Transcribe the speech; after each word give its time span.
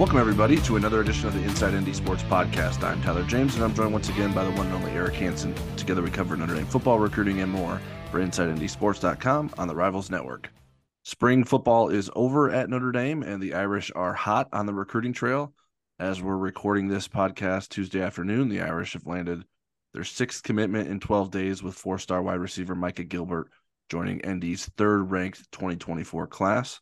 Welcome, 0.00 0.16
everybody, 0.16 0.56
to 0.62 0.76
another 0.76 1.02
edition 1.02 1.28
of 1.28 1.34
the 1.34 1.42
Inside 1.42 1.78
ND 1.78 1.94
Sports 1.94 2.22
Podcast. 2.22 2.82
I'm 2.82 3.02
Tyler 3.02 3.22
James, 3.24 3.54
and 3.54 3.62
I'm 3.62 3.74
joined 3.74 3.92
once 3.92 4.08
again 4.08 4.32
by 4.32 4.44
the 4.44 4.50
one 4.52 4.64
and 4.64 4.76
only 4.76 4.92
Eric 4.92 5.12
Hansen. 5.16 5.54
Together, 5.76 6.00
we 6.00 6.08
cover 6.08 6.34
Notre 6.38 6.54
Dame 6.54 6.64
football, 6.64 6.98
recruiting, 6.98 7.42
and 7.42 7.52
more 7.52 7.78
for 8.10 8.18
InsideNDSports.com 8.18 9.50
on 9.58 9.68
the 9.68 9.74
Rivals 9.74 10.10
Network. 10.10 10.50
Spring 11.04 11.44
football 11.44 11.90
is 11.90 12.10
over 12.16 12.50
at 12.50 12.70
Notre 12.70 12.92
Dame, 12.92 13.22
and 13.22 13.42
the 13.42 13.52
Irish 13.52 13.92
are 13.94 14.14
hot 14.14 14.48
on 14.54 14.64
the 14.64 14.72
recruiting 14.72 15.12
trail. 15.12 15.52
As 15.98 16.22
we're 16.22 16.38
recording 16.38 16.88
this 16.88 17.06
podcast 17.06 17.68
Tuesday 17.68 18.00
afternoon, 18.00 18.48
the 18.48 18.62
Irish 18.62 18.94
have 18.94 19.06
landed 19.06 19.44
their 19.92 20.04
sixth 20.04 20.42
commitment 20.42 20.88
in 20.88 20.98
12 20.98 21.30
days 21.30 21.62
with 21.62 21.74
four 21.74 21.98
star 21.98 22.22
wide 22.22 22.40
receiver 22.40 22.74
Micah 22.74 23.04
Gilbert 23.04 23.50
joining 23.90 24.26
ND's 24.26 24.64
third 24.78 25.10
ranked 25.10 25.52
2024 25.52 26.26
class. 26.26 26.80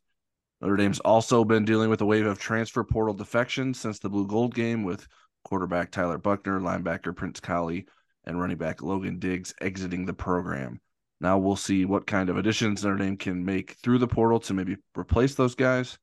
Notre 0.61 0.77
Dame's 0.77 1.01
also 1.01 1.45
been 1.45 1.65
dealing 1.65 1.89
with 1.89 2.01
a 2.01 2.07
wave 2.07 2.27
of 2.27 2.39
transfer 2.39 2.83
portal 2.83 3.15
defections 3.15 3.79
since 3.79 3.99
the 3.99 4.09
blue 4.09 4.27
gold 4.27 4.55
game 4.55 4.83
with 4.83 5.07
quarterback 5.45 5.91
Tyler 5.91 6.19
Buchner, 6.19 6.61
linebacker 6.61 7.15
Prince 7.15 7.41
Kollie, 7.41 7.87
and 8.25 8.41
running 8.41 8.57
back 8.57 8.83
Logan 8.83 9.19
Diggs 9.19 9.55
exiting 9.61 10.05
the 10.05 10.13
program. 10.13 10.81
Now 11.21 11.39
we'll 11.39 11.57
see 11.57 11.85
what 11.85 12.07
kind 12.07 12.29
of 12.29 12.37
additions 12.37 12.85
Notre 12.85 12.99
Dame 12.99 13.17
can 13.17 13.45
make 13.45 13.73
through 13.83 13.99
the 13.99 14.09
portal 14.09 14.41
to 14.41 14.55
maybe 14.55 14.77
replace 14.97 15.35
those 15.35 15.55
guys. 15.55 15.99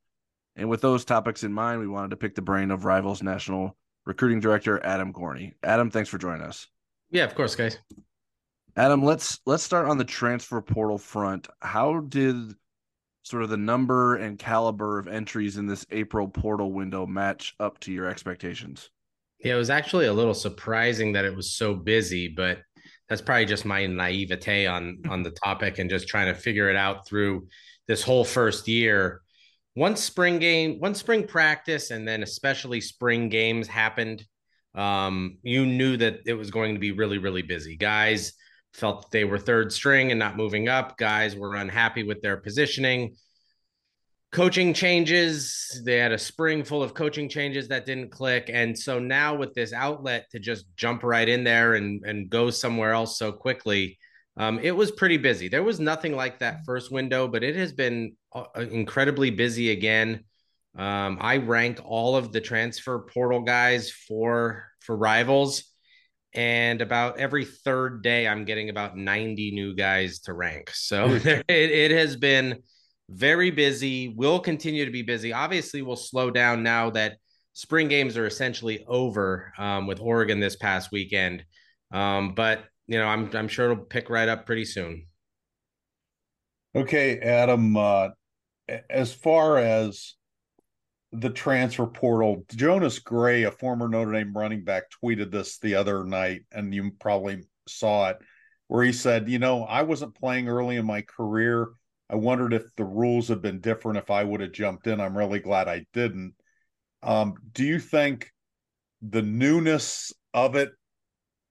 And 0.56 0.70
with 0.70 0.82
those 0.82 1.06
topics 1.06 1.44
in 1.44 1.54
mind, 1.54 1.82
we 1.82 1.88
wanted 1.88 2.12
to 2.12 2.18
pick 2.18 2.36
the 2.36 2.42
brain 2.42 2.72
of 2.72 2.86
Rivals 2.86 3.22
National 3.22 3.76
Recruiting 4.06 4.40
Director 4.40 4.84
Adam 4.86 5.12
Gorney. 5.12 5.54
Adam, 5.64 5.90
thanks 5.90 6.10
for 6.10 6.18
joining 6.18 6.42
us. 6.42 6.68
Yeah, 7.12 7.26
of 7.26 7.36
course, 7.36 7.56
guys. 7.56 7.78
Adam, 8.78 9.04
let's 9.04 9.40
let's 9.46 9.64
start 9.64 9.88
on 9.88 9.98
the 9.98 10.06
transfer 10.06 10.62
portal 10.62 10.98
front. 10.98 11.48
How 11.62 12.02
did 12.02 12.54
sort 13.26 13.42
of 13.42 13.50
the 13.50 13.58
number 13.58 14.18
and 14.18 14.38
caliber 14.38 15.00
of 15.00 15.08
entries 15.08 15.58
in 15.58 15.66
this 15.66 15.86
April 15.90 16.28
portal 16.28 16.72
window 16.72 17.08
match 17.08 17.56
up 17.60 17.80
to 17.80 17.92
your 17.92 18.08
expectations? 18.08 18.92
Yeah, 19.40 19.56
it 19.56 19.58
was 19.58 19.72
actually 19.72 20.06
a 20.06 20.14
little 20.14 20.36
surprising 20.36 21.14
that 21.14 21.26
it 21.26 21.36
was 21.36 21.54
so 21.54 21.74
busy, 21.74 22.28
but 22.28 22.60
that's 23.10 23.24
probably 23.24 23.46
just 23.46 23.66
my 23.66 23.88
naivete 23.88 24.68
on 24.68 25.02
on 25.10 25.24
the 25.24 25.32
topic 25.32 25.80
and 25.80 25.90
just 25.90 26.08
trying 26.08 26.34
to 26.34 26.40
figure 26.40 26.70
it 26.70 26.76
out 26.76 27.08
through 27.08 27.48
this 27.88 28.04
whole 28.04 28.24
first 28.24 28.68
year. 28.68 29.22
Once 29.76 30.02
spring 30.02 30.40
game, 30.40 30.80
once 30.80 31.00
spring 31.00 31.28
practice, 31.28 31.92
and 31.92 32.08
then 32.08 32.24
especially 32.24 32.80
spring 32.80 33.28
games 33.28 33.68
happened, 33.68 34.24
um, 34.76 35.38
you 35.42 35.66
knew 35.66 35.98
that 35.98 36.20
it 36.26 36.34
was 36.34 36.50
going 36.50 36.76
to 36.76 36.80
be 36.80 36.92
really, 36.92 37.18
really 37.18 37.42
busy. 37.42 37.76
Guys 37.76 38.34
felt 38.76 39.10
they 39.12 39.24
were 39.24 39.40
third 39.40 39.72
string 39.72 40.12
and 40.12 40.20
not 40.20 40.36
moving 40.36 40.68
up. 40.68 40.98
Guys 40.98 41.36
were 41.36 41.56
unhappy 41.56 42.04
with 42.04 42.22
their 42.22 42.38
positioning. 42.38 43.16
Coaching 44.32 44.74
changes. 44.74 45.82
They 45.86 45.98
had 45.98 46.12
a 46.12 46.18
spring 46.18 46.66
full 46.66 46.84
of 46.84 46.94
coaching 46.94 47.30
changes 47.30 47.70
that 47.70 47.86
didn't 47.86 48.12
click. 48.12 48.50
And 48.52 48.78
so 48.78 49.00
now 49.00 49.36
with 49.36 49.54
this 49.54 49.72
outlet 49.72 50.28
to 50.32 50.40
just 50.40 50.66
jump 50.76 51.04
right 51.04 51.28
in 51.28 51.46
there 51.46 51.76
and, 51.76 52.04
and 52.06 52.30
go 52.30 52.50
somewhere 52.50 52.92
else 52.92 53.18
so 53.18 53.32
quickly, 53.32 53.98
um, 54.36 54.60
it 54.60 54.72
was 54.72 54.92
pretty 54.92 55.18
busy. 55.18 55.48
There 55.48 55.64
was 55.64 55.80
nothing 55.80 56.14
like 56.14 56.40
that 56.40 56.66
first 56.66 56.92
window, 56.92 57.30
but 57.30 57.44
it 57.44 57.56
has 57.56 57.72
been 57.72 58.18
uh, 58.34 58.44
incredibly 58.58 59.30
busy 59.30 59.72
again. 59.72 60.26
Um, 60.78 61.18
I 61.22 61.38
rank 61.38 61.80
all 61.86 62.18
of 62.18 62.34
the 62.34 62.42
transfer 62.42 63.00
portal 63.00 63.40
guys 63.40 63.90
for 63.90 64.66
for 64.82 64.98
rivals 64.98 65.64
and 66.36 66.82
about 66.82 67.18
every 67.18 67.46
third 67.46 68.04
day 68.04 68.28
i'm 68.28 68.46
getting 68.46 68.70
about 68.70 68.98
90 68.98 69.52
new 69.52 69.74
guys 69.74 70.20
to 70.20 70.34
rank. 70.34 70.70
So 70.74 71.06
it, 71.24 71.46
it 71.48 71.92
has 71.92 72.16
been 72.16 72.62
very 73.10 73.52
busy 73.52 74.10
will 74.10 74.40
continue 74.40 74.84
to 74.86 74.92
be 74.92 75.04
busy. 75.04 75.32
Obviously 75.32 75.82
we'll 75.82 75.96
slow 75.96 76.32
down 76.32 76.64
now 76.64 76.90
that 76.92 77.18
spring 77.54 77.88
games 77.88 78.18
are 78.18 78.26
essentially 78.26 78.84
over 78.88 79.54
um, 79.58 79.88
with 79.88 80.00
oregon 80.00 80.40
this 80.40 80.56
past 80.56 80.92
weekend. 80.92 81.46
Um, 81.92 82.34
but 82.36 82.66
you 82.88 82.98
know 82.98 83.06
I'm, 83.06 83.30
I'm 83.36 83.48
sure 83.48 83.72
it'll 83.72 83.86
pick 83.86 84.10
right 84.10 84.30
up 84.30 84.46
pretty 84.46 84.66
soon. 84.66 85.08
Okay 86.76 87.20
adam 87.20 87.78
uh, 87.78 88.10
as 88.90 89.14
far 89.14 89.58
as 89.58 90.16
the 91.20 91.30
transfer 91.30 91.86
portal. 91.86 92.46
Jonas 92.56 93.00
Gray, 93.00 93.44
a 93.44 93.52
former 93.52 93.88
Notre 93.88 94.12
Dame 94.12 94.34
running 94.36 94.64
back, 94.64 94.84
tweeted 95.04 95.32
this 95.32 95.58
the 95.60 95.76
other 95.76 96.04
night, 96.04 96.42
and 96.52 96.74
you 96.74 96.92
probably 97.00 97.44
saw 97.68 98.10
it, 98.10 98.18
where 98.68 98.84
he 98.84 98.92
said, 98.92 99.30
You 99.30 99.40
know, 99.40 99.64
I 99.64 99.84
wasn't 99.84 100.16
playing 100.16 100.48
early 100.48 100.78
in 100.78 100.86
my 100.86 101.02
career. 101.02 101.70
I 102.10 102.16
wondered 102.16 102.54
if 102.54 102.64
the 102.76 102.86
rules 102.86 103.28
had 103.30 103.42
been 103.42 103.62
different 103.62 103.98
if 103.98 104.12
I 104.12 104.24
would 104.24 104.42
have 104.42 104.52
jumped 104.52 104.88
in. 104.88 105.00
I'm 105.00 105.18
really 105.18 105.40
glad 105.40 105.68
I 105.68 105.86
didn't. 105.94 106.34
Um, 107.02 107.36
do 107.52 107.64
you 107.64 107.80
think 107.80 108.32
the 109.02 109.22
newness 109.22 110.14
of 110.34 110.56
it 110.56 110.72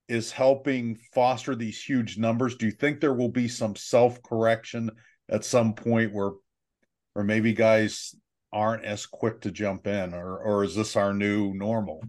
is 0.08 0.30
helping 0.30 0.96
foster 1.12 1.54
these 1.54 1.82
huge 1.82 2.18
numbers? 2.18 2.56
Do 2.56 2.66
you 2.66 2.72
think 2.72 3.00
there 3.00 3.14
will 3.14 3.30
be 3.30 3.48
some 3.48 3.74
self 3.74 4.22
correction 4.22 4.90
at 5.28 5.44
some 5.44 5.74
point 5.74 6.12
where, 6.12 6.32
or 7.14 7.24
maybe 7.24 7.52
guys 7.52 8.14
aren't 8.54 8.84
as 8.84 9.04
quick 9.04 9.40
to 9.42 9.50
jump 9.50 9.86
in 9.86 10.14
or 10.14 10.38
or 10.38 10.64
is 10.64 10.74
this 10.74 10.96
our 10.96 11.12
new 11.12 11.52
normal? 11.52 12.02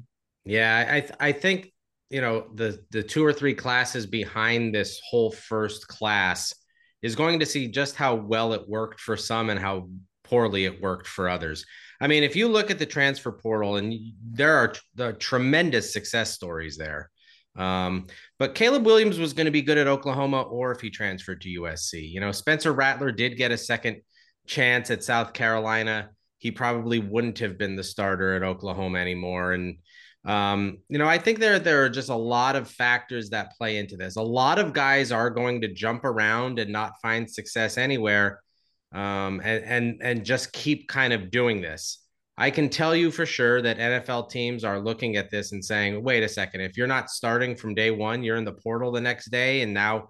Yeah 0.45 1.03
i 1.19 1.27
i 1.29 1.31
think 1.31 1.73
you 2.09 2.21
know 2.21 2.47
the 2.53 2.79
the 2.91 3.03
two 3.03 3.25
or 3.25 3.33
three 3.33 3.55
classes 3.55 4.05
behind 4.05 4.73
this 4.73 5.01
whole 5.09 5.31
first 5.31 5.87
class 5.87 6.53
is 7.01 7.15
going 7.15 7.39
to 7.39 7.45
see 7.45 7.67
just 7.67 7.95
how 7.95 8.15
well 8.15 8.53
it 8.53 8.69
worked 8.69 8.99
for 8.99 9.17
some 9.17 9.49
and 9.49 9.59
how 9.59 9.89
poorly 10.23 10.65
it 10.65 10.81
worked 10.81 11.07
for 11.07 11.27
others. 11.27 11.65
I 11.99 12.07
mean 12.07 12.23
if 12.23 12.35
you 12.35 12.47
look 12.47 12.69
at 12.69 12.79
the 12.79 12.85
transfer 12.85 13.31
portal 13.31 13.77
and 13.77 13.93
there 14.23 14.55
are 14.55 14.73
the 14.93 15.13
tremendous 15.13 15.91
success 15.91 16.31
stories 16.31 16.77
there. 16.77 17.09
Um, 17.57 18.07
but 18.37 18.53
Caleb 18.53 18.85
Williams 18.85 19.17
was 19.17 19.33
going 19.33 19.45
to 19.45 19.51
be 19.51 19.61
good 19.61 19.77
at 19.77 19.87
Oklahoma 19.87 20.41
or 20.41 20.71
if 20.71 20.81
he 20.81 20.89
transferred 20.89 21.39
to 21.41 21.61
USC. 21.61 22.11
You 22.11 22.19
know, 22.19 22.33
Spencer 22.33 22.73
Rattler 22.73 23.13
did 23.13 23.37
get 23.37 23.51
a 23.51 23.57
second 23.57 24.01
chance 24.45 24.91
at 24.91 25.03
South 25.03 25.31
Carolina 25.31 26.09
he 26.45 26.51
probably 26.51 26.99
wouldn't 26.99 27.39
have 27.39 27.57
been 27.57 27.75
the 27.75 27.83
starter 27.83 28.35
at 28.35 28.43
Oklahoma 28.43 28.99
anymore. 28.99 29.53
And 29.53 29.77
um, 30.25 30.77
you 30.89 30.99
know, 30.99 31.07
I 31.07 31.17
think 31.17 31.39
there 31.39 31.57
there 31.57 31.83
are 31.83 31.89
just 31.89 32.09
a 32.09 32.15
lot 32.15 32.55
of 32.55 32.69
factors 32.69 33.31
that 33.31 33.57
play 33.57 33.77
into 33.77 33.97
this. 33.97 34.15
A 34.15 34.21
lot 34.21 34.59
of 34.59 34.71
guys 34.71 35.11
are 35.11 35.31
going 35.31 35.61
to 35.61 35.73
jump 35.73 36.05
around 36.05 36.59
and 36.59 36.71
not 36.71 37.01
find 37.01 37.27
success 37.27 37.79
anywhere, 37.79 38.43
um, 38.91 39.41
and 39.43 39.63
and 39.63 40.01
and 40.03 40.23
just 40.23 40.53
keep 40.53 40.87
kind 40.87 41.13
of 41.13 41.31
doing 41.31 41.61
this. 41.61 42.03
I 42.37 42.51
can 42.51 42.69
tell 42.69 42.95
you 42.95 43.09
for 43.09 43.25
sure 43.25 43.59
that 43.63 43.79
NFL 43.79 44.29
teams 44.29 44.63
are 44.63 44.79
looking 44.79 45.15
at 45.15 45.31
this 45.31 45.51
and 45.51 45.65
saying, 45.65 46.03
"Wait 46.03 46.21
a 46.21 46.29
second! 46.29 46.61
If 46.61 46.77
you're 46.77 46.85
not 46.85 47.09
starting 47.09 47.55
from 47.55 47.73
day 47.73 47.89
one, 47.89 48.21
you're 48.21 48.37
in 48.37 48.45
the 48.45 48.59
portal 48.65 48.91
the 48.91 49.01
next 49.01 49.31
day, 49.31 49.61
and 49.63 49.73
now 49.73 50.09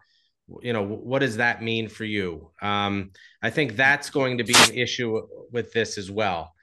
you 0.61 0.73
know 0.73 0.83
what 0.83 1.19
does 1.19 1.37
that 1.37 1.63
mean 1.63 1.89
for 1.89 2.05
you? 2.05 2.51
Um, 2.61 3.11
i 3.41 3.49
think 3.49 3.75
that's 3.75 4.09
going 4.09 4.37
to 4.37 4.43
be 4.43 4.55
an 4.55 4.73
issue 4.73 5.21
with 5.51 5.73
this 5.73 5.97
as 5.97 6.11
well. 6.11 6.53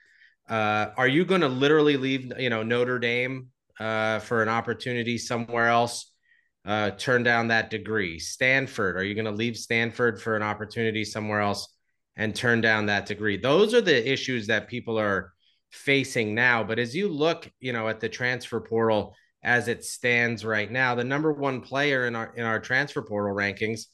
Uh, 0.49 0.87
are 0.97 1.07
you 1.07 1.25
going 1.25 1.41
to 1.41 1.47
literally 1.47 1.97
leave 1.97 2.31
you 2.37 2.49
know 2.49 2.63
notre 2.63 2.99
dame 2.99 3.47
uh, 3.79 4.19
for 4.19 4.41
an 4.41 4.49
opportunity 4.49 5.17
somewhere 5.17 5.67
else 5.67 6.11
uh, 6.65 6.91
turn 6.91 7.23
down 7.23 7.49
that 7.49 7.69
degree? 7.69 8.19
Stanford 8.19 8.97
are 8.97 9.03
you 9.03 9.15
going 9.15 9.25
to 9.25 9.31
leave 9.31 9.57
stanford 9.57 10.21
for 10.21 10.35
an 10.35 10.43
opportunity 10.43 11.03
somewhere 11.03 11.41
else 11.41 11.73
and 12.15 12.35
turn 12.35 12.61
down 12.61 12.85
that 12.85 13.05
degree? 13.05 13.37
Those 13.37 13.73
are 13.73 13.81
the 13.81 14.11
issues 14.11 14.47
that 14.47 14.67
people 14.67 14.99
are 14.99 15.33
facing 15.71 16.35
now 16.35 16.63
but 16.63 16.77
as 16.77 16.95
you 16.95 17.09
look 17.09 17.49
you 17.59 17.73
know 17.73 17.89
at 17.89 17.99
the 17.99 18.07
transfer 18.07 18.61
portal 18.61 19.15
as 19.43 19.67
it 19.67 19.83
stands 19.83 20.45
right 20.45 20.71
now. 20.71 20.95
The 20.95 21.03
number 21.03 21.31
one 21.31 21.61
player 21.61 22.07
in 22.07 22.15
our 22.15 22.33
in 22.35 22.45
our 22.45 22.59
transfer 22.59 23.01
portal 23.01 23.35
rankings 23.35 23.85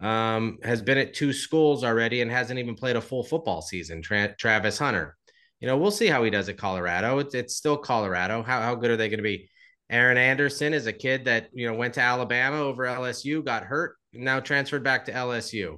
um, 0.00 0.58
has 0.62 0.82
been 0.82 0.98
at 0.98 1.14
two 1.14 1.32
schools 1.32 1.84
already 1.84 2.22
and 2.22 2.30
hasn't 2.30 2.58
even 2.58 2.74
played 2.74 2.96
a 2.96 3.00
full 3.00 3.22
football 3.22 3.62
season. 3.62 4.02
Tra- 4.02 4.34
Travis 4.36 4.78
Hunter. 4.78 5.16
You 5.60 5.68
know, 5.68 5.78
we'll 5.78 5.90
see 5.90 6.08
how 6.08 6.22
he 6.22 6.30
does 6.30 6.50
at 6.50 6.58
Colorado. 6.58 7.18
It's, 7.18 7.34
it's 7.34 7.56
still 7.56 7.78
Colorado. 7.78 8.42
How, 8.42 8.60
how 8.60 8.74
good 8.74 8.90
are 8.90 8.96
they 8.96 9.08
going 9.08 9.18
to 9.18 9.22
be? 9.22 9.48
Aaron 9.88 10.18
Anderson 10.18 10.74
is 10.74 10.86
a 10.86 10.92
kid 10.92 11.24
that, 11.24 11.48
you 11.54 11.66
know, 11.66 11.74
went 11.74 11.94
to 11.94 12.02
Alabama 12.02 12.58
over 12.58 12.84
LSU, 12.84 13.42
got 13.42 13.62
hurt, 13.62 13.96
now 14.12 14.38
transferred 14.40 14.84
back 14.84 15.06
to 15.06 15.12
LSU. 15.12 15.76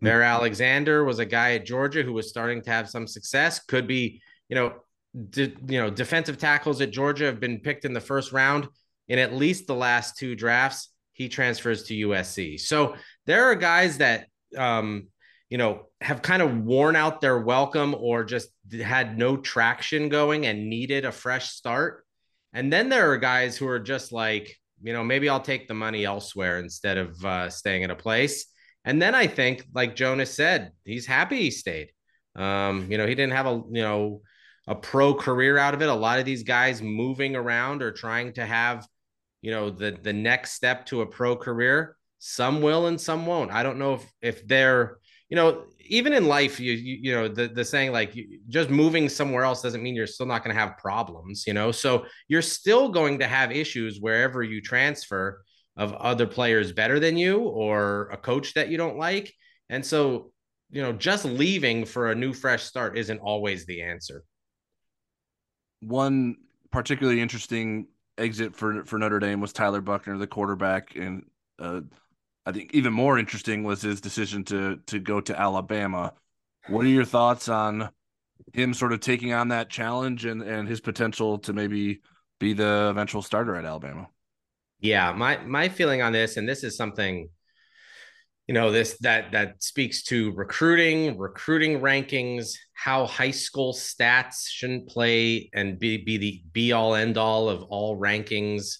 Bear 0.00 0.22
Alexander 0.22 1.04
was 1.04 1.20
a 1.20 1.24
guy 1.24 1.52
at 1.52 1.64
Georgia 1.64 2.02
who 2.02 2.12
was 2.12 2.28
starting 2.28 2.60
to 2.62 2.70
have 2.70 2.90
some 2.90 3.06
success. 3.06 3.60
Could 3.60 3.86
be, 3.86 4.20
you 4.48 4.56
know, 4.56 4.74
de, 5.30 5.52
you 5.66 5.80
know, 5.80 5.90
defensive 5.90 6.38
tackles 6.38 6.80
at 6.80 6.90
Georgia 6.90 7.26
have 7.26 7.40
been 7.40 7.60
picked 7.60 7.84
in 7.84 7.92
the 7.92 8.00
first 8.00 8.32
round 8.32 8.68
in 9.08 9.18
at 9.18 9.34
least 9.34 9.66
the 9.66 9.74
last 9.74 10.16
two 10.16 10.34
drafts. 10.34 10.88
He 11.12 11.28
transfers 11.28 11.84
to 11.84 11.94
USC. 11.94 12.58
So 12.58 12.96
there 13.26 13.44
are 13.44 13.54
guys 13.54 13.98
that, 13.98 14.26
um, 14.56 15.08
you 15.50 15.58
know, 15.58 15.88
have 16.00 16.22
kind 16.22 16.40
of 16.40 16.56
worn 16.56 16.96
out 16.96 17.20
their 17.20 17.38
welcome 17.38 17.94
or 17.94 18.24
just 18.24 18.48
had 18.82 19.18
no 19.18 19.36
traction 19.36 20.08
going 20.08 20.46
and 20.46 20.70
needed 20.70 21.04
a 21.04 21.12
fresh 21.12 21.50
start. 21.50 22.04
And 22.54 22.72
then 22.72 22.88
there 22.88 23.10
are 23.12 23.18
guys 23.18 23.56
who 23.56 23.68
are 23.68 23.78
just 23.78 24.12
like, 24.12 24.56
you 24.82 24.92
know, 24.92 25.04
maybe 25.04 25.28
I'll 25.28 25.40
take 25.40 25.68
the 25.68 25.74
money 25.74 26.04
elsewhere 26.04 26.58
instead 26.58 26.98
of 26.98 27.24
uh, 27.24 27.50
staying 27.50 27.84
at 27.84 27.90
a 27.90 27.96
place. 27.96 28.46
And 28.84 29.00
then 29.00 29.14
I 29.14 29.26
think, 29.26 29.64
like 29.74 29.94
Jonas 29.94 30.34
said, 30.34 30.72
he's 30.84 31.06
happy 31.06 31.38
he 31.38 31.50
stayed. 31.50 31.92
Um, 32.34 32.90
you 32.90 32.98
know, 32.98 33.06
he 33.06 33.14
didn't 33.14 33.34
have 33.34 33.46
a, 33.46 33.62
you 33.70 33.82
know, 33.82 34.22
a 34.68 34.74
pro 34.74 35.14
career 35.14 35.58
out 35.58 35.74
of 35.74 35.82
it. 35.82 35.88
A 35.88 35.94
lot 35.94 36.18
of 36.18 36.24
these 36.24 36.42
guys 36.42 36.82
moving 36.82 37.34
around 37.34 37.82
or 37.82 37.90
trying 37.90 38.32
to 38.34 38.46
have, 38.46 38.86
you 39.40 39.50
know, 39.50 39.70
the 39.70 39.98
the 40.00 40.12
next 40.12 40.52
step 40.52 40.86
to 40.86 41.02
a 41.02 41.06
pro 41.06 41.36
career. 41.36 41.96
Some 42.18 42.62
will 42.62 42.86
and 42.86 43.00
some 43.00 43.26
won't. 43.26 43.50
I 43.50 43.62
don't 43.62 43.78
know 43.78 43.94
if 43.94 44.12
if 44.20 44.46
they're, 44.46 44.98
you 45.28 45.36
know, 45.36 45.64
even 45.80 46.12
in 46.12 46.26
life, 46.26 46.60
you 46.60 46.72
you, 46.72 46.98
you 47.02 47.12
know, 47.12 47.28
the 47.28 47.48
the 47.48 47.64
saying 47.64 47.92
like 47.92 48.16
just 48.48 48.70
moving 48.70 49.08
somewhere 49.08 49.42
else 49.42 49.62
doesn't 49.62 49.82
mean 49.82 49.96
you're 49.96 50.06
still 50.06 50.26
not 50.26 50.44
going 50.44 50.54
to 50.54 50.60
have 50.60 50.78
problems, 50.78 51.44
you 51.46 51.54
know. 51.54 51.72
So 51.72 52.06
you're 52.28 52.42
still 52.42 52.88
going 52.88 53.18
to 53.18 53.26
have 53.26 53.50
issues 53.50 54.00
wherever 54.00 54.42
you 54.42 54.60
transfer 54.60 55.42
of 55.76 55.94
other 55.94 56.26
players 56.26 56.70
better 56.70 57.00
than 57.00 57.16
you 57.16 57.40
or 57.40 58.10
a 58.12 58.16
coach 58.16 58.54
that 58.54 58.68
you 58.68 58.76
don't 58.76 58.98
like. 58.98 59.32
And 59.70 59.84
so, 59.84 60.32
you 60.70 60.82
know, 60.82 60.92
just 60.92 61.24
leaving 61.24 61.86
for 61.86 62.12
a 62.12 62.14
new 62.14 62.32
fresh 62.32 62.62
start 62.62 62.98
isn't 62.98 63.20
always 63.20 63.64
the 63.64 63.82
answer 63.82 64.22
one 65.82 66.36
particularly 66.70 67.20
interesting 67.20 67.88
exit 68.16 68.54
for 68.54 68.84
for 68.84 68.98
Notre 68.98 69.18
Dame 69.18 69.40
was 69.40 69.52
Tyler 69.52 69.80
Buchner, 69.80 70.16
the 70.18 70.26
quarterback, 70.26 70.96
and 70.96 71.26
uh, 71.58 71.80
I 72.46 72.52
think 72.52 72.70
even 72.72 72.92
more 72.92 73.18
interesting 73.18 73.64
was 73.64 73.82
his 73.82 74.00
decision 74.00 74.44
to 74.44 74.76
to 74.86 74.98
go 74.98 75.20
to 75.20 75.38
Alabama. 75.38 76.12
What 76.68 76.84
are 76.84 76.88
your 76.88 77.04
thoughts 77.04 77.48
on 77.48 77.90
him 78.52 78.74
sort 78.74 78.92
of 78.92 79.00
taking 79.00 79.32
on 79.32 79.48
that 79.48 79.70
challenge 79.70 80.24
and 80.24 80.42
and 80.42 80.68
his 80.68 80.80
potential 80.80 81.38
to 81.40 81.52
maybe 81.52 82.00
be 82.38 82.52
the 82.52 82.88
eventual 82.90 83.22
starter 83.22 83.56
at 83.56 83.64
Alabama? 83.64 84.08
Yeah, 84.80 85.12
my 85.12 85.38
my 85.38 85.68
feeling 85.68 86.02
on 86.02 86.12
this, 86.12 86.36
and 86.36 86.48
this 86.48 86.64
is 86.64 86.76
something 86.76 87.28
you 88.46 88.54
know 88.54 88.70
this 88.70 88.96
that 88.98 89.32
that 89.32 89.62
speaks 89.62 90.02
to 90.04 90.32
recruiting 90.32 91.18
recruiting 91.18 91.80
rankings 91.80 92.54
how 92.82 93.06
high 93.06 93.30
school 93.30 93.72
stats 93.72 94.48
shouldn't 94.48 94.88
play 94.88 95.48
and 95.54 95.78
be, 95.78 95.98
be 95.98 96.16
the 96.16 96.42
be 96.52 96.72
all 96.72 96.94
end 96.94 97.16
all 97.16 97.48
of 97.48 97.62
all 97.64 97.96
rankings. 97.96 98.78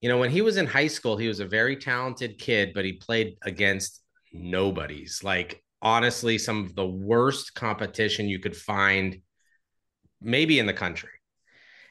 You 0.00 0.08
know 0.08 0.18
when 0.18 0.30
he 0.30 0.42
was 0.42 0.56
in 0.56 0.66
high 0.66 0.88
school 0.88 1.16
he 1.16 1.28
was 1.28 1.40
a 1.40 1.46
very 1.46 1.76
talented 1.76 2.38
kid 2.38 2.72
but 2.74 2.84
he 2.84 2.94
played 2.94 3.36
against 3.42 4.02
nobodies. 4.32 5.20
Like 5.22 5.62
honestly 5.80 6.38
some 6.38 6.64
of 6.64 6.74
the 6.74 6.86
worst 6.86 7.54
competition 7.54 8.28
you 8.28 8.38
could 8.38 8.56
find 8.56 9.20
maybe 10.20 10.58
in 10.58 10.66
the 10.66 10.72
country. 10.72 11.10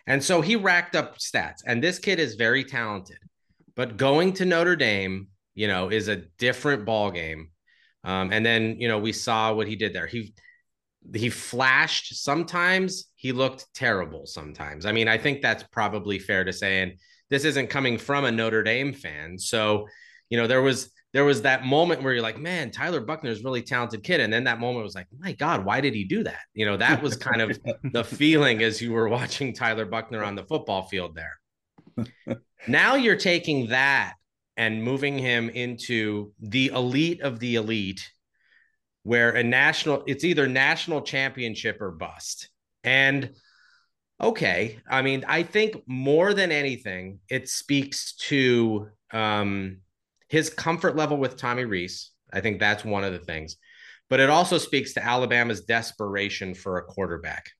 And 0.08 0.24
so 0.24 0.42
he 0.42 0.56
racked 0.56 0.96
up 0.96 1.18
stats. 1.18 1.62
And 1.66 1.84
this 1.84 1.98
kid 1.98 2.20
is 2.20 2.36
very 2.36 2.64
talented. 2.64 3.18
But 3.76 3.98
going 3.98 4.34
to 4.34 4.46
notre 4.46 4.76
dame 4.76 5.28
you 5.56 5.68
know, 5.68 5.90
is 5.90 6.10
a 6.10 6.18
different 6.38 6.86
ball 6.86 7.10
game. 7.10 7.50
Um, 8.04 8.32
and 8.32 8.46
then, 8.46 8.80
you 8.80 8.88
know, 8.88 9.00
we 9.00 9.14
saw 9.14 9.54
what 9.54 9.68
he 9.68 9.76
did 9.76 9.94
there. 9.94 10.06
He 10.06 10.34
he 11.13 11.30
flashed 11.30 12.16
sometimes, 12.16 13.06
he 13.16 13.31
looked 13.31 13.68
terrible 13.74 14.25
sometimes. 14.25 14.86
I 14.86 14.92
mean, 14.92 15.07
I 15.07 15.18
think 15.18 15.42
that's 15.42 15.63
probably 15.63 16.19
fair 16.19 16.44
to 16.44 16.54
say. 16.54 16.81
And 16.81 16.94
this 17.30 17.46
isn't 17.46 17.69
coming 17.69 17.98
from 17.98 18.25
a 18.25 18.31
Notre 18.31 18.63
Dame 18.63 18.94
fan. 18.94 19.38
So, 19.38 19.88
you 20.30 20.38
know, 20.38 20.48
there 20.48 20.62
was 20.62 20.92
there 21.13 21.24
was 21.24 21.44
that 21.44 21.63
moment 21.63 22.04
where 22.04 22.12
you're 22.12 22.22
like, 22.22 22.38
man, 22.38 22.72
Tyler 22.72 23.00
Buchner 23.00 23.30
is 23.30 23.42
really 23.42 23.62
talented 23.62 24.04
kid. 24.04 24.19
And 24.19 24.34
then 24.34 24.44
that 24.44 24.60
moment 24.60 24.84
was 24.84 24.96
like, 24.96 25.07
my 25.18 25.31
God, 25.31 25.63
why 25.63 25.80
did 25.80 25.94
he 25.94 26.04
do 26.04 26.24
that? 26.24 26.42
You 26.54 26.66
know, 26.66 26.75
that 26.75 27.02
was 27.02 27.16
kind 27.16 27.42
of 27.42 27.58
the 27.94 28.04
feeling 28.04 28.62
as 28.62 28.81
you 28.81 28.92
were 28.92 29.08
watching 29.08 29.54
Tyler 29.54 29.86
Buchner 29.86 30.25
on 30.25 30.36
the 30.36 30.44
football 30.44 30.84
field 30.90 31.16
there. 31.16 32.36
now 32.68 32.96
you're 32.96 33.16
taking 33.16 33.68
that 33.68 34.16
and 34.58 34.84
moving 34.84 35.18
him 35.18 35.50
into 35.50 36.34
the 36.42 36.68
elite 36.68 37.22
of 37.22 37.40
the 37.40 37.56
elite 37.56 38.12
where 39.06 39.30
a 39.30 39.44
national 39.44 40.04
it's 40.07 40.24
either 40.24 40.48
national 40.48 41.00
championship 41.00 41.80
or 41.80 41.92
bust 41.92 42.50
and 42.84 43.30
okay 44.19 44.80
i 44.90 45.04
mean 45.04 45.24
i 45.28 45.44
think 45.44 45.75
more 45.86 46.34
than 46.34 46.52
anything 46.52 47.19
it 47.30 47.48
speaks 47.48 48.16
to 48.16 48.90
um 49.12 49.78
his 50.28 50.50
comfort 50.50 50.96
level 50.96 51.18
with 51.18 51.38
Tommy 51.38 51.66
Rees. 51.66 52.12
i 52.34 52.42
think 52.42 52.60
that's 52.60 52.84
one 52.84 53.04
of 53.04 53.13
the 53.13 53.19
things 53.19 53.57
but 54.10 54.19
it 54.19 54.31
also 54.31 54.57
speaks 54.57 54.94
to 54.94 55.06
alabama's 55.06 55.62
desperation 55.62 56.56
for 56.56 56.80
a 56.80 56.84
quarterback 56.84 57.51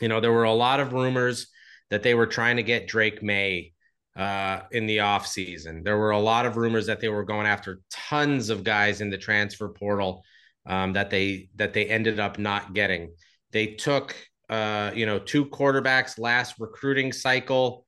you 0.00 0.08
know 0.08 0.18
there 0.18 0.32
were 0.32 0.44
a 0.44 0.52
lot 0.52 0.80
of 0.80 0.94
rumors 0.94 1.48
that 1.90 2.02
they 2.02 2.14
were 2.14 2.26
trying 2.26 2.56
to 2.56 2.62
get 2.62 2.88
Drake 2.88 3.22
Maye 3.22 3.74
uh, 4.16 4.60
in 4.70 4.86
the 4.86 4.98
offseason. 4.98 5.84
There 5.84 5.98
were 5.98 6.12
a 6.12 6.18
lot 6.18 6.46
of 6.46 6.56
rumors 6.56 6.86
that 6.86 7.00
they 7.00 7.10
were 7.10 7.24
going 7.24 7.46
after 7.46 7.80
tons 7.90 8.48
of 8.48 8.64
guys 8.64 9.02
in 9.02 9.10
the 9.10 9.18
transfer 9.18 9.68
portal 9.68 10.24
um, 10.66 10.94
that 10.94 11.10
they 11.10 11.48
that 11.56 11.72
they 11.72 11.86
ended 11.86 12.20
up 12.20 12.38
not 12.38 12.74
getting. 12.74 13.14
They 13.52 13.68
took 13.68 14.16
uh, 14.48 14.92
you 14.94 15.06
know 15.06 15.18
two 15.18 15.46
quarterbacks 15.46 16.18
last 16.18 16.56
recruiting 16.58 17.12
cycle. 17.12 17.86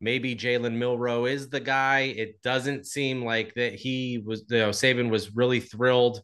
Maybe 0.00 0.34
Jalen 0.36 0.76
Milroe 0.76 1.26
is 1.26 1.48
the 1.48 1.60
guy. 1.60 2.00
It 2.16 2.42
doesn't 2.42 2.86
seem 2.86 3.24
like 3.24 3.54
that 3.54 3.74
he 3.74 4.22
was. 4.24 4.44
You 4.50 4.58
know, 4.58 4.70
Saban 4.70 5.10
was 5.10 5.34
really 5.34 5.60
thrilled 5.60 6.22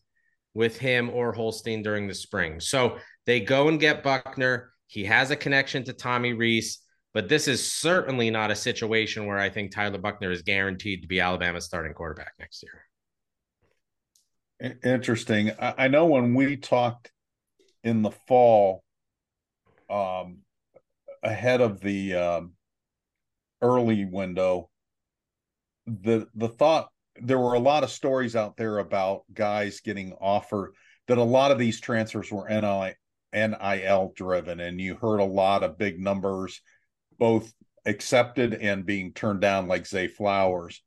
with 0.54 0.78
him 0.78 1.10
or 1.10 1.32
Holstein 1.32 1.82
during 1.82 2.08
the 2.08 2.14
spring. 2.14 2.60
So 2.60 2.98
they 3.26 3.40
go 3.40 3.68
and 3.68 3.78
get 3.78 4.02
Buchner. 4.02 4.72
He 4.88 5.04
has 5.04 5.30
a 5.30 5.36
connection 5.36 5.84
to 5.84 5.92
Tommy 5.92 6.32
Rees, 6.32 6.80
But 7.14 7.28
this 7.28 7.46
is 7.46 7.72
certainly 7.72 8.30
not 8.30 8.50
a 8.50 8.56
situation 8.56 9.26
where 9.26 9.38
I 9.38 9.48
think 9.48 9.72
Tyler 9.72 9.98
Buchner 9.98 10.32
is 10.32 10.42
guaranteed 10.42 11.02
to 11.02 11.08
be 11.08 11.20
Alabama's 11.20 11.64
starting 11.64 11.94
quarterback 11.94 12.32
next 12.40 12.62
year. 12.64 12.89
Interesting. 14.84 15.52
I 15.58 15.88
know 15.88 16.06
when 16.06 16.34
we 16.34 16.56
talked 16.56 17.10
in 17.82 18.02
the 18.02 18.10
fall, 18.10 18.84
um, 19.88 20.38
ahead 21.22 21.60
of 21.60 21.80
the 21.80 22.14
um, 22.14 22.52
early 23.62 24.04
window, 24.04 24.68
the 25.86 26.28
the 26.34 26.48
thought 26.48 26.90
there 27.20 27.38
were 27.38 27.54
a 27.54 27.60
lot 27.60 27.84
of 27.84 27.90
stories 27.90 28.36
out 28.36 28.56
there 28.56 28.78
about 28.78 29.22
guys 29.32 29.80
getting 29.80 30.12
offered 30.20 30.74
that 31.08 31.18
a 31.18 31.22
lot 31.22 31.50
of 31.50 31.58
these 31.58 31.80
transfers 31.80 32.30
were 32.30 32.48
NIL, 32.48 32.92
NIL 33.32 34.12
driven, 34.14 34.60
and 34.60 34.80
you 34.80 34.94
heard 34.94 35.20
a 35.20 35.24
lot 35.24 35.62
of 35.62 35.78
big 35.78 35.98
numbers 35.98 36.60
both 37.18 37.52
accepted 37.86 38.54
and 38.54 38.86
being 38.86 39.12
turned 39.12 39.40
down 39.40 39.68
like 39.68 39.86
Zay 39.86 40.06
Flowers. 40.06 40.82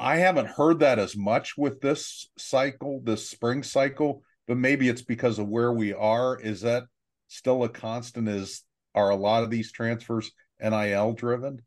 I 0.00 0.16
haven't 0.16 0.48
heard 0.48 0.80
that 0.80 0.98
as 0.98 1.14
much 1.14 1.58
with 1.58 1.82
this 1.82 2.30
cycle, 2.38 3.02
this 3.04 3.28
spring 3.28 3.62
cycle, 3.62 4.22
but 4.48 4.56
maybe 4.56 4.88
it's 4.88 5.02
because 5.02 5.38
of 5.38 5.48
where 5.48 5.72
we 5.72 5.92
are. 5.92 6.40
Is 6.40 6.62
that 6.62 6.84
still 7.28 7.64
a 7.64 7.68
constant? 7.68 8.26
Is 8.26 8.62
are 8.94 9.10
a 9.10 9.16
lot 9.16 9.42
of 9.42 9.50
these 9.50 9.72
transfers 9.72 10.32
NIL 10.58 11.12
driven? 11.12 11.60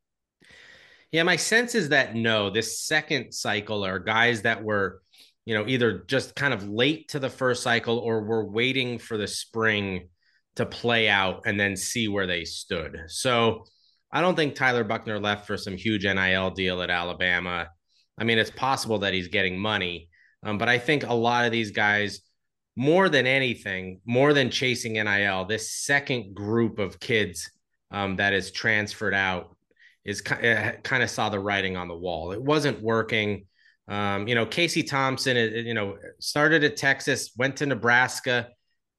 Yeah, 1.12 1.22
my 1.24 1.36
sense 1.36 1.76
is 1.76 1.90
that 1.90 2.16
no, 2.16 2.50
this 2.50 2.82
second 2.82 3.34
cycle 3.34 3.86
are 3.86 4.00
guys 4.00 4.42
that 4.42 4.64
were, 4.64 5.04
you 5.46 5.54
know, 5.54 5.68
either 5.68 6.04
just 6.08 6.36
kind 6.36 6.56
of 6.56 6.68
late 6.68 7.10
to 7.10 7.20
the 7.20 7.30
first 7.30 7.62
cycle 7.62 8.00
or 8.00 8.24
were 8.24 8.50
waiting 8.50 8.98
for 8.98 9.16
the 9.16 9.28
spring 9.28 10.10
to 10.56 10.66
play 10.66 11.08
out 11.08 11.44
and 11.46 11.60
then 11.60 11.78
see 11.78 12.08
where 12.08 12.26
they 12.26 12.46
stood. 12.46 13.00
So 13.10 13.66
I 14.12 14.22
don't 14.22 14.36
think 14.36 14.56
Tyler 14.56 14.84
Buchner 14.84 15.20
left 15.20 15.46
for 15.46 15.56
some 15.56 15.78
huge 15.78 16.04
NIL 16.04 16.50
deal 16.50 16.82
at 16.82 16.90
Alabama. 16.90 17.68
I 18.18 18.24
mean, 18.24 18.38
it's 18.38 18.52
possible 18.52 19.00
that 19.00 19.14
he's 19.14 19.28
getting 19.28 19.58
money, 19.58 20.10
um, 20.44 20.58
but 20.58 20.70
I 20.70 20.78
think 20.78 21.04
a 21.04 21.14
lot 21.14 21.46
of 21.46 21.52
these 21.52 21.72
guys, 21.72 22.22
more 22.76 23.10
than 23.10 23.28
anything, 23.28 24.02
more 24.06 24.34
than 24.34 24.50
chasing 24.50 24.94
NIL, 24.94 25.46
this 25.46 25.72
second 25.72 26.34
group 26.34 26.80
of 26.80 27.00
kids 27.00 27.50
um, 27.92 28.16
that 28.18 28.34
is 28.34 28.52
transferred 28.52 29.14
out 29.14 29.56
is 30.06 30.22
kind 30.22 31.04
of 31.04 31.10
saw 31.10 31.30
the 31.30 31.40
writing 31.40 31.78
on 31.78 31.88
the 31.88 31.96
wall. 31.96 32.32
It 32.32 32.42
wasn't 32.42 32.82
working. 32.82 33.46
Um, 33.88 34.28
you 34.28 34.36
know, 34.36 34.46
Casey 34.46 34.84
Thompson, 34.84 35.38
you 35.38 35.74
know, 35.74 35.98
started 36.20 36.64
at 36.64 36.78
Texas, 36.78 37.32
went 37.38 37.58
to 37.58 37.66
Nebraska 37.66 38.50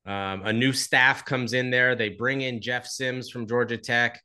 um, 0.07 0.43
a 0.45 0.53
new 0.53 0.73
staff 0.73 1.25
comes 1.25 1.55
in 1.55 1.71
there. 1.71 1.95
They 1.95 2.11
bring 2.11 2.43
in 2.43 2.61
Jeff 2.61 2.87
Sims 2.87 3.31
from 3.31 3.49
Georgia 3.49 3.79
Tech. 3.79 4.23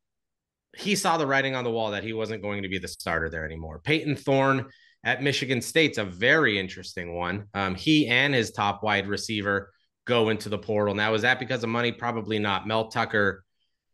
He 0.79 0.95
saw 0.95 1.17
the 1.17 1.27
writing 1.27 1.55
on 1.55 1.63
the 1.63 1.71
wall 1.71 1.91
that 1.91 2.03
he 2.03 2.13
wasn't 2.13 2.41
going 2.41 2.63
to 2.63 2.69
be 2.69 2.79
the 2.79 2.87
starter 2.87 3.29
there 3.29 3.45
anymore. 3.45 3.79
Payton 3.83 4.15
Thorne 4.15 4.65
at 5.03 5.23
Michigan 5.23 5.61
State's 5.61 5.97
a 5.97 6.03
very 6.05 6.57
interesting 6.57 7.15
one. 7.15 7.47
Um, 7.53 7.75
he 7.75 8.07
and 8.07 8.33
his 8.33 8.51
top 8.51 8.83
wide 8.83 9.07
receiver 9.07 9.71
go 10.05 10.29
into 10.29 10.49
the 10.49 10.57
portal. 10.57 10.95
Now, 10.95 11.13
is 11.13 11.21
that 11.21 11.39
because 11.39 11.63
of 11.63 11.69
money? 11.69 11.91
Probably 11.91 12.39
not. 12.39 12.67
Mel 12.67 12.89
Tucker, 12.89 13.43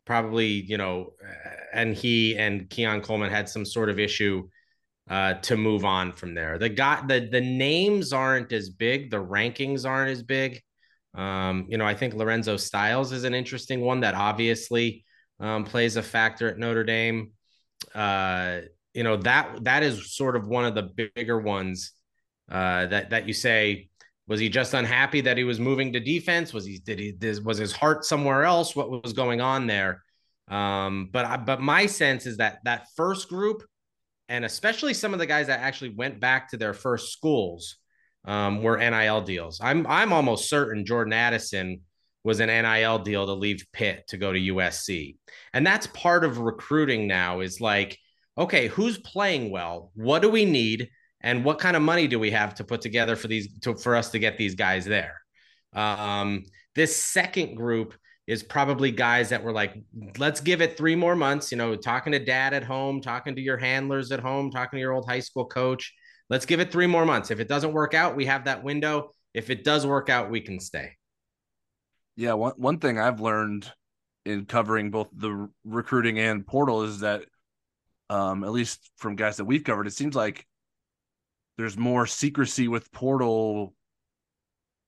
probably, 0.06 0.48
you 0.48 0.78
know, 0.78 1.14
uh, 1.24 1.50
and 1.74 1.96
he 1.96 2.38
and 2.38 2.70
Keon 2.70 3.02
Coleman 3.02 3.30
had 3.30 3.50
some 3.50 3.66
sort 3.66 3.90
of 3.90 4.00
issue 4.00 4.48
uh, 5.10 5.36
to 5.36 5.58
move 5.58 5.86
on 5.86 6.12
from 6.12 6.34
there. 6.34 6.58
The 6.58 6.70
got 6.70 7.08
the 7.08 7.28
the 7.32 7.42
names 7.42 8.14
aren't 8.14 8.52
as 8.52 8.70
big, 8.70 9.12
the 9.12 9.24
rankings 9.24 9.88
aren't 9.88 10.12
as 10.12 10.24
big. 10.24 10.62
Um, 11.14 11.68
you 11.70 11.78
know, 11.78 11.86
I 11.86 11.94
think 11.94 12.14
Lorenzo 12.14 12.58
Styles 12.58 13.12
is 13.12 13.24
an 13.24 13.34
interesting 13.34 13.82
one 13.82 14.02
that 14.02 14.16
obviously 14.16 15.05
um, 15.40 15.64
plays 15.64 15.96
a 15.96 16.04
factor 16.04 16.48
at 16.48 16.58
Notre 16.58 16.84
Dame. 16.84 17.32
Uh, 17.94 18.62
you 18.94 19.04
know 19.04 19.18
that 19.18 19.64
that 19.66 19.84
is 19.84 20.16
sort 20.16 20.36
of 20.36 20.48
one 20.48 20.66
of 20.66 20.74
the 20.74 21.10
bigger 21.16 21.38
ones 21.38 21.92
uh, 22.50 22.86
that 22.88 23.10
that 23.10 23.28
you 23.28 23.34
say 23.34 23.90
Was 24.28 24.40
he 24.40 24.50
just 24.50 24.74
unhappy 24.74 25.22
that 25.22 25.38
he 25.38 25.44
was 25.44 25.60
moving 25.60 25.94
to 25.94 26.00
defense? 26.00 26.54
Was 26.54 26.66
he 26.66 26.80
did 26.80 27.00
he 27.00 27.14
was 27.44 27.58
his 27.58 27.74
heart 27.74 28.06
somewhere 28.06 28.44
else? 28.44 28.76
What 28.76 29.04
was 29.04 29.14
going 29.14 29.42
on 29.42 29.68
there? 29.68 30.02
Um, 30.48 31.10
but 31.12 31.26
I, 31.26 31.38
but 31.38 31.60
my 31.62 31.86
sense 31.88 32.26
is 32.26 32.38
that 32.38 32.60
that 32.64 32.88
first 32.96 33.30
group, 33.30 33.64
and 34.30 34.46
especially 34.46 34.94
some 34.94 35.14
of 35.14 35.20
the 35.20 35.26
guys 35.26 35.48
that 35.48 35.60
actually 35.60 35.90
went 35.90 36.20
back 36.20 36.50
to 36.50 36.58
their 36.58 36.74
first 36.74 37.12
schools, 37.12 37.78
um, 38.26 38.64
were 38.64 38.78
NIL 38.78 39.22
deals. 39.22 39.60
I'm 39.62 39.86
I'm 39.88 40.14
almost 40.14 40.50
certain 40.50 40.86
Jordan 40.86 41.14
Addison 41.14 41.82
was 42.26 42.42
an 42.42 42.48
NIL 42.48 43.00
deal 43.00 43.26
to 43.26 43.34
leave 43.34 43.66
Pitt 43.72 44.06
to 44.10 44.18
go 44.18 44.34
to 44.34 44.40
USC, 44.40 45.16
and 45.54 45.66
that's 45.66 45.88
part 45.88 46.26
of 46.26 46.40
recruiting 46.40 47.08
now. 47.08 47.40
Is 47.40 47.62
like, 47.62 47.98
okay, 48.38 48.68
who's 48.68 48.98
playing 48.98 49.52
well? 49.52 49.92
What 49.96 50.22
do 50.22 50.30
we 50.30 50.44
need? 50.44 50.90
and 51.26 51.44
what 51.44 51.60
kind 51.60 51.76
of 51.76 51.82
money 51.82 52.08
do 52.08 52.20
we 52.20 52.32
have 52.32 52.56
to 52.56 52.64
put 52.64 52.82
together 52.82 53.16
for 53.16 53.28
these 53.28 53.60
to, 53.60 53.76
for 53.76 53.96
us 53.96 54.12
to 54.12 54.20
get 54.20 54.38
these 54.38 54.56
guys 54.56 54.86
there 54.86 55.20
um, 55.74 56.44
this 56.76 56.96
second 56.96 57.56
group 57.56 57.96
is 58.28 58.42
probably 58.42 58.92
guys 58.92 59.30
that 59.30 59.44
were 59.44 59.52
like 59.52 59.76
let's 60.18 60.40
give 60.40 60.62
it 60.62 60.78
three 60.78 60.96
more 60.96 61.16
months 61.16 61.52
you 61.52 61.58
know 61.58 61.76
talking 61.76 62.14
to 62.14 62.20
dad 62.20 62.54
at 62.54 62.64
home 62.64 63.02
talking 63.02 63.36
to 63.36 63.42
your 63.42 63.58
handlers 63.58 64.12
at 64.12 64.20
home 64.20 64.50
talking 64.50 64.78
to 64.78 64.82
your 64.82 64.94
old 64.94 65.08
high 65.08 65.20
school 65.20 65.46
coach 65.46 65.94
let's 66.30 66.46
give 66.46 66.60
it 66.60 66.72
three 66.72 66.88
more 66.88 67.06
months 67.06 67.32
if 67.32 67.40
it 67.40 67.50
doesn't 67.50 67.74
work 67.74 67.94
out 67.94 68.16
we 68.16 68.26
have 68.26 68.46
that 68.46 68.64
window 68.64 69.10
if 69.34 69.50
it 69.50 69.64
does 69.64 69.86
work 69.86 70.10
out 70.10 70.32
we 70.32 70.40
can 70.40 70.60
stay 70.60 70.92
yeah 72.16 72.34
one, 72.34 72.54
one 72.58 72.80
thing 72.80 73.00
i've 73.00 73.20
learned 73.20 73.72
in 74.26 74.46
covering 74.46 74.92
both 74.92 75.08
the 75.14 75.50
recruiting 75.64 76.20
and 76.20 76.46
portal 76.46 76.84
is 76.84 77.00
that 77.02 77.24
um, 78.08 78.44
at 78.44 78.52
least 78.52 78.92
from 78.98 79.16
guys 79.16 79.38
that 79.38 79.46
we've 79.46 79.64
covered 79.64 79.88
it 79.88 79.94
seems 79.94 80.16
like 80.16 80.46
there's 81.58 81.78
more 81.78 82.06
secrecy 82.06 82.68
with 82.68 82.92
portal 82.92 83.74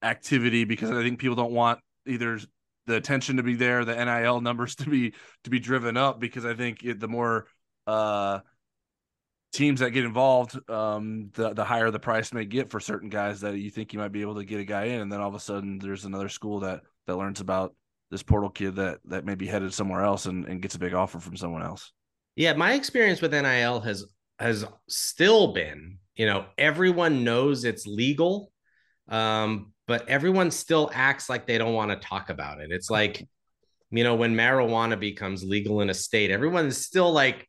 activity 0.01 0.63
because 0.63 0.91
I 0.91 1.03
think 1.03 1.19
people 1.19 1.35
don't 1.35 1.53
want 1.53 1.79
either 2.05 2.39
the 2.85 2.95
attention 2.95 3.37
to 3.37 3.43
be 3.43 3.55
there, 3.55 3.85
the 3.85 3.95
NIL 3.95 4.41
numbers 4.41 4.75
to 4.77 4.89
be 4.89 5.13
to 5.43 5.49
be 5.49 5.59
driven 5.59 5.97
up 5.97 6.19
because 6.19 6.45
I 6.45 6.53
think 6.53 6.83
it, 6.83 6.99
the 6.99 7.07
more 7.07 7.47
uh, 7.85 8.39
teams 9.53 9.79
that 9.79 9.91
get 9.91 10.05
involved, 10.05 10.57
um, 10.69 11.29
the 11.33 11.53
the 11.53 11.65
higher 11.65 11.91
the 11.91 11.99
price 11.99 12.33
may 12.33 12.45
get 12.45 12.69
for 12.69 12.79
certain 12.79 13.09
guys 13.09 13.41
that 13.41 13.57
you 13.57 13.69
think 13.69 13.93
you 13.93 13.99
might 13.99 14.11
be 14.11 14.21
able 14.21 14.35
to 14.35 14.45
get 14.45 14.59
a 14.59 14.65
guy 14.65 14.85
in, 14.85 15.01
and 15.01 15.11
then 15.11 15.21
all 15.21 15.29
of 15.29 15.35
a 15.35 15.39
sudden 15.39 15.79
there's 15.79 16.05
another 16.05 16.29
school 16.29 16.61
that 16.61 16.81
that 17.07 17.17
learns 17.17 17.41
about 17.41 17.73
this 18.11 18.23
portal 18.23 18.49
kid 18.49 18.75
that 18.75 18.99
that 19.05 19.25
may 19.25 19.35
be 19.35 19.47
headed 19.47 19.73
somewhere 19.73 20.03
else 20.03 20.27
and, 20.27 20.45
and 20.45 20.61
gets 20.61 20.75
a 20.75 20.79
big 20.79 20.93
offer 20.93 21.19
from 21.19 21.35
someone 21.35 21.63
else. 21.63 21.91
Yeah, 22.35 22.53
my 22.53 22.73
experience 22.73 23.21
with 23.21 23.33
NIL 23.33 23.79
has 23.81 24.05
has 24.39 24.65
still 24.87 25.53
been 25.53 25.97
you 26.15 26.25
know 26.25 26.45
everyone 26.57 27.23
knows 27.23 27.63
it's 27.63 27.87
legal 27.87 28.51
um, 29.09 29.71
but 29.87 30.07
everyone 30.09 30.51
still 30.51 30.91
acts 30.93 31.29
like 31.29 31.47
they 31.47 31.57
don't 31.57 31.73
want 31.73 31.91
to 31.91 32.07
talk 32.07 32.29
about 32.29 32.59
it 32.59 32.71
it's 32.71 32.89
like 32.89 33.25
you 33.91 34.03
know 34.03 34.15
when 34.15 34.35
marijuana 34.35 34.99
becomes 34.99 35.43
legal 35.43 35.81
in 35.81 35.89
a 35.89 35.93
state 35.93 36.29
everyone's 36.29 36.77
still 36.77 37.11
like 37.11 37.47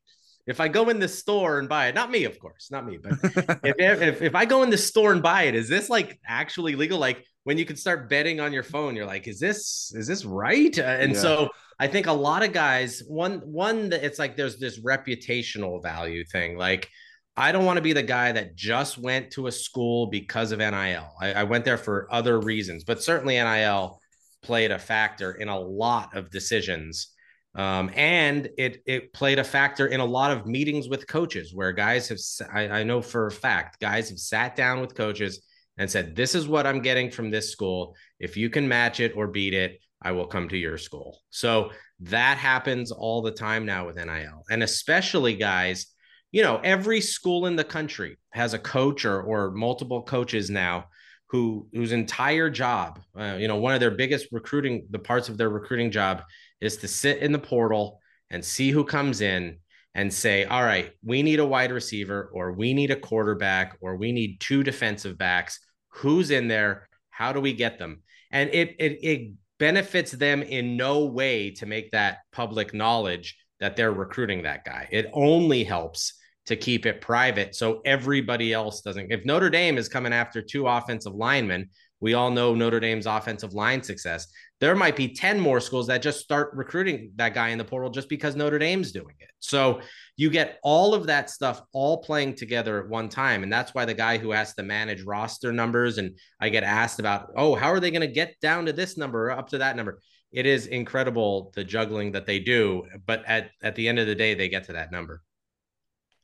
if 0.49 0.59
i 0.59 0.67
go 0.67 0.89
in 0.89 0.99
the 0.99 1.07
store 1.07 1.59
and 1.59 1.69
buy 1.69 1.87
it 1.87 1.95
not 1.95 2.11
me 2.11 2.25
of 2.25 2.37
course 2.39 2.69
not 2.71 2.85
me 2.85 2.97
but 2.97 3.13
if, 3.63 4.01
if, 4.01 4.21
if 4.21 4.35
i 4.35 4.45
go 4.45 4.63
in 4.63 4.69
the 4.69 4.77
store 4.77 5.11
and 5.13 5.21
buy 5.21 5.43
it 5.43 5.55
is 5.55 5.69
this 5.69 5.89
like 5.89 6.19
actually 6.27 6.75
legal 6.75 6.99
like 6.99 7.23
when 7.43 7.57
you 7.57 7.65
can 7.65 7.75
start 7.75 8.09
betting 8.09 8.39
on 8.39 8.51
your 8.51 8.63
phone 8.63 8.95
you're 8.95 9.05
like 9.05 9.27
is 9.27 9.39
this 9.39 9.93
is 9.95 10.07
this 10.07 10.25
right 10.25 10.77
uh, 10.79 10.83
and 10.83 11.13
yeah. 11.13 11.19
so 11.19 11.49
i 11.79 11.87
think 11.87 12.07
a 12.07 12.13
lot 12.13 12.43
of 12.43 12.51
guys 12.51 13.01
one 13.07 13.39
one 13.45 13.89
that 13.89 14.03
it's 14.03 14.19
like 14.19 14.35
there's 14.35 14.57
this 14.57 14.79
reputational 14.79 15.81
value 15.81 16.23
thing 16.25 16.57
like 16.57 16.89
I 17.37 17.53
don't 17.53 17.63
want 17.63 17.77
to 17.77 17.81
be 17.81 17.93
the 17.93 18.03
guy 18.03 18.33
that 18.33 18.57
just 18.57 18.97
went 18.97 19.31
to 19.31 19.47
a 19.47 19.51
school 19.51 20.07
because 20.07 20.51
of 20.51 20.59
NIL. 20.59 21.09
I, 21.21 21.31
I, 21.31 21.43
went 21.43 21.63
there 21.63 21.77
for 21.77 22.13
other 22.13 22.37
reasons, 22.37 22.83
but 22.83 23.01
certainly 23.01 23.35
NIL 23.35 23.97
played 24.41 24.71
a 24.71 24.79
factor 24.79 25.31
in 25.31 25.47
a 25.47 25.57
lot 25.57 26.17
of 26.17 26.31
decisions. 26.31 27.13
Um, 27.55 27.89
and 27.95 28.47
it 28.57 28.81
it 28.85 29.11
played 29.11 29.39
a 29.39 29.43
factor 29.43 29.87
in 29.87 29.99
a 29.99 30.05
lot 30.05 30.31
of 30.31 30.45
meetings 30.45 30.87
with 30.87 31.07
coaches 31.07 31.53
where 31.53 31.71
guys 31.71 32.07
have 32.09 32.19
I, 32.53 32.67
I 32.69 32.83
know 32.83 33.01
for 33.01 33.25
a 33.27 33.31
fact 33.31 33.79
guys 33.79 34.09
have 34.09 34.19
sat 34.19 34.55
down 34.55 34.81
with 34.81 34.95
coaches 34.95 35.41
and 35.77 35.89
said, 35.89 36.15
This 36.15 36.35
is 36.35 36.47
what 36.47 36.67
I'm 36.67 36.81
getting 36.81 37.09
from 37.09 37.31
this 37.31 37.51
school. 37.51 37.95
If 38.19 38.37
you 38.37 38.49
can 38.49 38.67
match 38.67 38.99
it 38.99 39.13
or 39.15 39.27
beat 39.27 39.53
it, 39.53 39.79
I 40.01 40.11
will 40.11 40.27
come 40.27 40.47
to 40.49 40.57
your 40.57 40.77
school. 40.77 41.19
So 41.31 41.71
that 42.01 42.37
happens 42.37 42.91
all 42.91 43.21
the 43.21 43.31
time 43.31 43.65
now 43.65 43.87
with 43.87 43.95
NIL. 43.95 44.43
And 44.49 44.61
especially 44.61 45.35
guys 45.35 45.87
you 46.31 46.43
know, 46.43 46.59
every 46.63 47.01
school 47.01 47.47
in 47.47 47.55
the 47.55 47.63
country 47.63 48.17
has 48.31 48.53
a 48.53 48.59
coach 48.59 49.05
or, 49.05 49.21
or 49.21 49.51
multiple 49.51 50.03
coaches 50.03 50.49
now 50.49 50.85
who 51.29 51.67
whose 51.73 51.91
entire 51.91 52.49
job, 52.49 52.99
uh, 53.17 53.35
you 53.39 53.47
know, 53.47 53.57
one 53.57 53.73
of 53.73 53.79
their 53.79 53.91
biggest 53.91 54.27
recruiting, 54.31 54.87
the 54.89 54.99
parts 54.99 55.29
of 55.29 55.37
their 55.37 55.49
recruiting 55.49 55.91
job 55.91 56.23
is 56.59 56.77
to 56.77 56.87
sit 56.87 57.19
in 57.19 57.31
the 57.31 57.39
portal 57.39 57.99
and 58.31 58.43
see 58.43 58.71
who 58.71 58.83
comes 58.83 59.21
in 59.21 59.57
and 59.93 60.13
say, 60.13 60.45
all 60.45 60.63
right, 60.63 60.91
we 61.03 61.21
need 61.23 61.39
a 61.39 61.45
wide 61.45 61.71
receiver 61.71 62.29
or 62.33 62.53
we 62.53 62.73
need 62.73 62.91
a 62.91 62.95
quarterback 62.95 63.77
or 63.81 63.95
we 63.95 64.11
need 64.11 64.39
two 64.39 64.63
defensive 64.63 65.17
backs. 65.17 65.59
Who's 65.89 66.31
in 66.31 66.47
there? 66.47 66.87
How 67.09 67.31
do 67.31 67.39
we 67.41 67.53
get 67.53 67.77
them? 67.77 68.01
And 68.31 68.49
it 68.51 68.75
it, 68.79 68.99
it 69.03 69.31
benefits 69.59 70.11
them 70.11 70.41
in 70.41 70.77
no 70.77 71.05
way 71.05 71.51
to 71.51 71.65
make 71.65 71.91
that 71.91 72.19
public 72.31 72.73
knowledge 72.73 73.37
that 73.59 73.75
they're 73.75 73.91
recruiting 73.91 74.43
that 74.43 74.65
guy. 74.65 74.87
It 74.91 75.07
only 75.13 75.63
helps 75.63 76.13
to 76.49 76.55
keep 76.55 76.87
it 76.87 76.99
private 76.99 77.53
so 77.53 77.79
everybody 77.85 78.53
else 78.53 78.81
doesn't. 78.81 79.11
If 79.11 79.23
Notre 79.23 79.51
Dame 79.51 79.77
is 79.77 79.87
coming 79.87 80.11
after 80.11 80.41
two 80.41 80.67
offensive 80.67 81.13
linemen, 81.13 81.69
we 81.99 82.15
all 82.15 82.31
know 82.31 82.55
Notre 82.55 82.79
Dame's 82.79 83.05
offensive 83.05 83.53
line 83.53 83.83
success. 83.83 84.25
There 84.59 84.75
might 84.75 84.95
be 84.95 85.13
10 85.13 85.39
more 85.39 85.59
schools 85.59 85.85
that 85.87 86.01
just 86.01 86.21
start 86.21 86.49
recruiting 86.55 87.11
that 87.17 87.35
guy 87.35 87.49
in 87.49 87.59
the 87.59 87.63
portal 87.63 87.91
just 87.91 88.09
because 88.09 88.35
Notre 88.35 88.57
Dame's 88.57 88.91
doing 88.91 89.13
it. 89.19 89.29
So 89.37 89.81
you 90.17 90.31
get 90.31 90.57
all 90.63 90.95
of 90.95 91.05
that 91.05 91.29
stuff 91.29 91.61
all 91.71 92.01
playing 92.01 92.33
together 92.33 92.81
at 92.81 92.89
one 92.89 93.09
time. 93.09 93.43
And 93.43 93.53
that's 93.53 93.75
why 93.75 93.85
the 93.85 93.93
guy 93.93 94.17
who 94.17 94.31
has 94.31 94.55
to 94.55 94.63
manage 94.63 95.03
roster 95.03 95.53
numbers 95.53 95.99
and 95.99 96.17
I 96.39 96.49
get 96.49 96.63
asked 96.63 96.99
about, 96.99 97.29
oh, 97.37 97.53
how 97.53 97.67
are 97.67 97.79
they 97.79 97.91
going 97.91 98.01
to 98.01 98.07
get 98.07 98.39
down 98.41 98.65
to 98.65 98.73
this 98.73 98.97
number 98.97 99.27
or 99.27 99.31
up 99.31 99.49
to 99.49 99.59
that 99.59 99.75
number? 99.75 99.99
It 100.31 100.47
is 100.47 100.65
incredible 100.65 101.51
the 101.53 101.63
juggling 101.63 102.13
that 102.13 102.25
they 102.25 102.39
do. 102.39 102.85
But 103.05 103.23
at, 103.27 103.51
at 103.61 103.75
the 103.75 103.87
end 103.87 103.99
of 103.99 104.07
the 104.07 104.15
day, 104.15 104.33
they 104.33 104.49
get 104.49 104.63
to 104.65 104.73
that 104.73 104.91
number. 104.91 105.21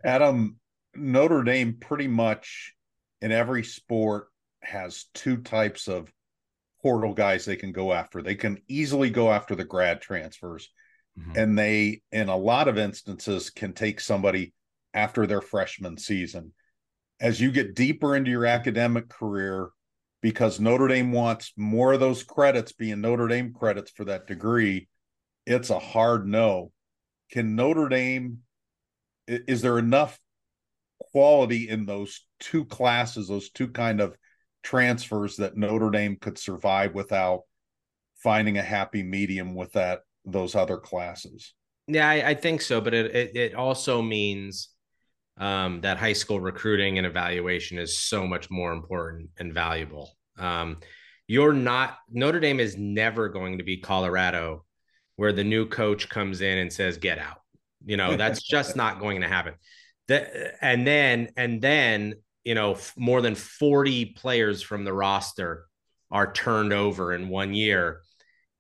Adam, 0.04 0.60
Notre 0.96 1.44
Dame 1.44 1.78
pretty 1.80 2.08
much 2.08 2.74
in 3.22 3.32
every 3.32 3.64
sport 3.64 4.28
has 4.62 5.06
two 5.14 5.38
types 5.38 5.88
of 5.88 6.12
portal 6.82 7.14
guys 7.14 7.46
they 7.46 7.56
can 7.56 7.72
go 7.72 7.92
after. 7.94 8.22
They 8.22 8.36
can 8.36 8.60
easily 8.68 9.10
go 9.10 9.32
after 9.32 9.56
the 9.56 9.66
grad 9.66 10.02
transfers, 10.02 10.70
mm-hmm. 11.20 11.32
and 11.36 11.58
they, 11.58 12.02
in 12.12 12.30
a 12.30 12.38
lot 12.38 12.68
of 12.68 12.78
instances, 12.78 13.50
can 13.50 13.74
take 13.74 14.00
somebody 14.00 14.54
after 14.94 15.26
their 15.26 15.42
freshman 15.42 15.98
season. 15.98 16.54
As 17.20 17.42
you 17.42 17.52
get 17.52 17.76
deeper 17.76 18.16
into 18.16 18.32
your 18.32 18.46
academic 18.46 19.10
career, 19.10 19.70
because 20.22 20.60
Notre 20.60 20.88
Dame 20.88 21.12
wants 21.12 21.54
more 21.58 21.94
of 21.94 22.00
those 22.00 22.24
credits 22.24 22.72
being 22.72 23.02
Notre 23.02 23.28
Dame 23.28 23.54
credits 23.54 23.92
for 23.92 24.06
that 24.06 24.28
degree, 24.28 24.88
it's 25.46 25.70
a 25.70 25.80
hard 25.80 26.28
no. 26.28 26.72
Can 27.32 27.56
Notre 27.56 27.90
Dame 27.90 28.40
is 29.28 29.62
there 29.62 29.78
enough 29.78 30.20
quality 31.00 31.70
in 31.70 31.86
those 31.86 32.26
two 32.40 32.66
classes, 32.66 33.28
those 33.28 33.50
two 33.50 33.68
kind 33.68 34.02
of 34.02 34.18
transfers 34.64 35.38
that 35.38 35.58
Notre 35.58 35.90
Dame 35.90 36.18
could 36.20 36.38
survive 36.38 36.94
without 36.94 37.42
finding 38.16 38.58
a 38.58 38.64
happy 38.64 39.04
medium 39.04 39.56
with 39.56 39.74
that 39.74 40.02
those 40.26 40.56
other 40.56 40.78
classes? 40.78 41.54
Yeah, 41.88 42.10
I, 42.10 42.30
I 42.30 42.34
think 42.34 42.62
so, 42.62 42.82
but 42.82 42.94
it, 42.94 43.16
it, 43.16 43.36
it 43.36 43.56
also 43.56 44.02
means 44.02 44.70
um, 45.38 45.82
that 45.82 45.98
high 45.98 46.14
school 46.14 46.40
recruiting 46.40 46.98
and 46.98 47.06
evaluation 47.06 47.78
is 47.78 48.00
so 48.00 48.26
much 48.26 48.50
more 48.50 48.74
important 48.74 49.30
and 49.38 49.54
valuable. 49.54 50.18
Um, 50.38 50.78
you're 51.28 51.54
not 51.54 51.98
Notre 52.10 52.40
Dame 52.40 52.60
is 52.60 52.78
never 52.78 53.30
going 53.30 53.58
to 53.58 53.64
be 53.64 53.78
Colorado, 53.78 54.66
where 55.16 55.34
the 55.34 55.44
new 55.44 55.66
coach 55.68 56.10
comes 56.10 56.42
in 56.42 56.58
and 56.58 56.72
says, 56.72 56.98
"Get 56.98 57.20
out." 57.20 57.42
You 57.86 57.98
know, 57.98 58.16
that's 58.16 58.42
just 58.48 58.76
not 58.76 59.00
going 59.00 59.22
to 59.22 59.28
happen. 59.28 59.54
That, 60.08 60.58
and 60.62 60.86
then, 60.86 61.30
and 61.38 61.62
then, 61.62 62.16
you 62.44 62.56
know, 62.56 62.78
more 62.98 63.22
than 63.22 63.36
40 63.36 64.06
players 64.18 64.62
from 64.62 64.84
the 64.84 64.94
roster 64.94 65.66
are 66.12 66.32
turned 66.32 66.74
over 66.74 67.14
in 67.14 67.30
one 67.30 67.54
year. 67.54 68.02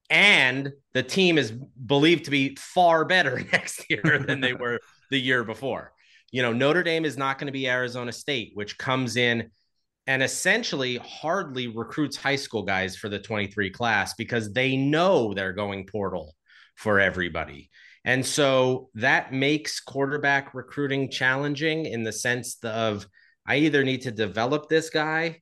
And 0.09 0.71
the 0.93 1.03
team 1.03 1.37
is 1.37 1.51
believed 1.51 2.25
to 2.25 2.31
be 2.31 2.55
far 2.55 3.05
better 3.05 3.39
next 3.51 3.89
year 3.89 4.23
than 4.25 4.41
they 4.41 4.53
were 4.53 4.79
the 5.11 5.19
year 5.19 5.43
before. 5.43 5.93
You 6.31 6.41
know, 6.41 6.53
Notre 6.53 6.83
Dame 6.83 7.05
is 7.05 7.17
not 7.17 7.37
going 7.37 7.47
to 7.47 7.53
be 7.53 7.69
Arizona 7.69 8.11
State, 8.11 8.51
which 8.55 8.77
comes 8.77 9.15
in 9.15 9.51
and 10.07 10.21
essentially 10.21 10.97
hardly 10.97 11.67
recruits 11.67 12.17
high 12.17 12.35
school 12.35 12.63
guys 12.63 12.95
for 12.95 13.09
the 13.09 13.19
23 13.19 13.71
class 13.71 14.13
because 14.13 14.53
they 14.53 14.75
know 14.75 15.33
they're 15.33 15.53
going 15.53 15.85
portal 15.85 16.35
for 16.75 16.99
everybody. 16.99 17.69
And 18.05 18.23
so 18.23 18.89
that 18.93 19.33
makes 19.33 19.79
quarterback 19.79 20.53
recruiting 20.53 21.09
challenging 21.09 21.87
in 21.87 22.03
the 22.03 22.13
sense 22.13 22.57
of 22.63 23.07
I 23.47 23.57
either 23.57 23.83
need 23.83 24.03
to 24.03 24.11
develop 24.11 24.69
this 24.69 24.91
guy 24.91 25.41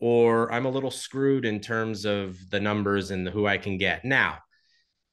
or 0.00 0.52
I'm 0.52 0.66
a 0.66 0.70
little 0.70 0.90
screwed 0.90 1.44
in 1.44 1.60
terms 1.60 2.04
of 2.04 2.36
the 2.50 2.60
numbers 2.60 3.12
and 3.12 3.28
who 3.28 3.46
I 3.46 3.58
can 3.58 3.78
get. 3.78 4.04
Now, 4.04 4.38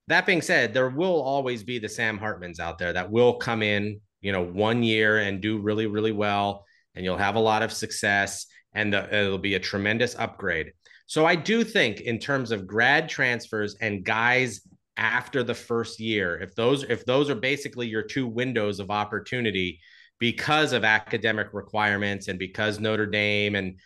that 0.07 0.25
being 0.25 0.41
said, 0.41 0.73
there 0.73 0.89
will 0.89 1.21
always 1.21 1.63
be 1.63 1.77
the 1.77 1.89
Sam 1.89 2.17
Hartmans 2.17 2.59
out 2.59 2.79
there 2.79 2.93
that 2.93 3.11
will 3.11 3.35
come 3.35 3.61
in, 3.61 3.99
you 4.21 4.31
know, 4.31 4.43
one 4.43 4.81
year 4.81 5.17
and 5.17 5.41
do 5.41 5.59
really, 5.59 5.85
really 5.85 6.13
well, 6.13 6.65
and 6.95 7.03
you'll 7.03 7.17
have 7.17 7.35
a 7.35 7.39
lot 7.39 7.61
of 7.61 7.73
success, 7.73 8.47
and 8.73 8.93
the, 8.93 9.13
it'll 9.13 9.37
be 9.37 9.55
a 9.55 9.59
tremendous 9.59 10.15
upgrade. 10.15 10.71
So 11.05 11.25
I 11.25 11.35
do 11.35 11.63
think, 11.63 12.01
in 12.01 12.19
terms 12.19 12.51
of 12.51 12.65
grad 12.65 13.09
transfers 13.09 13.75
and 13.81 14.05
guys 14.05 14.61
after 14.97 15.43
the 15.43 15.53
first 15.53 15.99
year, 15.99 16.37
if 16.39 16.55
those 16.55 16.83
if 16.83 17.05
those 17.05 17.29
are 17.29 17.35
basically 17.35 17.87
your 17.87 18.03
two 18.03 18.27
windows 18.27 18.79
of 18.79 18.89
opportunity 18.91 19.79
because 20.19 20.73
of 20.73 20.83
academic 20.83 21.53
requirements 21.53 22.27
and 22.27 22.39
because 22.39 22.79
Notre 22.79 23.05
Dame 23.05 23.55
and 23.55 23.79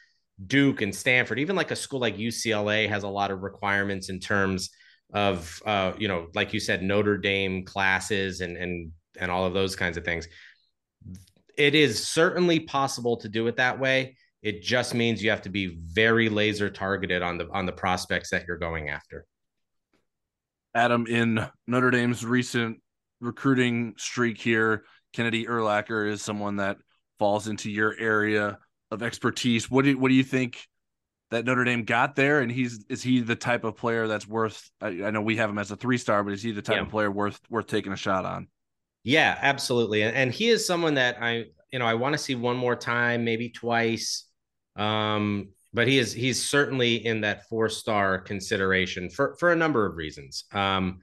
Duke 0.47 0.81
and 0.81 0.95
Stanford, 0.95 1.39
even 1.39 1.55
like 1.55 1.71
a 1.71 1.75
school 1.75 1.99
like 1.99 2.17
UCLA 2.17 2.87
has 2.87 3.03
a 3.03 3.09
lot 3.09 3.31
of 3.31 3.43
requirements 3.43 4.09
in 4.09 4.19
terms 4.19 4.69
of 5.13 5.61
uh, 5.65 5.93
you 5.97 6.07
know, 6.07 6.27
like 6.33 6.53
you 6.53 6.59
said, 6.59 6.81
Notre 6.81 7.17
Dame 7.17 7.65
classes 7.65 8.41
and 8.41 8.57
and 8.57 8.91
and 9.19 9.29
all 9.29 9.45
of 9.45 9.53
those 9.53 9.75
kinds 9.75 9.97
of 9.97 10.05
things. 10.05 10.27
It 11.57 11.75
is 11.75 12.07
certainly 12.07 12.61
possible 12.61 13.17
to 13.17 13.27
do 13.27 13.47
it 13.47 13.57
that 13.57 13.79
way. 13.79 14.15
It 14.41 14.63
just 14.63 14.93
means 14.95 15.21
you 15.21 15.29
have 15.29 15.43
to 15.43 15.49
be 15.49 15.77
very 15.93 16.29
laser 16.29 16.69
targeted 16.69 17.21
on 17.21 17.37
the 17.37 17.49
on 17.51 17.65
the 17.65 17.73
prospects 17.73 18.29
that 18.29 18.45
you're 18.47 18.57
going 18.57 18.89
after. 18.89 19.25
Adam, 20.73 21.05
in 21.07 21.45
Notre 21.67 21.91
Dame's 21.91 22.25
recent 22.25 22.81
recruiting 23.19 23.93
streak 23.97 24.39
here, 24.39 24.85
Kennedy 25.13 25.45
Urlacher 25.45 26.09
is 26.09 26.21
someone 26.21 26.57
that 26.57 26.77
falls 27.19 27.47
into 27.47 27.69
your 27.69 27.95
area 27.99 28.57
of 28.89 29.03
expertise. 29.03 29.69
What 29.69 29.85
do 29.85 29.97
what 29.97 30.09
do 30.09 30.15
you 30.15 30.23
think 30.23 30.67
that 31.29 31.45
Notre 31.45 31.63
Dame 31.63 31.83
got 31.83 32.15
there? 32.15 32.41
And 32.41 32.51
he's 32.51 32.85
is 32.89 33.03
he 33.03 33.21
the 33.21 33.35
type 33.35 33.63
of 33.63 33.75
player 33.75 34.07
that's 34.07 34.27
worth? 34.27 34.69
I, 34.81 34.87
I 35.03 35.11
know 35.11 35.21
we 35.21 35.37
have 35.37 35.49
him 35.49 35.59
as 35.59 35.71
a 35.71 35.75
three 35.75 35.97
star, 35.97 36.23
but 36.23 36.33
is 36.33 36.41
he 36.41 36.51
the 36.51 36.61
type 36.61 36.77
yeah. 36.77 36.83
of 36.83 36.89
player 36.89 37.11
worth 37.11 37.39
worth 37.49 37.67
taking 37.67 37.93
a 37.93 37.97
shot 37.97 38.25
on? 38.25 38.47
Yeah, 39.03 39.37
absolutely. 39.41 40.03
And, 40.03 40.15
and 40.15 40.31
he 40.31 40.49
is 40.49 40.65
someone 40.65 40.95
that 40.95 41.17
I 41.21 41.45
you 41.71 41.79
know 41.79 41.85
I 41.85 41.95
want 41.95 42.13
to 42.13 42.17
see 42.17 42.35
one 42.35 42.57
more 42.57 42.75
time, 42.75 43.23
maybe 43.23 43.49
twice. 43.49 44.25
Um, 44.75 45.49
but 45.73 45.87
he 45.87 45.97
is 45.97 46.13
he's 46.13 46.47
certainly 46.47 47.05
in 47.05 47.21
that 47.21 47.47
four 47.47 47.69
star 47.69 48.19
consideration 48.19 49.09
for 49.09 49.35
for 49.39 49.51
a 49.51 49.55
number 49.55 49.85
of 49.85 49.95
reasons. 49.95 50.45
Um, 50.53 50.99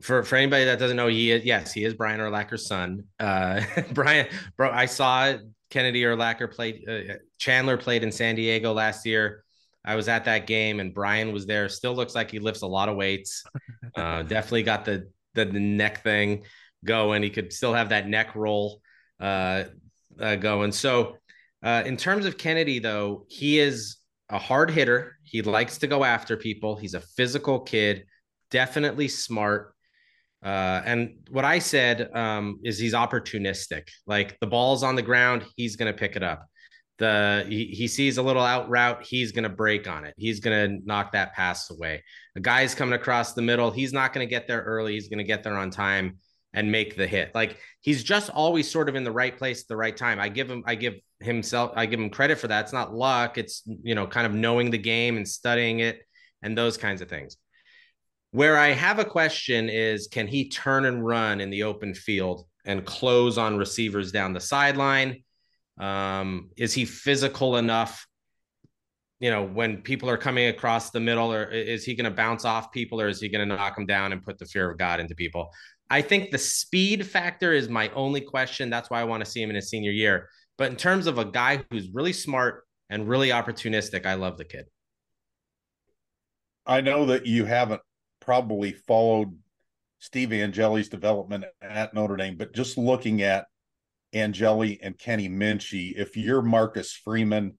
for 0.00 0.22
for 0.22 0.36
anybody 0.36 0.64
that 0.64 0.78
doesn't 0.78 0.96
know, 0.96 1.08
he 1.08 1.30
is 1.30 1.44
yes, 1.44 1.72
he 1.72 1.84
is 1.84 1.94
Brian 1.94 2.20
Urlacher's 2.20 2.66
son. 2.66 3.04
Uh, 3.20 3.62
Brian, 3.92 4.26
bro, 4.56 4.70
I 4.70 4.86
saw 4.86 5.34
Kennedy 5.70 6.02
Urlacher 6.02 6.50
played. 6.50 6.84
Uh, 6.88 7.14
Chandler 7.38 7.76
played 7.76 8.02
in 8.02 8.12
San 8.12 8.34
Diego 8.34 8.72
last 8.72 9.06
year. 9.06 9.44
I 9.84 9.96
was 9.96 10.08
at 10.08 10.24
that 10.26 10.46
game 10.46 10.80
and 10.80 10.94
Brian 10.94 11.32
was 11.32 11.46
there. 11.46 11.68
Still 11.68 11.94
looks 11.94 12.14
like 12.14 12.30
he 12.30 12.38
lifts 12.38 12.62
a 12.62 12.66
lot 12.66 12.88
of 12.88 12.96
weights. 12.96 13.44
Uh, 13.94 14.22
definitely 14.22 14.62
got 14.62 14.86
the, 14.86 15.06
the, 15.34 15.44
the 15.44 15.60
neck 15.60 16.02
thing 16.02 16.44
going. 16.82 17.22
He 17.22 17.28
could 17.28 17.52
still 17.52 17.74
have 17.74 17.90
that 17.90 18.08
neck 18.08 18.34
roll 18.34 18.80
uh, 19.20 19.64
uh, 20.18 20.36
going. 20.36 20.72
So 20.72 21.18
uh, 21.62 21.82
in 21.86 21.96
terms 21.96 22.26
of 22.26 22.36
Kennedy, 22.36 22.78
though, 22.78 23.26
he 23.28 23.58
is 23.58 23.98
a 24.28 24.38
hard 24.38 24.70
hitter. 24.70 25.16
He 25.22 25.42
likes 25.42 25.78
to 25.78 25.86
go 25.86 26.04
after 26.04 26.36
people. 26.36 26.76
He's 26.76 26.94
a 26.94 27.00
physical 27.00 27.60
kid, 27.60 28.04
definitely 28.50 29.08
smart. 29.08 29.74
Uh, 30.44 30.82
and 30.84 31.14
what 31.30 31.44
I 31.44 31.60
said 31.60 32.10
um, 32.14 32.58
is 32.64 32.78
he's 32.78 32.94
opportunistic. 32.94 33.88
Like 34.06 34.38
the 34.40 34.46
ball's 34.46 34.82
on 34.82 34.96
the 34.96 35.02
ground, 35.02 35.44
he's 35.56 35.76
going 35.76 35.92
to 35.92 35.96
pick 35.96 36.16
it 36.16 36.22
up. 36.22 36.46
The 36.98 37.46
he, 37.48 37.66
he 37.66 37.88
sees 37.88 38.18
a 38.18 38.22
little 38.22 38.42
out 38.42 38.68
route, 38.68 39.04
he's 39.04 39.32
going 39.32 39.44
to 39.44 39.48
break 39.48 39.88
on 39.88 40.04
it. 40.04 40.14
He's 40.16 40.40
going 40.40 40.78
to 40.78 40.86
knock 40.86 41.12
that 41.12 41.32
pass 41.34 41.70
away. 41.70 42.02
A 42.36 42.40
guy's 42.40 42.74
coming 42.74 42.94
across 42.94 43.34
the 43.34 43.42
middle, 43.42 43.70
he's 43.70 43.92
not 43.92 44.12
going 44.12 44.26
to 44.26 44.30
get 44.30 44.48
there 44.48 44.62
early. 44.62 44.94
He's 44.94 45.08
going 45.08 45.18
to 45.18 45.24
get 45.24 45.44
there 45.44 45.56
on 45.56 45.70
time 45.70 46.18
and 46.54 46.70
make 46.70 46.96
the 46.96 47.06
hit. 47.06 47.34
Like 47.34 47.58
he's 47.80 48.02
just 48.02 48.28
always 48.30 48.70
sort 48.70 48.88
of 48.88 48.94
in 48.94 49.04
the 49.04 49.12
right 49.12 49.36
place 49.36 49.62
at 49.62 49.68
the 49.68 49.76
right 49.76 49.96
time. 49.96 50.18
I 50.18 50.28
give 50.28 50.50
him, 50.50 50.64
I 50.66 50.74
give 50.74 50.94
himself, 51.22 51.72
I 51.76 51.86
give 51.86 52.00
him 52.00 52.10
credit 52.10 52.38
for 52.38 52.48
that. 52.48 52.64
It's 52.64 52.72
not 52.72 52.94
luck. 52.94 53.38
It's 53.38 53.62
you 53.66 53.94
know 53.94 54.06
kind 54.06 54.26
of 54.26 54.34
knowing 54.34 54.70
the 54.70 54.78
game 54.78 55.16
and 55.16 55.26
studying 55.26 55.80
it 55.80 56.00
and 56.42 56.56
those 56.56 56.76
kinds 56.76 57.00
of 57.00 57.08
things. 57.08 57.36
Where 58.32 58.56
I 58.56 58.68
have 58.68 58.98
a 58.98 59.04
question 59.04 59.68
is 59.68 60.08
can 60.08 60.26
he 60.26 60.48
turn 60.48 60.84
and 60.84 61.04
run 61.04 61.40
in 61.40 61.50
the 61.50 61.64
open 61.64 61.94
field 61.94 62.46
and 62.64 62.84
close 62.84 63.38
on 63.38 63.58
receivers 63.58 64.12
down 64.12 64.32
the 64.32 64.40
sideline? 64.40 65.22
Um, 65.78 66.50
is 66.56 66.72
he 66.72 66.84
physical 66.84 67.56
enough? 67.56 68.06
You 69.20 69.30
know, 69.30 69.44
when 69.44 69.82
people 69.82 70.10
are 70.10 70.16
coming 70.16 70.48
across 70.48 70.90
the 70.90 70.98
middle, 70.98 71.32
or 71.32 71.44
is 71.44 71.84
he 71.84 71.94
going 71.94 72.10
to 72.10 72.16
bounce 72.16 72.44
off 72.44 72.72
people, 72.72 73.00
or 73.00 73.08
is 73.08 73.20
he 73.20 73.28
going 73.28 73.48
to 73.48 73.54
knock 73.54 73.76
them 73.76 73.86
down 73.86 74.12
and 74.12 74.22
put 74.22 74.38
the 74.38 74.46
fear 74.46 74.68
of 74.68 74.78
God 74.78 74.98
into 74.98 75.14
people? 75.14 75.50
I 75.92 76.00
think 76.00 76.30
the 76.30 76.38
speed 76.38 77.06
factor 77.06 77.52
is 77.52 77.68
my 77.68 77.90
only 77.90 78.22
question. 78.22 78.70
That's 78.70 78.88
why 78.88 79.00
I 79.00 79.04
want 79.04 79.22
to 79.24 79.30
see 79.30 79.42
him 79.42 79.50
in 79.50 79.56
his 79.56 79.68
senior 79.68 79.90
year. 79.90 80.28
But 80.62 80.70
in 80.70 80.76
terms 80.76 81.08
of 81.08 81.18
a 81.18 81.24
guy 81.24 81.64
who's 81.72 81.90
really 81.92 82.12
smart 82.12 82.62
and 82.88 83.08
really 83.08 83.30
opportunistic, 83.30 84.06
I 84.06 84.14
love 84.14 84.38
the 84.38 84.44
kid. 84.44 84.66
I 86.64 86.80
know 86.82 87.06
that 87.06 87.26
you 87.26 87.46
haven't 87.46 87.80
probably 88.20 88.70
followed 88.70 89.36
Steve 89.98 90.32
Angeli's 90.32 90.88
development 90.88 91.46
at 91.60 91.94
Notre 91.94 92.14
Dame, 92.14 92.36
but 92.36 92.54
just 92.54 92.78
looking 92.78 93.22
at 93.22 93.46
Angeli 94.12 94.78
and 94.80 94.96
Kenny 94.96 95.28
Minchey, 95.28 95.94
if 95.96 96.16
you're 96.16 96.42
Marcus 96.42 96.92
Freeman 96.92 97.58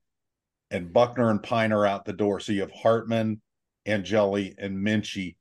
and 0.71 0.93
Buchner 0.93 1.29
and 1.29 1.43
Piner 1.43 1.85
out 1.85 2.05
the 2.05 2.13
door, 2.13 2.39
so 2.39 2.53
you 2.53 2.61
have 2.61 2.71
Hartman, 2.71 3.41
Angeli, 3.85 4.55
and 4.57 4.77
Minchey, 4.77 5.35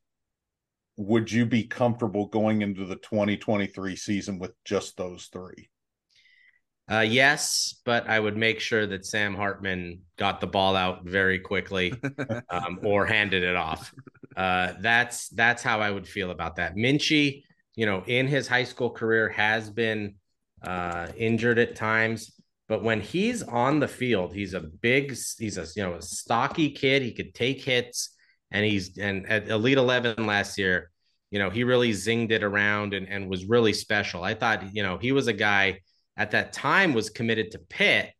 would 0.96 1.30
you 1.30 1.46
be 1.46 1.62
comfortable 1.62 2.26
going 2.26 2.62
into 2.62 2.84
the 2.86 2.96
2023 2.96 3.94
season 3.94 4.40
with 4.40 4.50
just 4.64 4.96
those 4.96 5.26
three? 5.32 5.68
Uh, 6.90 7.00
yes, 7.00 7.80
but 7.84 8.08
I 8.08 8.18
would 8.18 8.36
make 8.36 8.60
sure 8.60 8.86
that 8.86 9.06
Sam 9.06 9.34
Hartman 9.34 10.00
got 10.18 10.40
the 10.40 10.46
ball 10.46 10.76
out 10.76 11.04
very 11.04 11.38
quickly 11.38 11.94
um, 12.50 12.80
or 12.82 13.06
handed 13.06 13.42
it 13.44 13.56
off. 13.56 13.92
Uh, 14.36 14.74
that's 14.80 15.28
that's 15.28 15.62
how 15.62 15.80
I 15.80 15.90
would 15.90 16.06
feel 16.06 16.30
about 16.30 16.56
that. 16.56 16.74
Minchey, 16.74 17.44
you 17.76 17.86
know, 17.86 18.02
in 18.06 18.26
his 18.26 18.48
high 18.48 18.64
school 18.64 18.90
career 18.90 19.28
has 19.28 19.70
been 19.70 20.16
uh, 20.62 21.08
injured 21.16 21.58
at 21.58 21.76
times, 21.76 22.32
but 22.68 22.82
when 22.82 23.00
he's 23.00 23.42
on 23.42 23.78
the 23.78 23.88
field, 23.88 24.34
he's 24.34 24.54
a 24.54 24.60
big, 24.60 25.10
he's 25.38 25.58
a 25.58 25.66
you 25.76 25.82
know 25.82 25.94
a 25.94 26.02
stocky 26.02 26.70
kid. 26.70 27.02
He 27.02 27.12
could 27.12 27.34
take 27.34 27.62
hits, 27.62 28.14
and 28.50 28.64
he's 28.64 28.98
and 28.98 29.28
at 29.28 29.48
Elite 29.48 29.78
Eleven 29.78 30.26
last 30.26 30.58
year, 30.58 30.90
you 31.30 31.38
know, 31.38 31.48
he 31.48 31.64
really 31.64 31.92
zinged 31.92 32.32
it 32.32 32.42
around 32.42 32.92
and 32.92 33.08
and 33.08 33.28
was 33.30 33.44
really 33.44 33.72
special. 33.72 34.24
I 34.24 34.34
thought, 34.34 34.74
you 34.74 34.82
know, 34.82 34.98
he 34.98 35.12
was 35.12 35.28
a 35.28 35.32
guy 35.32 35.80
at 36.22 36.30
that 36.30 36.52
time 36.52 36.94
was 36.94 37.10
committed 37.10 37.50
to 37.52 37.58
Pitt 37.58 38.12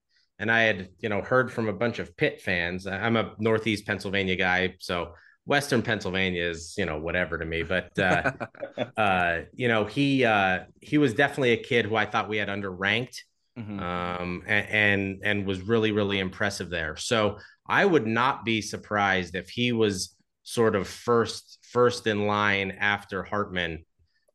and 0.43 0.51
I 0.51 0.63
had, 0.63 0.89
you 0.99 1.09
know, 1.09 1.23
heard 1.23 1.53
from 1.53 1.69
a 1.69 1.73
bunch 1.73 2.01
of 2.01 2.17
Pitt 2.17 2.41
fans. 2.41 2.89
I'm 2.89 3.15
a 3.15 3.33
Northeast 3.39 3.87
Pennsylvania 3.87 4.35
guy, 4.35 4.75
so 4.81 5.15
Western 5.47 5.83
Pennsylvania 5.83 6.43
is, 6.43 6.75
you 6.77 6.85
know, 6.85 6.99
whatever 6.99 7.39
to 7.39 7.45
me. 7.45 7.63
But 7.63 7.97
uh, 7.97 8.33
uh, 8.97 9.41
you 9.55 9.69
know, 9.69 9.85
he 9.85 10.25
uh, 10.25 10.65
he 10.81 10.99
was 10.99 11.15
definitely 11.15 11.53
a 11.53 11.63
kid 11.63 11.87
who 11.87 11.95
I 11.95 12.07
thought 12.07 12.29
we 12.29 12.39
had 12.39 12.49
underranked, 12.49 13.19
mm-hmm. 13.57 13.79
um, 13.79 14.43
and, 14.49 14.67
and 14.69 15.21
and 15.23 15.47
was 15.47 15.61
really 15.61 15.93
really 15.93 16.19
impressive 16.19 16.71
there. 16.71 16.97
So 16.97 17.39
I 17.65 17.85
would 17.85 18.09
not 18.09 18.45
be 18.45 18.63
surprised 18.63 19.37
if 19.37 19.49
he 19.49 19.71
was 19.71 20.17
sort 20.43 20.75
of 20.75 20.89
first 20.89 21.61
first 21.71 22.09
in 22.09 22.27
line 22.27 22.73
after 22.81 23.23
Hartman. 23.23 23.85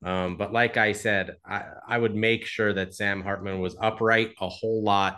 Um, 0.03 0.38
but 0.38 0.53
like 0.53 0.77
I 0.77 0.91
said, 0.91 1.36
I, 1.45 1.63
I 1.88 1.97
would 1.97 2.15
make 2.15 2.45
sure 2.45 2.71
that 2.73 2.93
Sam 2.93 3.21
Hartman 3.21 3.60
was 3.60 3.75
upright 3.81 4.33
a 4.39 4.47
whole 4.47 4.83
lot, 4.83 5.17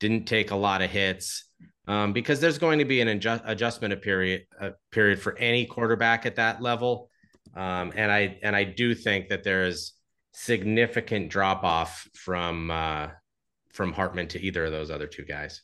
didn't 0.00 0.26
take 0.26 0.50
a 0.50 0.56
lot 0.56 0.82
of 0.82 0.90
hits 0.90 1.48
um, 1.86 2.12
because 2.12 2.40
there's 2.40 2.58
going 2.58 2.78
to 2.78 2.84
be 2.84 3.00
an 3.00 3.08
adjust, 3.08 3.42
adjustment 3.46 4.00
period 4.00 4.46
a 4.60 4.72
period 4.90 5.20
for 5.20 5.36
any 5.38 5.66
quarterback 5.66 6.24
at 6.26 6.36
that 6.36 6.62
level. 6.62 7.10
Um, 7.54 7.92
and 7.94 8.10
I 8.10 8.38
and 8.42 8.56
I 8.56 8.64
do 8.64 8.94
think 8.94 9.28
that 9.28 9.44
there 9.44 9.64
is 9.64 9.92
significant 10.32 11.30
drop 11.30 11.62
off 11.62 12.08
from 12.14 12.70
uh, 12.70 13.08
from 13.72 13.92
Hartman 13.92 14.28
to 14.28 14.40
either 14.40 14.64
of 14.64 14.72
those 14.72 14.90
other 14.90 15.06
two 15.06 15.24
guys. 15.24 15.62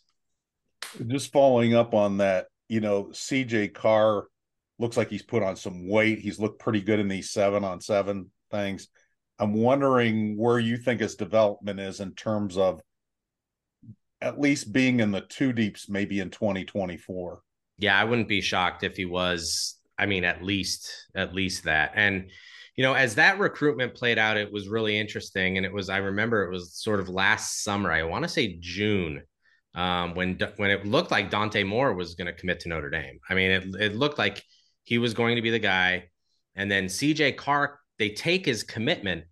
Just 1.07 1.33
following 1.33 1.75
up 1.75 1.95
on 1.95 2.19
that, 2.19 2.47
you 2.69 2.81
know, 2.81 3.05
CJ 3.05 3.73
Carr 3.73 4.27
looks 4.79 4.97
like 4.97 5.09
he's 5.09 5.23
put 5.23 5.43
on 5.43 5.57
some 5.57 5.89
weight. 5.89 6.19
He's 6.19 6.39
looked 6.39 6.61
pretty 6.61 6.81
good 6.81 7.01
in 7.01 7.09
these 7.09 7.31
seven 7.31 7.65
on 7.65 7.81
seven 7.81 8.31
things. 8.51 8.89
I'm 9.39 9.55
wondering 9.55 10.37
where 10.37 10.59
you 10.59 10.77
think 10.77 11.01
his 11.01 11.17
development 11.17 11.81
is 11.81 12.01
in 12.01 12.15
terms 12.15 12.57
of 12.57 12.81
at 14.21 14.39
least 14.41 14.73
being 14.73 15.01
in 15.01 15.11
the 15.13 15.23
two 15.23 15.53
deeps 15.53 15.89
maybe 15.89 16.21
in 16.21 16.31
2024. 16.31 17.41
Yeah, 17.79 17.99
I 17.99 18.05
wouldn't 18.05 18.29
be 18.29 18.41
shocked 18.43 18.83
if 18.85 18.97
he 18.97 19.07
was. 19.07 19.77
I 19.99 20.07
mean, 20.07 20.25
at 20.25 20.43
least 20.43 20.91
at 21.15 21.35
least 21.35 21.65
that. 21.65 21.93
And 21.95 22.31
you 22.77 22.85
know, 22.85 22.95
as 22.95 23.17
that 23.17 23.39
recruitment 23.39 23.95
played 23.95 24.19
out, 24.19 24.37
it 24.37 24.53
was 24.53 24.69
really 24.69 24.99
interesting. 24.99 25.57
And 25.57 25.67
it 25.67 25.73
was, 25.73 25.91
I 25.91 25.99
remember 25.99 26.45
it 26.45 26.51
was 26.51 26.75
sort 26.75 27.01
of 27.01 27.09
last 27.09 27.63
summer. 27.65 27.93
I 27.93 28.05
want 28.05 28.25
to 28.25 28.29
say 28.29 28.59
June. 28.61 29.23
um, 29.75 30.15
when 30.15 30.39
when 30.57 30.71
it 30.71 30.87
looked 30.87 31.11
like 31.13 31.31
Dante 31.31 31.65
Moore 31.65 31.95
was 31.95 32.15
going 32.17 32.27
to 32.27 32.33
commit 32.33 32.61
to 32.61 32.69
Notre 32.69 32.91
Dame. 32.91 33.21
I 33.29 33.35
mean, 33.35 33.51
it 33.53 33.65
it 33.81 33.97
looked 33.97 34.19
like 34.19 34.45
he 34.85 34.99
was 34.99 35.15
going 35.15 35.37
to 35.37 35.43
be 35.43 35.51
the 35.51 35.59
guy, 35.61 36.11
and 36.57 36.71
then 36.71 36.87
CJ 36.87 37.37
Carr 37.39 37.80
they 38.01 38.09
take 38.09 38.47
his 38.47 38.65
commitment. 38.65 39.25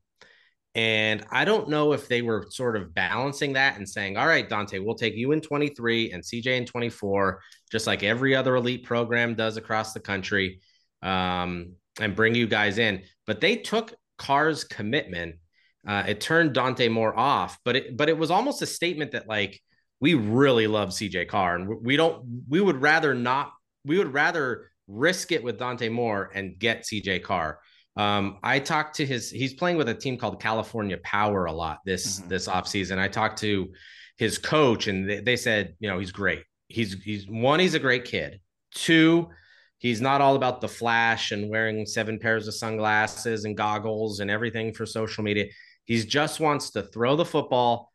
And 0.74 1.24
I 1.32 1.44
don't 1.44 1.70
know 1.70 1.94
if 1.94 2.06
they 2.06 2.22
were 2.22 2.46
sort 2.50 2.76
of 2.76 2.94
balancing 2.94 3.54
that 3.54 3.78
and 3.78 3.88
saying, 3.88 4.16
all 4.16 4.26
right, 4.26 4.48
Dante, 4.48 4.78
we'll 4.78 4.94
take 4.94 5.16
you 5.16 5.32
in 5.32 5.40
23 5.40 6.12
and 6.12 6.22
CJ 6.22 6.46
in 6.58 6.66
24, 6.66 7.40
just 7.72 7.86
like 7.88 8.04
every 8.04 8.36
other 8.36 8.54
elite 8.54 8.84
program 8.84 9.34
does 9.34 9.56
across 9.56 9.94
the 9.94 10.00
country, 10.00 10.60
um, 11.02 11.72
and 11.98 12.14
bring 12.14 12.34
you 12.34 12.46
guys 12.46 12.78
in. 12.78 13.02
But 13.26 13.40
they 13.40 13.56
took 13.56 13.94
Carr's 14.18 14.62
commitment. 14.62 15.36
Uh, 15.86 16.04
it 16.06 16.20
turned 16.20 16.52
Dante 16.52 16.88
Moore 16.88 17.18
off, 17.18 17.58
but 17.64 17.74
it 17.74 17.96
but 17.96 18.08
it 18.10 18.18
was 18.18 18.30
almost 18.30 18.60
a 18.60 18.66
statement 18.66 19.12
that 19.12 19.26
like 19.26 19.58
we 20.00 20.14
really 20.14 20.66
love 20.66 20.90
CJ 20.90 21.28
Carr 21.28 21.56
and 21.56 21.68
we 21.82 21.96
don't 21.96 22.44
we 22.48 22.60
would 22.60 22.82
rather 22.82 23.14
not 23.14 23.52
we 23.84 23.96
would 23.96 24.12
rather 24.12 24.70
risk 24.86 25.32
it 25.32 25.42
with 25.42 25.58
Dante 25.58 25.88
Moore 25.88 26.30
and 26.34 26.58
get 26.58 26.82
CJ 26.82 27.22
Carr. 27.22 27.58
Um, 27.98 28.38
I 28.44 28.60
talked 28.60 28.94
to 28.96 29.06
his 29.06 29.28
he's 29.28 29.54
playing 29.54 29.76
with 29.76 29.88
a 29.88 29.94
team 29.94 30.16
called 30.16 30.40
California 30.40 30.98
Power 31.02 31.46
a 31.46 31.52
lot 31.52 31.80
this 31.84 32.20
mm-hmm. 32.20 32.28
this 32.28 32.46
offseason. 32.46 32.98
I 32.98 33.08
talked 33.08 33.38
to 33.40 33.68
his 34.16 34.38
coach 34.38 34.86
and 34.86 35.08
they, 35.08 35.20
they 35.20 35.36
said, 35.36 35.74
you 35.80 35.90
know, 35.90 35.98
he's 35.98 36.12
great. 36.12 36.44
He's 36.68 36.94
he's 37.02 37.26
one, 37.28 37.58
he's 37.58 37.74
a 37.74 37.80
great 37.80 38.04
kid. 38.04 38.40
Two, 38.72 39.28
he's 39.78 40.00
not 40.00 40.20
all 40.20 40.36
about 40.36 40.60
the 40.60 40.68
flash 40.68 41.32
and 41.32 41.50
wearing 41.50 41.84
seven 41.86 42.20
pairs 42.20 42.46
of 42.46 42.54
sunglasses 42.54 43.44
and 43.44 43.56
goggles 43.56 44.20
and 44.20 44.30
everything 44.30 44.72
for 44.72 44.86
social 44.86 45.24
media. 45.24 45.46
He 45.84 46.00
just 46.04 46.38
wants 46.38 46.70
to 46.70 46.82
throw 46.82 47.16
the 47.16 47.24
football, 47.24 47.92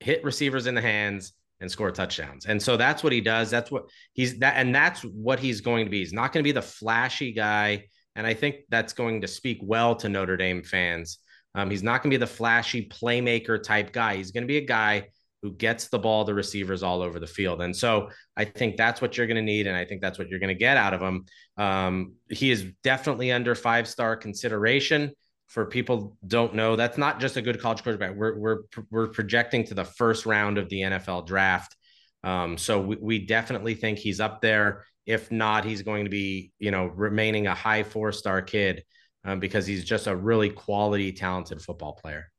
hit 0.00 0.24
receivers 0.24 0.66
in 0.66 0.74
the 0.74 0.80
hands, 0.80 1.32
and 1.60 1.70
score 1.70 1.90
touchdowns. 1.90 2.46
And 2.46 2.62
so 2.62 2.76
that's 2.76 3.04
what 3.04 3.12
he 3.12 3.20
does. 3.20 3.50
That's 3.50 3.70
what 3.70 3.84
he's 4.14 4.38
that, 4.38 4.54
and 4.56 4.74
that's 4.74 5.02
what 5.02 5.40
he's 5.40 5.60
going 5.60 5.84
to 5.84 5.90
be. 5.90 5.98
He's 5.98 6.12
not 6.12 6.32
going 6.32 6.42
to 6.42 6.48
be 6.48 6.52
the 6.52 6.62
flashy 6.62 7.32
guy. 7.32 7.84
And 8.16 8.26
I 8.26 8.34
think 8.34 8.56
that's 8.68 8.92
going 8.92 9.20
to 9.22 9.28
speak 9.28 9.58
well 9.62 9.96
to 9.96 10.08
Notre 10.08 10.36
Dame 10.36 10.62
fans. 10.62 11.18
Um, 11.54 11.70
he's 11.70 11.82
not 11.82 12.02
going 12.02 12.10
to 12.10 12.18
be 12.18 12.20
the 12.20 12.26
flashy 12.26 12.88
playmaker 12.88 13.62
type 13.62 13.92
guy. 13.92 14.16
He's 14.16 14.30
going 14.30 14.44
to 14.44 14.48
be 14.48 14.58
a 14.58 14.66
guy 14.66 15.08
who 15.42 15.52
gets 15.52 15.88
the 15.88 15.98
ball 15.98 16.24
to 16.24 16.34
receivers 16.34 16.82
all 16.82 17.02
over 17.02 17.18
the 17.18 17.26
field. 17.26 17.62
And 17.62 17.74
so 17.76 18.10
I 18.36 18.44
think 18.44 18.76
that's 18.76 19.02
what 19.02 19.16
you're 19.16 19.26
going 19.26 19.36
to 19.36 19.42
need. 19.42 19.66
And 19.66 19.76
I 19.76 19.84
think 19.84 20.00
that's 20.00 20.18
what 20.18 20.28
you're 20.28 20.38
going 20.38 20.48
to 20.48 20.54
get 20.54 20.76
out 20.76 20.94
of 20.94 21.00
him. 21.00 21.24
Um, 21.56 22.12
he 22.30 22.50
is 22.50 22.64
definitely 22.84 23.32
under 23.32 23.54
five 23.54 23.88
star 23.88 24.16
consideration 24.16 25.12
for 25.52 25.66
people 25.66 26.16
don't 26.26 26.54
know, 26.54 26.76
that's 26.76 26.96
not 26.96 27.20
just 27.20 27.36
a 27.36 27.42
good 27.42 27.60
college 27.60 27.82
quarterback. 27.82 28.14
We're 28.16 28.38
we're 28.38 28.58
we're 28.90 29.08
projecting 29.08 29.64
to 29.64 29.74
the 29.74 29.84
first 29.84 30.24
round 30.24 30.56
of 30.56 30.70
the 30.70 30.80
NFL 30.80 31.26
draft. 31.26 31.76
Um, 32.24 32.56
so 32.56 32.80
we, 32.80 32.96
we 33.00 33.18
definitely 33.26 33.74
think 33.74 33.98
he's 33.98 34.20
up 34.20 34.40
there. 34.40 34.84
If 35.06 35.32
not, 35.32 35.64
he's 35.64 35.82
going 35.82 36.04
to 36.04 36.10
be, 36.10 36.52
you 36.58 36.70
know, 36.70 36.86
remaining 36.86 37.46
a 37.46 37.54
high 37.54 37.82
four 37.82 38.12
star 38.12 38.42
kid 38.42 38.84
um, 39.24 39.40
because 39.40 39.66
he's 39.66 39.84
just 39.84 40.06
a 40.06 40.14
really 40.14 40.50
quality, 40.50 41.12
talented 41.12 41.60
football 41.60 41.94
player. 41.94 42.30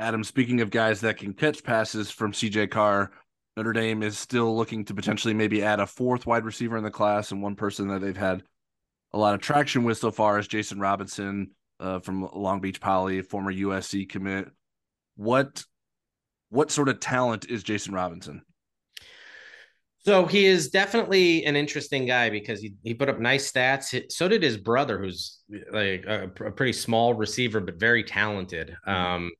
Adam, 0.00 0.22
speaking 0.22 0.60
of 0.60 0.70
guys 0.70 1.00
that 1.00 1.16
can 1.16 1.32
catch 1.32 1.64
passes 1.64 2.10
from 2.10 2.32
CJ 2.32 2.70
Carr, 2.70 3.10
Notre 3.56 3.72
Dame 3.72 4.04
is 4.04 4.16
still 4.16 4.56
looking 4.56 4.84
to 4.84 4.94
potentially 4.94 5.34
maybe 5.34 5.64
add 5.64 5.80
a 5.80 5.86
fourth 5.86 6.26
wide 6.26 6.44
receiver 6.44 6.76
in 6.76 6.84
the 6.84 6.90
class, 6.90 7.32
and 7.32 7.42
one 7.42 7.56
person 7.56 7.88
that 7.88 8.00
they've 8.00 8.16
had 8.16 8.44
a 9.12 9.18
lot 9.18 9.34
of 9.34 9.40
traction 9.40 9.82
with 9.82 9.98
so 9.98 10.12
far 10.12 10.38
is 10.38 10.46
Jason 10.46 10.78
Robinson 10.78 11.50
uh, 11.80 11.98
from 11.98 12.28
Long 12.32 12.60
Beach 12.60 12.80
Poly, 12.80 13.22
former 13.22 13.52
USC 13.52 14.08
commit. 14.08 14.48
What 15.16 15.64
what 16.50 16.70
sort 16.70 16.88
of 16.88 17.00
talent 17.00 17.46
is 17.50 17.62
Jason 17.62 17.92
Robinson? 17.92 18.42
So 20.08 20.24
he 20.24 20.46
is 20.46 20.70
definitely 20.70 21.44
an 21.44 21.54
interesting 21.54 22.06
guy 22.06 22.30
because 22.30 22.62
he, 22.62 22.72
he 22.82 22.94
put 22.94 23.10
up 23.10 23.20
nice 23.20 23.52
stats. 23.52 24.10
So 24.10 24.26
did 24.26 24.42
his 24.42 24.56
brother, 24.56 24.98
who's 24.98 25.40
like 25.70 26.06
a, 26.06 26.30
a 26.46 26.50
pretty 26.50 26.72
small 26.72 27.12
receiver 27.12 27.60
but 27.60 27.78
very 27.78 28.02
talented. 28.02 28.74
Mm-hmm. 28.88 28.90
Um, 28.90 29.30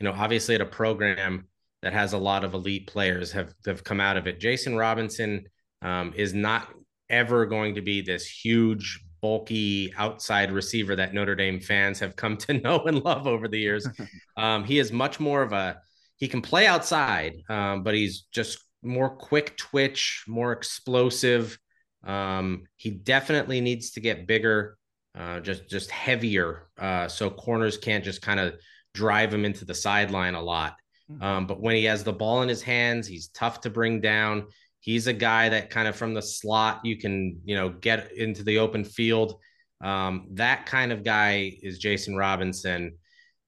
you 0.00 0.04
know, 0.04 0.12
obviously 0.12 0.56
at 0.56 0.60
a 0.60 0.66
program 0.66 1.46
that 1.82 1.92
has 1.92 2.14
a 2.14 2.18
lot 2.18 2.42
of 2.42 2.54
elite 2.54 2.88
players 2.88 3.30
have 3.30 3.54
have 3.64 3.84
come 3.84 4.00
out 4.00 4.16
of 4.16 4.26
it. 4.26 4.40
Jason 4.40 4.74
Robinson 4.74 5.44
um, 5.82 6.12
is 6.16 6.34
not 6.34 6.66
ever 7.08 7.46
going 7.46 7.76
to 7.76 7.80
be 7.80 8.00
this 8.00 8.26
huge 8.26 8.98
bulky 9.22 9.94
outside 9.96 10.50
receiver 10.50 10.96
that 10.96 11.14
Notre 11.14 11.36
Dame 11.36 11.60
fans 11.60 12.00
have 12.00 12.16
come 12.16 12.36
to 12.38 12.54
know 12.64 12.80
and 12.86 13.04
love 13.04 13.28
over 13.28 13.46
the 13.46 13.60
years. 13.60 13.86
um, 14.36 14.64
he 14.64 14.80
is 14.80 14.90
much 14.90 15.20
more 15.20 15.42
of 15.42 15.52
a 15.52 15.80
he 16.16 16.26
can 16.26 16.42
play 16.42 16.66
outside, 16.66 17.36
um, 17.48 17.84
but 17.84 17.94
he's 17.94 18.22
just 18.32 18.58
more 18.82 19.10
quick 19.10 19.56
twitch, 19.56 20.24
more 20.26 20.52
explosive. 20.52 21.58
Um, 22.04 22.64
he 22.76 22.90
definitely 22.90 23.60
needs 23.60 23.92
to 23.92 24.00
get 24.00 24.26
bigger, 24.26 24.76
uh, 25.14 25.40
just 25.40 25.68
just 25.68 25.90
heavier, 25.90 26.68
uh, 26.78 27.08
so 27.08 27.30
corners 27.30 27.76
can't 27.76 28.04
just 28.04 28.22
kind 28.22 28.40
of 28.40 28.54
drive 28.94 29.32
him 29.32 29.44
into 29.44 29.64
the 29.64 29.74
sideline 29.74 30.34
a 30.34 30.42
lot. 30.42 30.76
Hmm. 31.08 31.22
Um, 31.22 31.46
but 31.46 31.60
when 31.60 31.76
he 31.76 31.84
has 31.84 32.04
the 32.04 32.12
ball 32.12 32.42
in 32.42 32.48
his 32.48 32.62
hands, 32.62 33.06
he's 33.06 33.28
tough 33.28 33.60
to 33.62 33.70
bring 33.70 34.00
down. 34.00 34.46
He's 34.80 35.06
a 35.06 35.12
guy 35.12 35.48
that 35.48 35.70
kind 35.70 35.88
of 35.88 35.96
from 35.96 36.14
the 36.14 36.22
slot 36.22 36.80
you 36.84 36.96
can 36.96 37.40
you 37.44 37.56
know 37.56 37.70
get 37.70 38.12
into 38.12 38.42
the 38.44 38.58
open 38.58 38.84
field. 38.84 39.40
Um, 39.80 40.28
that 40.32 40.66
kind 40.66 40.92
of 40.92 41.04
guy 41.04 41.58
is 41.62 41.78
Jason 41.78 42.16
Robinson. 42.16 42.96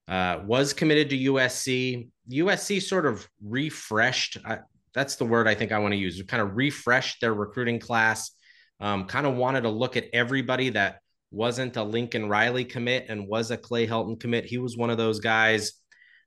Uh, 0.07 0.41
was 0.45 0.73
committed 0.73 1.09
to 1.09 1.17
USC. 1.17 2.09
USC 2.29 2.81
sort 2.81 3.05
of 3.05 3.27
refreshed. 3.41 4.37
Uh, 4.43 4.57
that's 4.93 5.15
the 5.15 5.25
word 5.25 5.47
I 5.47 5.55
think 5.55 5.71
I 5.71 5.79
want 5.79 5.93
to 5.93 5.97
use. 5.97 6.21
Kind 6.23 6.41
of 6.41 6.55
refreshed 6.55 7.21
their 7.21 7.33
recruiting 7.33 7.79
class. 7.79 8.31
Um, 8.79 9.05
kind 9.05 9.27
of 9.27 9.35
wanted 9.35 9.61
to 9.61 9.69
look 9.69 9.95
at 9.95 10.05
everybody 10.13 10.69
that 10.69 10.99
wasn't 11.31 11.77
a 11.77 11.83
Lincoln 11.83 12.27
Riley 12.27 12.65
commit 12.65 13.05
and 13.07 13.27
was 13.27 13.51
a 13.51 13.57
Clay 13.57 13.87
Helton 13.87 14.19
commit. 14.19 14.45
He 14.45 14.57
was 14.57 14.75
one 14.75 14.89
of 14.89 14.97
those 14.97 15.19
guys. 15.19 15.73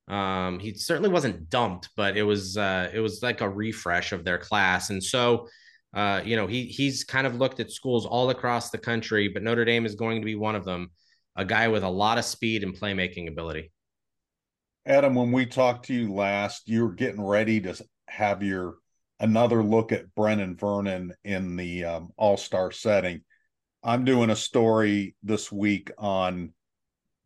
Um, 0.08 0.58
he 0.58 0.74
certainly 0.74 1.10
wasn't 1.10 1.48
dumped, 1.48 1.90
but 1.96 2.16
it 2.16 2.22
was 2.22 2.56
uh, 2.56 2.90
it 2.92 3.00
was 3.00 3.22
like 3.22 3.40
a 3.40 3.48
refresh 3.48 4.12
of 4.12 4.24
their 4.24 4.38
class, 4.38 4.90
and 4.90 5.02
so 5.02 5.48
uh, 5.94 6.20
you 6.24 6.36
know 6.36 6.46
he 6.46 6.64
he's 6.64 7.04
kind 7.04 7.26
of 7.26 7.36
looked 7.36 7.60
at 7.60 7.70
schools 7.70 8.04
all 8.04 8.28
across 8.30 8.70
the 8.70 8.78
country, 8.78 9.28
but 9.28 9.42
Notre 9.42 9.64
Dame 9.64 9.86
is 9.86 9.94
going 9.94 10.20
to 10.20 10.24
be 10.24 10.34
one 10.34 10.56
of 10.56 10.64
them. 10.64 10.90
A 11.36 11.44
guy 11.44 11.68
with 11.68 11.82
a 11.82 11.88
lot 11.88 12.18
of 12.18 12.24
speed 12.24 12.62
and 12.62 12.78
playmaking 12.78 13.28
ability. 13.28 13.72
Adam, 14.86 15.14
when 15.14 15.32
we 15.32 15.46
talked 15.46 15.86
to 15.86 15.94
you 15.94 16.12
last, 16.12 16.68
you 16.68 16.84
were 16.84 16.92
getting 16.92 17.24
ready 17.24 17.60
to 17.62 17.74
have 18.14 18.42
your 18.42 18.76
another 19.20 19.62
look 19.62 19.92
at 19.92 20.14
Brenan 20.14 20.58
Vernon 20.58 21.12
in 21.24 21.56
the 21.56 21.84
um, 21.84 22.10
All 22.16 22.36
Star 22.36 22.70
setting. 22.70 23.22
I'm 23.82 24.04
doing 24.04 24.30
a 24.30 24.36
story 24.36 25.14
this 25.22 25.52
week 25.52 25.90
on 25.98 26.52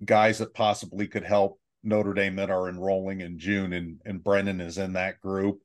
guys 0.04 0.38
that 0.38 0.54
possibly 0.54 1.06
could 1.06 1.24
help 1.24 1.60
Notre 1.82 2.14
Dame 2.14 2.36
that 2.36 2.50
are 2.50 2.68
enrolling 2.68 3.20
in 3.20 3.38
June, 3.38 3.72
and 3.72 4.00
and 4.04 4.22
Brenan 4.22 4.60
is 4.60 4.78
in 4.78 4.94
that 4.94 5.20
group. 5.20 5.60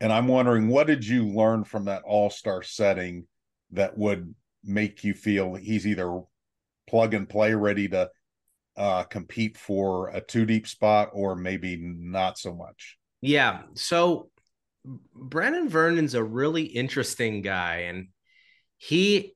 And 0.00 0.12
I'm 0.12 0.28
wondering, 0.28 0.68
what 0.68 0.86
did 0.86 1.06
you 1.06 1.26
learn 1.26 1.64
from 1.64 1.86
that 1.86 2.02
All 2.04 2.30
Star 2.30 2.62
setting 2.62 3.26
that 3.72 3.96
would 3.96 4.34
make 4.64 5.04
you 5.04 5.14
feel 5.14 5.54
he's 5.54 5.86
either 5.86 6.20
plug 6.88 7.14
and 7.14 7.28
play, 7.28 7.54
ready 7.54 7.88
to 7.88 8.10
uh, 8.76 9.04
compete 9.04 9.56
for 9.56 10.08
a 10.08 10.20
two 10.20 10.44
deep 10.44 10.66
spot, 10.66 11.10
or 11.12 11.34
maybe 11.34 11.76
not 11.76 12.38
so 12.38 12.54
much? 12.54 12.98
Yeah. 13.22 13.62
So 13.74 14.30
Brenan 15.16 15.68
Vernon's 15.68 16.14
a 16.14 16.22
really 16.22 16.62
interesting 16.62 17.42
guy, 17.42 17.86
and 17.88 18.08
he 18.78 19.34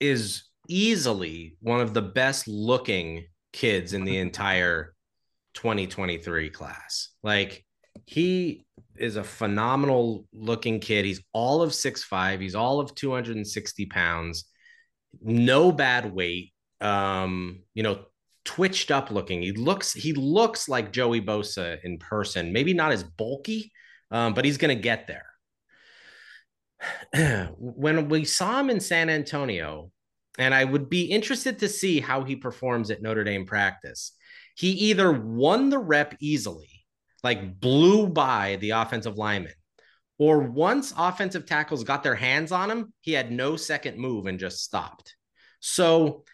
is 0.00 0.44
easily 0.68 1.56
one 1.60 1.80
of 1.80 1.94
the 1.94 2.02
best 2.02 2.48
looking 2.48 3.26
kids 3.52 3.92
in 3.92 4.04
the 4.04 4.18
entire 4.18 4.94
2023 5.54 6.50
class. 6.50 7.08
Like 7.22 7.64
he 8.04 8.66
is 8.96 9.16
a 9.16 9.24
phenomenal 9.24 10.26
looking 10.32 10.80
kid. 10.80 11.04
He's 11.04 11.22
all 11.32 11.62
of 11.62 11.74
six 11.74 12.04
five. 12.04 12.40
He's 12.40 12.54
all 12.54 12.80
of 12.80 12.94
260 12.94 13.86
pounds. 13.86 14.44
No 15.20 15.72
bad 15.72 16.14
weight. 16.14 16.52
Um, 16.80 17.62
you 17.74 17.82
know, 17.82 18.04
twitched 18.44 18.90
up 18.90 19.10
looking. 19.10 19.42
He 19.42 19.52
looks 19.52 19.92
he 19.92 20.12
looks 20.12 20.68
like 20.68 20.92
Joey 20.92 21.20
Bosa 21.20 21.78
in 21.82 21.98
person. 21.98 22.52
Maybe 22.52 22.74
not 22.74 22.92
as 22.92 23.02
bulky, 23.02 23.72
um, 24.10 24.34
but 24.34 24.44
he's 24.44 24.58
gonna 24.58 24.74
get 24.74 25.06
there. 25.06 25.26
when 27.58 28.08
we 28.08 28.24
saw 28.24 28.60
him 28.60 28.70
in 28.70 28.80
San 28.80 29.08
Antonio, 29.08 29.90
and 30.38 30.54
I 30.54 30.64
would 30.64 30.90
be 30.90 31.04
interested 31.04 31.58
to 31.60 31.68
see 31.68 32.00
how 32.00 32.24
he 32.24 32.36
performs 32.36 32.90
at 32.90 33.02
Notre 33.02 33.24
Dame 33.24 33.46
practice 33.46 34.12
he 34.56 34.70
either 34.70 35.12
won 35.12 35.68
the 35.68 35.78
rep 35.78 36.16
easily, 36.18 36.86
like 37.22 37.60
blew 37.60 38.08
by 38.08 38.56
the 38.56 38.70
offensive 38.70 39.18
lineman, 39.18 39.52
or 40.18 40.40
once 40.40 40.94
offensive 40.96 41.44
tackles 41.44 41.84
got 41.84 42.02
their 42.02 42.14
hands 42.14 42.52
on 42.52 42.70
him, 42.70 42.92
he 43.02 43.12
had 43.12 43.30
no 43.30 43.56
second 43.56 43.98
move 43.98 44.26
and 44.26 44.40
just 44.40 44.64
stopped. 44.64 45.14
So 45.60 46.24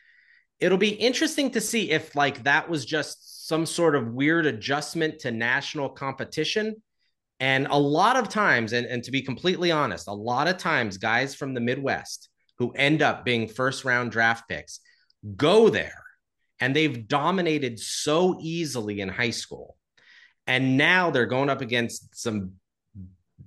it'll 0.60 0.78
be 0.78 0.90
interesting 0.90 1.50
to 1.50 1.60
see 1.60 1.90
if 1.90 2.14
like 2.14 2.44
that 2.44 2.70
was 2.70 2.84
just 2.84 3.48
some 3.48 3.66
sort 3.66 3.96
of 3.96 4.12
weird 4.12 4.46
adjustment 4.46 5.18
to 5.20 5.32
national 5.32 5.88
competition 5.88 6.76
And 7.42 7.66
a 7.70 7.78
lot 7.78 8.14
of 8.14 8.28
times, 8.28 8.72
and, 8.72 8.86
and 8.86 9.02
to 9.02 9.10
be 9.10 9.20
completely 9.20 9.72
honest, 9.72 10.06
a 10.06 10.12
lot 10.12 10.46
of 10.46 10.58
times 10.58 10.96
guys 10.96 11.34
from 11.34 11.54
the 11.54 11.60
Midwest 11.60 12.28
who 12.58 12.70
end 12.76 13.02
up 13.02 13.24
being 13.24 13.48
first 13.48 13.84
round 13.84 14.12
draft 14.12 14.48
picks 14.48 14.78
go 15.36 15.68
there 15.68 16.04
and 16.60 16.74
they've 16.74 17.08
dominated 17.08 17.80
so 17.80 18.38
easily 18.40 19.00
in 19.00 19.08
high 19.08 19.30
school. 19.30 19.76
And 20.46 20.76
now 20.76 21.10
they're 21.10 21.26
going 21.26 21.50
up 21.50 21.62
against 21.62 22.14
some 22.14 22.52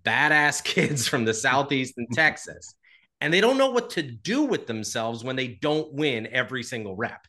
badass 0.04 0.62
kids 0.66 1.08
from 1.08 1.24
the 1.24 1.34
Southeast 1.34 1.94
and 1.96 2.08
Texas. 2.12 2.76
And 3.22 3.34
they 3.34 3.40
don't 3.40 3.58
know 3.58 3.70
what 3.70 3.92
to 3.92 4.02
do 4.02 4.44
with 4.44 4.68
themselves 4.68 5.24
when 5.24 5.38
they 5.38 5.48
don't 5.48 5.94
win 5.94 6.28
every 6.34 6.64
single 6.64 6.98
rep. 6.98 7.26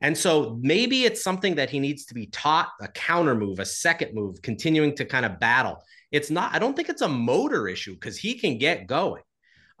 And 0.00 0.16
so 0.16 0.58
maybe 0.60 1.04
it's 1.04 1.22
something 1.22 1.56
that 1.56 1.70
he 1.70 1.80
needs 1.80 2.06
to 2.06 2.14
be 2.14 2.26
taught 2.26 2.68
a 2.80 2.88
counter 2.88 3.34
move, 3.34 3.58
a 3.58 3.64
second 3.64 4.14
move, 4.14 4.40
continuing 4.42 4.94
to 4.96 5.04
kind 5.04 5.26
of 5.26 5.40
battle. 5.40 5.82
It's 6.12 6.30
not, 6.30 6.54
I 6.54 6.58
don't 6.58 6.76
think 6.76 6.88
it's 6.88 7.02
a 7.02 7.08
motor 7.08 7.68
issue 7.68 7.94
because 7.94 8.16
he 8.16 8.38
can 8.38 8.58
get 8.58 8.86
going. 8.86 9.22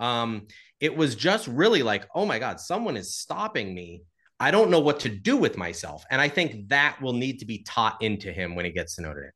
Um, 0.00 0.48
it 0.80 0.96
was 0.96 1.14
just 1.14 1.46
really 1.46 1.82
like, 1.82 2.06
oh 2.14 2.26
my 2.26 2.38
God, 2.38 2.60
someone 2.60 2.96
is 2.96 3.14
stopping 3.14 3.74
me. 3.74 4.02
I 4.40 4.50
don't 4.50 4.70
know 4.70 4.80
what 4.80 5.00
to 5.00 5.08
do 5.08 5.36
with 5.36 5.56
myself. 5.56 6.04
And 6.10 6.20
I 6.20 6.28
think 6.28 6.68
that 6.68 7.00
will 7.00 7.12
need 7.12 7.40
to 7.40 7.46
be 7.46 7.62
taught 7.62 8.00
into 8.02 8.32
him 8.32 8.54
when 8.54 8.64
he 8.64 8.70
gets 8.70 8.96
to 8.96 9.02
Notre 9.02 9.22
Dame. 9.22 9.30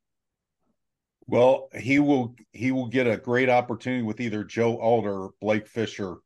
Well, 1.27 1.69
he 1.75 1.99
will 1.99 2.35
he 2.51 2.73
will 2.73 2.89
get 2.89 3.07
a 3.07 3.17
great 3.17 3.49
opportunity 3.49 4.03
with 4.03 4.21
either 4.21 4.43
Joe 4.45 4.77
Alder, 4.77 5.29
Blake 5.41 5.69
Fisher 5.69 6.17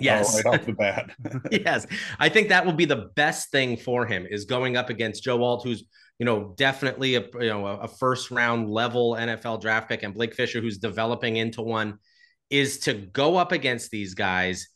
Oh, 0.00 0.04
yes. 0.04 0.42
right 0.44 0.54
off 0.54 0.66
the 0.66 0.72
bat. 0.72 1.10
yes. 1.50 1.86
I 2.18 2.28
think 2.28 2.48
that 2.48 2.66
will 2.66 2.72
be 2.72 2.84
the 2.84 3.10
best 3.14 3.50
thing 3.50 3.76
for 3.76 4.06
him 4.06 4.26
is 4.28 4.44
going 4.44 4.76
up 4.76 4.90
against 4.90 5.22
Joe 5.22 5.42
Alt, 5.42 5.64
who's, 5.64 5.84
you 6.18 6.26
know, 6.26 6.54
definitely 6.56 7.16
a 7.16 7.24
you 7.40 7.48
know 7.48 7.66
a 7.66 7.88
first 7.88 8.30
round 8.30 8.70
level 8.70 9.14
NFL 9.14 9.60
draft 9.60 9.88
pick, 9.88 10.02
and 10.02 10.14
Blake 10.14 10.34
Fisher, 10.34 10.60
who's 10.60 10.78
developing 10.78 11.36
into 11.36 11.62
one, 11.62 11.98
is 12.50 12.80
to 12.80 12.94
go 12.94 13.36
up 13.36 13.52
against 13.52 13.90
these 13.90 14.14
guys 14.14 14.68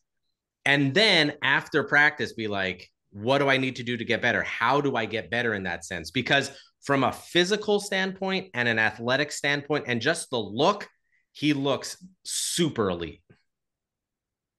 and 0.68 0.92
then 0.92 1.32
after 1.42 1.82
practice 1.82 2.34
be 2.34 2.46
like, 2.46 2.90
what 3.10 3.38
do 3.38 3.48
I 3.48 3.56
need 3.56 3.76
to 3.76 3.82
do 3.82 3.96
to 3.96 4.04
get 4.04 4.20
better? 4.20 4.42
How 4.42 4.82
do 4.82 4.96
I 4.96 5.06
get 5.06 5.30
better 5.30 5.54
in 5.54 5.62
that 5.62 5.82
sense? 5.82 6.10
Because 6.10 6.50
from 6.82 7.04
a 7.04 7.12
physical 7.12 7.80
standpoint 7.80 8.50
and 8.52 8.68
an 8.68 8.78
athletic 8.78 9.32
standpoint, 9.32 9.84
and 9.86 9.98
just 9.98 10.28
the 10.28 10.38
look, 10.38 10.86
he 11.32 11.54
looks 11.54 11.96
super 12.26 12.90
elite. 12.90 13.22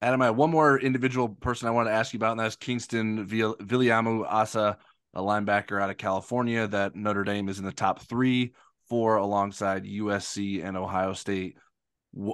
Adam, 0.02 0.22
I 0.22 0.26
have 0.26 0.36
one 0.36 0.50
more 0.50 0.78
individual 0.80 1.28
person 1.28 1.68
I 1.68 1.72
want 1.72 1.88
to 1.88 1.92
ask 1.92 2.14
you 2.14 2.18
about, 2.18 2.32
and 2.32 2.40
that's 2.40 2.56
Kingston 2.56 3.26
Viliamu 3.26 4.24
Asa, 4.26 4.78
a 5.12 5.20
linebacker 5.20 5.80
out 5.80 5.90
of 5.90 5.98
California 5.98 6.66
that 6.68 6.96
Notre 6.96 7.24
Dame 7.24 7.50
is 7.50 7.58
in 7.58 7.66
the 7.66 7.72
top 7.72 8.00
three 8.02 8.54
for 8.88 9.16
alongside 9.16 9.84
USC 9.84 10.64
and 10.64 10.76
Ohio 10.76 11.12
State. 11.12 11.58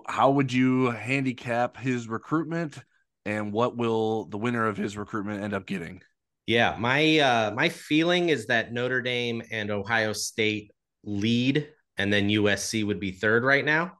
How 0.06 0.30
would 0.30 0.52
you 0.52 0.90
handicap 0.90 1.76
his 1.76 2.08
recruitment, 2.08 2.78
and 3.24 3.52
what 3.52 3.76
will 3.76 4.26
the 4.26 4.38
winner 4.38 4.66
of 4.66 4.76
his 4.76 4.96
recruitment 4.96 5.42
end 5.42 5.52
up 5.52 5.66
getting? 5.66 6.02
Yeah, 6.46 6.76
my 6.78 7.18
uh, 7.18 7.50
my 7.50 7.68
feeling 7.68 8.28
is 8.28 8.46
that 8.46 8.72
Notre 8.72 9.02
Dame 9.02 9.42
and 9.50 9.72
Ohio 9.72 10.12
State 10.12 10.70
lead, 11.02 11.68
and 11.98 12.12
then 12.12 12.28
USC 12.28 12.86
would 12.86 13.00
be 13.00 13.10
third 13.10 13.42
right 13.42 13.64
now. 13.64 13.94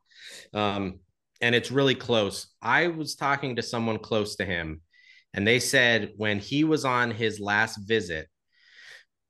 Um, 0.55 1.01
and 1.41 1.55
it's 1.55 1.71
really 1.71 1.95
close. 1.95 2.49
I 2.63 2.89
was 2.89 3.15
talking 3.15 3.57
to 3.57 3.63
someone 3.63 3.99
close 3.99 4.37
to 4.37 4.45
him, 4.45 4.81
and 5.35 5.47
they 5.47 5.61
said 5.61 6.13
when 6.17 6.39
he 6.39 6.65
was 6.65 6.85
on 6.85 7.11
his 7.11 7.41
last 7.41 7.77
visit, 7.87 8.29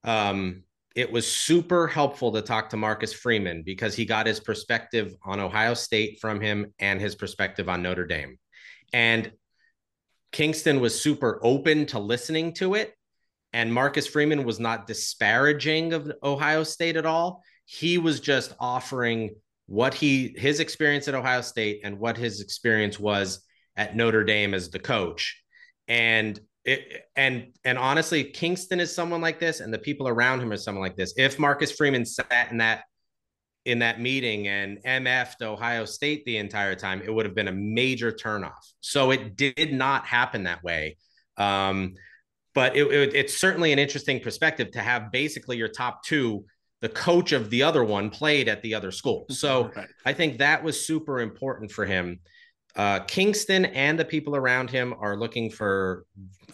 um, 0.05 0.63
it 0.95 1.13
was 1.13 1.31
super 1.31 1.87
helpful 1.87 2.33
to 2.33 2.41
talk 2.41 2.71
to 2.71 2.77
Marcus 2.77 3.13
Freeman 3.13 3.63
because 3.63 3.95
he 3.95 4.07
got 4.07 4.27
his 4.27 4.41
perspective 4.41 5.15
on 5.25 5.41
Ohio 5.41 5.75
State 5.75 6.21
from 6.21 6.41
him 6.41 6.73
and 6.79 7.01
his 7.01 7.15
perspective 7.15 7.69
on 7.69 7.83
Notre 7.83 8.07
Dame. 8.07 8.39
And 8.95 9.31
Kyngstonn 10.33 10.81
was 10.81 10.99
super 10.99 11.39
open 11.43 11.87
to 11.87 11.99
listening 11.99 12.55
to 12.55 12.75
it. 12.75 12.95
And 13.53 13.73
Marcus 13.73 14.07
Freeman 14.07 14.45
was 14.45 14.59
not 14.59 14.87
disparaging 14.87 15.93
of 15.93 16.11
Ohio 16.23 16.63
State 16.63 16.97
at 16.97 17.07
all. 17.07 17.43
He 17.67 17.99
was 17.99 18.21
just 18.21 18.55
offering 18.59 19.35
what 19.67 19.95
he 19.95 20.35
his 20.37 20.61
experience 20.61 21.09
at 21.09 21.15
Ohio 21.15 21.41
State 21.41 21.81
and 21.85 21.99
what 21.99 22.17
his 22.17 22.41
experience 22.41 22.99
was 22.99 23.45
at 23.77 23.97
Notre 23.97 24.25
Dame 24.25 24.55
as 24.55 24.71
the 24.71 24.79
coach. 24.79 25.43
And 25.89 26.39
it, 26.65 27.05
and 27.15 27.53
and 27.65 27.79
honestly, 27.79 28.25
Kyngstonn 28.25 28.81
is 28.81 28.95
someone 28.95 29.21
like 29.21 29.39
this, 29.39 29.61
and 29.61 29.73
the 29.73 29.79
people 29.79 30.09
around 30.09 30.41
him 30.41 30.53
are 30.53 30.57
someone 30.57 30.83
like 30.83 30.97
this. 30.97 31.15
If 31.17 31.39
Marcus 31.39 31.73
Freeman 31.73 32.05
sat 32.05 32.51
in 32.51 32.59
that 32.59 32.85
in 33.65 33.81
that 33.81 34.01
meeting 34.01 34.47
and 34.47 34.79
MF'd 34.85 35.43
Ohio 35.43 35.85
State 35.85 36.25
the 36.25 36.37
entire 36.37 36.77
time, 36.77 37.03
it 37.05 37.13
would 37.13 37.27
have 37.27 37.35
been 37.35 37.49
a 37.49 37.53
major 37.53 38.13
turnoff. 38.13 38.53
So 38.81 39.11
it 39.11 39.37
did 39.37 39.73
not 39.73 40.07
happen 40.07 40.45
that 40.45 40.63
way. 40.63 40.97
Um, 41.37 41.95
but 42.55 42.77
it, 42.77 42.87
it, 42.87 43.15
it's 43.15 43.37
certainly 43.37 43.73
an 43.73 43.79
interesting 43.79 44.21
perspective 44.21 44.71
to 44.71 44.81
have 44.81 45.11
basically 45.11 45.57
your 45.57 45.69
top 45.69 46.05
two 46.05 46.47
the 46.83 46.89
coach 46.89 47.33
of 47.33 47.51
the 47.51 47.63
other 47.63 47.85
one 47.85 48.11
played 48.11 48.49
at 48.49 48.63
the 48.63 48.75
other 48.75 48.91
school. 48.91 49.27
So 49.37 49.71
right. 49.77 49.89
I 50.05 50.13
think 50.13 50.39
that 50.39 50.63
was 50.63 50.87
super 50.87 51.21
important 51.21 51.71
for 51.71 51.85
him. 51.85 52.21
Uh, 52.75 53.01
Kyngstonn 53.01 53.71
and 53.75 53.99
the 53.99 54.05
people 54.05 54.37
around 54.37 54.69
him 54.69 54.95
are 55.01 55.17
looking 55.17 55.51
for 55.51 56.05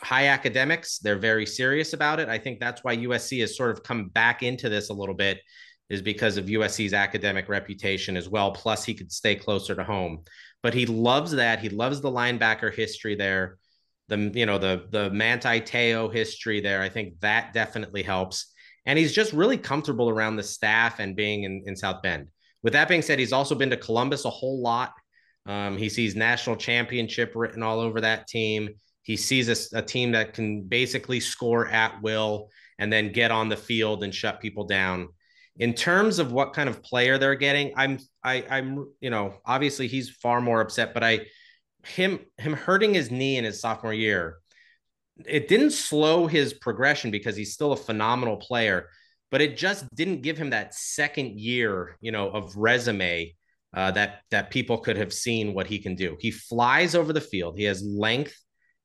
high 0.00 0.26
academics. 0.26 0.98
They're 0.98 1.18
very 1.18 1.46
serious 1.46 1.94
about 1.94 2.20
it. 2.20 2.28
I 2.28 2.38
think 2.38 2.60
that's 2.60 2.84
why 2.84 2.96
USC 2.96 3.40
has 3.40 3.56
sort 3.56 3.72
of 3.72 3.82
come 3.82 4.08
back 4.08 4.44
into 4.44 4.68
this 4.68 4.90
a 4.90 4.94
little 4.94 5.16
bit, 5.16 5.40
is 5.90 6.00
because 6.00 6.36
of 6.36 6.46
USC's 6.46 6.94
academic 6.94 7.48
reputation 7.48 8.16
as 8.16 8.28
well. 8.28 8.52
Plus, 8.52 8.84
he 8.84 8.94
could 8.94 9.10
stay 9.10 9.34
closer 9.34 9.74
to 9.74 9.82
home. 9.82 10.22
But 10.62 10.74
he 10.74 10.86
loves 10.86 11.32
that. 11.32 11.58
He 11.58 11.68
loves 11.68 12.00
the 12.00 12.10
linebacker 12.10 12.72
history 12.72 13.16
there. 13.16 13.58
The 14.08 14.30
you 14.34 14.46
know 14.46 14.58
the 14.58 14.86
the 14.90 15.10
Manti 15.10 15.60
Te'o 15.60 16.12
history 16.12 16.60
there. 16.60 16.82
I 16.82 16.88
think 16.88 17.18
that 17.20 17.52
definitely 17.52 18.02
helps 18.02 18.51
and 18.86 18.98
he's 18.98 19.12
just 19.12 19.32
really 19.32 19.56
comfortable 19.56 20.08
around 20.08 20.36
the 20.36 20.42
staff 20.42 20.98
and 20.98 21.16
being 21.16 21.44
in, 21.44 21.62
in 21.66 21.76
South 21.76 22.02
Bend. 22.02 22.28
With 22.62 22.72
that 22.74 22.88
being 22.88 23.02
said, 23.02 23.18
he's 23.18 23.32
also 23.32 23.54
been 23.54 23.70
to 23.70 23.76
Columbus 23.76 24.24
a 24.24 24.30
whole 24.30 24.60
lot. 24.60 24.92
Um, 25.46 25.76
he 25.76 25.88
sees 25.88 26.14
national 26.14 26.56
championship 26.56 27.32
written 27.34 27.62
all 27.62 27.80
over 27.80 28.00
that 28.00 28.28
team. 28.28 28.70
He 29.02 29.16
sees 29.16 29.48
a, 29.48 29.78
a, 29.78 29.82
team 29.82 30.12
that 30.12 30.34
can 30.34 30.62
basically 30.62 31.18
score 31.18 31.66
at 31.66 32.00
will 32.02 32.50
and 32.78 32.92
then 32.92 33.12
get 33.12 33.32
on 33.32 33.48
the 33.48 33.56
field 33.56 34.04
and 34.04 34.14
shut 34.14 34.40
people 34.40 34.64
down. 34.64 35.08
In 35.56 35.74
terms 35.74 36.20
of 36.20 36.32
what 36.32 36.52
kind 36.52 36.68
of 36.68 36.82
player 36.82 37.18
they're 37.18 37.34
getting, 37.34 37.72
I'm 37.76 37.98
I, 38.22 38.44
I'm 38.48 38.88
you 39.00 39.10
know 39.10 39.34
obviously 39.44 39.88
he's 39.88 40.08
far 40.08 40.40
more 40.40 40.60
upset, 40.60 40.94
but 40.94 41.02
I 41.02 41.26
him 41.84 42.20
him 42.38 42.52
hurting 42.52 42.94
his 42.94 43.10
knee 43.10 43.36
in 43.36 43.44
his 43.44 43.60
sophomore 43.60 43.92
year 43.92 44.38
it 45.28 45.48
didn't 45.48 45.72
slow 45.72 46.26
his 46.26 46.52
progression 46.52 47.10
because 47.10 47.36
he's 47.36 47.52
still 47.52 47.72
a 47.72 47.76
phenomenal 47.76 48.36
player, 48.36 48.88
but 49.30 49.40
it 49.40 49.56
just 49.56 49.86
didn't 49.94 50.22
give 50.22 50.36
him 50.36 50.50
that 50.50 50.74
second 50.74 51.38
year, 51.38 51.96
you 52.00 52.12
know, 52.12 52.30
of 52.30 52.56
resume 52.56 53.34
uh, 53.74 53.90
that 53.92 54.20
that 54.30 54.50
people 54.50 54.78
could 54.78 54.96
have 54.96 55.12
seen 55.12 55.54
what 55.54 55.66
he 55.66 55.78
can 55.78 55.94
do. 55.94 56.16
He 56.20 56.30
flies 56.30 56.94
over 56.94 57.12
the 57.12 57.20
field. 57.20 57.56
He 57.56 57.64
has 57.64 57.82
length. 57.82 58.36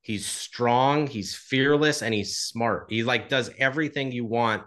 He's 0.02 0.26
strong. 0.26 1.08
He's 1.08 1.36
fearless, 1.36 2.02
and 2.02 2.14
he's 2.14 2.38
smart. 2.38 2.88
He 2.90 3.04
like 3.04 3.28
does 3.28 3.52
everything 3.58 4.12
you 4.12 4.26
want 4.26 4.64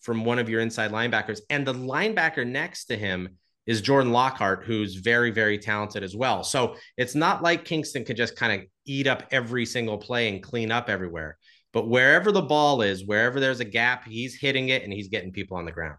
from 0.00 0.24
one 0.24 0.38
of 0.38 0.48
your 0.48 0.60
inside 0.60 0.90
linebackers. 0.90 1.40
And 1.48 1.66
the 1.66 1.74
linebacker 1.74 2.46
next 2.46 2.86
to 2.86 2.96
him 2.96 3.38
is 3.66 3.80
Jordan 3.80 4.12
Lockhart, 4.12 4.64
who's 4.64 4.96
very, 4.96 5.30
very 5.30 5.56
talented 5.58 6.02
as 6.02 6.16
well. 6.16 6.42
So 6.42 6.74
it's 6.96 7.14
not 7.14 7.42
like 7.42 7.64
Kyngstonn 7.64 8.04
could 8.04 8.16
just 8.16 8.36
kind 8.36 8.60
of 8.60 8.68
eat 8.84 9.06
up 9.06 9.24
every 9.30 9.66
single 9.66 9.98
play 9.98 10.28
and 10.28 10.42
clean 10.42 10.70
up 10.70 10.88
everywhere. 10.88 11.38
But 11.72 11.88
wherever 11.88 12.32
the 12.32 12.42
ball 12.42 12.82
is, 12.82 13.04
wherever 13.04 13.40
there's 13.40 13.60
a 13.60 13.64
gap, 13.64 14.06
he's 14.06 14.34
hitting 14.34 14.68
it 14.68 14.82
and 14.82 14.92
he's 14.92 15.08
getting 15.08 15.32
people 15.32 15.56
on 15.56 15.64
the 15.64 15.72
ground. 15.72 15.98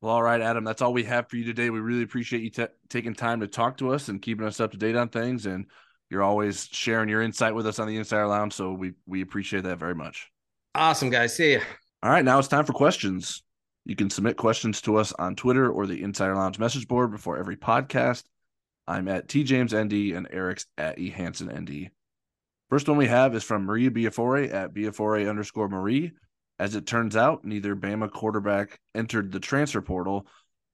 Well, 0.00 0.12
all 0.12 0.22
right, 0.22 0.40
Adam, 0.40 0.64
that's 0.64 0.82
all 0.82 0.92
we 0.92 1.04
have 1.04 1.28
for 1.28 1.36
you 1.36 1.44
today. 1.44 1.70
We 1.70 1.78
really 1.78 2.02
appreciate 2.02 2.42
you 2.42 2.50
t- 2.50 2.66
taking 2.90 3.14
time 3.14 3.40
to 3.40 3.46
talk 3.46 3.76
to 3.78 3.94
us 3.94 4.08
and 4.08 4.20
keeping 4.20 4.46
us 4.46 4.60
up 4.60 4.72
to 4.72 4.76
date 4.76 4.96
on 4.96 5.08
things. 5.08 5.46
And 5.46 5.66
you're 6.10 6.24
always 6.24 6.68
sharing 6.72 7.08
your 7.08 7.22
insight 7.22 7.54
with 7.54 7.66
us 7.66 7.78
on 7.78 7.86
the 7.86 7.96
Insider 7.96 8.26
Lounge. 8.26 8.52
So 8.52 8.72
we, 8.72 8.92
we 9.06 9.22
appreciate 9.22 9.62
that 9.62 9.78
very 9.78 9.94
much. 9.94 10.28
Awesome, 10.74 11.08
guys. 11.08 11.36
See 11.36 11.52
you. 11.52 11.60
All 12.02 12.10
right, 12.10 12.24
now 12.24 12.38
it's 12.38 12.48
time 12.48 12.64
for 12.64 12.72
questions. 12.72 13.44
You 13.84 13.94
can 13.94 14.10
submit 14.10 14.36
questions 14.36 14.80
to 14.82 14.96
us 14.96 15.12
on 15.12 15.36
Twitter 15.36 15.70
or 15.70 15.86
the 15.86 16.02
Insider 16.02 16.34
Lounge 16.34 16.58
message 16.58 16.88
board 16.88 17.12
before 17.12 17.38
every 17.38 17.56
podcast. 17.56 18.24
I'm 18.92 19.08
at 19.08 19.26
T 19.26 19.42
James 19.42 19.74
ND 19.74 20.12
and 20.12 20.28
Eric's 20.30 20.66
at 20.76 20.98
E 20.98 21.08
Hansen 21.08 21.48
ND. 21.48 21.90
First 22.68 22.88
one 22.88 22.98
we 22.98 23.06
have 23.06 23.34
is 23.34 23.42
from 23.42 23.64
Maria 23.64 23.90
Biafore 23.90 24.52
at 24.52 24.74
Biafore 24.74 25.28
underscore 25.28 25.68
Marie. 25.68 26.12
As 26.58 26.74
it 26.74 26.86
turns 26.86 27.16
out, 27.16 27.42
neither 27.42 27.74
Bama 27.74 28.10
quarterback 28.10 28.78
entered 28.94 29.32
the 29.32 29.40
transfer 29.40 29.80
portal, 29.80 30.26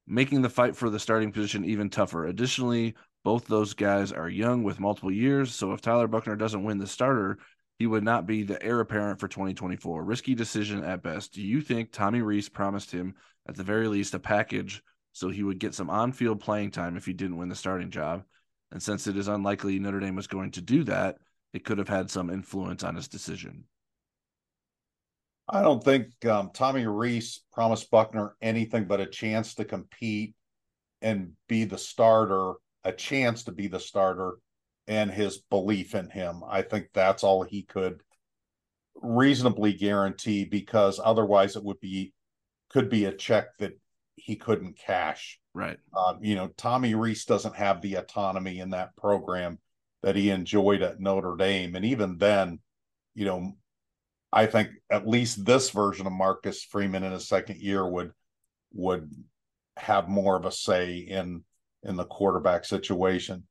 making 0.09 0.43
the 0.43 0.51
fight 0.51 0.75
for 0.75 0.91
the 0.91 0.99
starting 0.99 1.31
position 1.31 1.65
even 1.65 1.91
tougher. 1.91 2.27
Additionally, 2.27 2.97
both 3.23 3.47
those 3.47 3.73
guys 3.73 4.11
are 4.11 4.29
young 4.29 4.65
with 4.65 4.81
multiple 4.81 5.13
years, 5.13 5.55
so 5.55 5.73
if 5.73 5.81
Tyler 5.81 6.09
Buchner 6.09 6.35
doesn't 6.35 6.65
win 6.65 6.79
the 6.79 6.89
starter, 6.89 7.39
he 7.79 7.87
would 7.87 8.03
not 8.03 8.27
be 8.27 8.43
the 8.43 8.61
heir 8.61 8.81
apparent 8.81 9.21
for 9.21 9.29
2024. 9.29 10.03
Risky 10.03 10.35
decision 10.35 10.83
at 10.83 11.05
best. 11.05 11.35
Do 11.35 11.43
you 11.43 11.61
think 11.61 11.93
Tommy 11.93 12.21
Rees 12.21 12.49
promised 12.49 12.91
him, 12.91 13.15
at 13.49 13.55
the 13.55 13.63
very 13.63 13.87
least, 13.87 14.15
a 14.15 14.19
package 14.19 14.83
so 15.19 15.31
he 15.31 15.43
would 15.43 15.59
get 15.59 15.75
some 15.75 15.91
on 15.91 16.13
field 16.13 16.41
playing 16.41 16.71
time 16.71 16.97
if 16.97 17.05
he 17.05 17.13
didn't 17.13 17.39
win 17.39 17.49
the 17.49 17.57
starting 17.57 17.91
job. 17.91 18.23
And 18.71 18.81
since 18.81 19.09
it 19.09 19.17
is 19.17 19.27
unlikely 19.27 19.79
Notre 19.81 19.99
Dame 19.99 20.15
was 20.15 20.29
going 20.29 20.53
to 20.53 20.61
do 20.61 20.85
that, 20.85 21.17
it 21.53 21.65
could 21.65 21.79
have 21.79 21.89
had 21.89 22.09
some 22.09 22.31
influence 22.31 22.85
on 22.85 22.95
his 22.95 23.09
decision. 23.09 23.65
I 25.49 25.63
don't 25.63 25.83
think 25.83 26.25
um, 26.27 26.51
Tommy 26.55 26.87
Rees 26.87 27.41
promised 27.53 27.91
Buchner 27.91 28.37
anything 28.41 28.85
but 28.85 29.01
a 29.01 29.07
chance 29.07 29.55
to 29.55 29.65
compete 29.65 30.37
and 31.03 31.33
be 31.49 31.65
the 31.65 31.79
starter, 31.79 32.53
a 32.85 32.93
chance 32.93 33.45
to 33.45 33.53
be 33.53 33.67
the 33.67 33.81
starter, 33.81 34.37
and 34.87 35.11
his 35.11 35.39
belief 35.39 35.97
in 35.97 36.11
him. 36.11 36.43
I 36.49 36.63
think 36.63 36.89
that's 36.95 37.25
all 37.25 37.43
he 37.43 37.63
could 37.63 38.03
reasonably 38.95 39.73
guarantee 39.73 40.45
because 40.45 41.01
otherwise 41.03 41.57
it 41.57 41.65
would 41.65 41.81
be 41.81 42.13
could 42.71 42.89
be 42.89 43.07
a 43.07 43.13
check 43.13 43.57
that 43.59 43.73
he 44.19 44.37
couldn't 44.37 44.79
cash. 44.79 45.39
Right. 45.55 45.79
Um, 45.97 46.19
you 46.23 46.35
know, 46.35 46.49
Tommy 46.57 46.95
Rees 46.95 47.25
doesn't 47.25 47.57
have 47.57 47.81
the 47.81 47.97
autonomy 47.97 48.61
in 48.61 48.71
that 48.71 48.97
program 48.97 49.59
that 50.03 50.17
he 50.17 50.31
enjoyed 50.31 50.83
at 50.83 51.01
Notre 51.01 51.37
Dame, 51.37 51.75
and 51.75 51.85
even 51.85 52.19
then, 52.19 52.61
you 53.15 53.25
know, 53.25 53.53
I 54.33 54.47
think 54.47 54.71
at 54.91 55.09
least 55.09 55.45
this 55.45 55.71
version 55.71 56.07
of 56.07 56.13
Marcus 56.13 56.63
Freeman 56.63 57.03
in 57.03 57.13
his 57.13 57.29
second 57.29 57.61
year 57.61 57.89
would 57.89 58.13
would 58.73 59.11
have 59.77 60.09
more 60.09 60.37
of 60.37 60.45
a 60.45 60.53
say 60.53 60.99
in 60.99 61.45
in 61.83 61.97
the 61.97 62.05
quarterback 62.05 62.65
situation. 62.65 63.45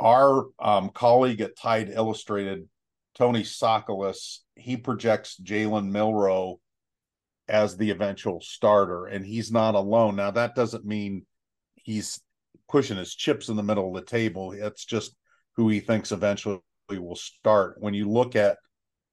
Our 0.00 0.46
um, 0.58 0.90
colleague 0.90 1.40
at 1.40 1.56
Tide 1.56 1.90
Illustrated, 1.90 2.68
Tony 3.14 3.42
Tsoukalas, 3.42 4.38
he 4.56 4.76
projects 4.76 5.38
Jalen 5.42 5.90
Milroe 5.90 6.60
as 7.48 7.76
the 7.76 7.90
eventual 7.90 8.40
starter, 8.40 9.06
and 9.06 9.24
he's 9.24 9.52
not 9.52 9.74
alone. 9.74 10.16
Now 10.16 10.30
that 10.30 10.54
doesn't 10.54 10.84
mean 10.84 11.26
he's 11.74 12.20
pushing 12.68 12.96
his 12.96 13.14
chips 13.14 13.48
in 13.48 13.56
the 13.56 13.62
middle 13.62 13.88
of 13.88 13.94
the 13.94 14.10
table. 14.10 14.52
It's 14.52 14.84
just 14.84 15.14
who 15.56 15.68
he 15.68 15.80
thinks 15.80 16.12
eventually 16.12 16.60
will 16.90 17.16
start. 17.16 17.76
When 17.78 17.94
you 17.94 18.08
look 18.08 18.36
at 18.36 18.58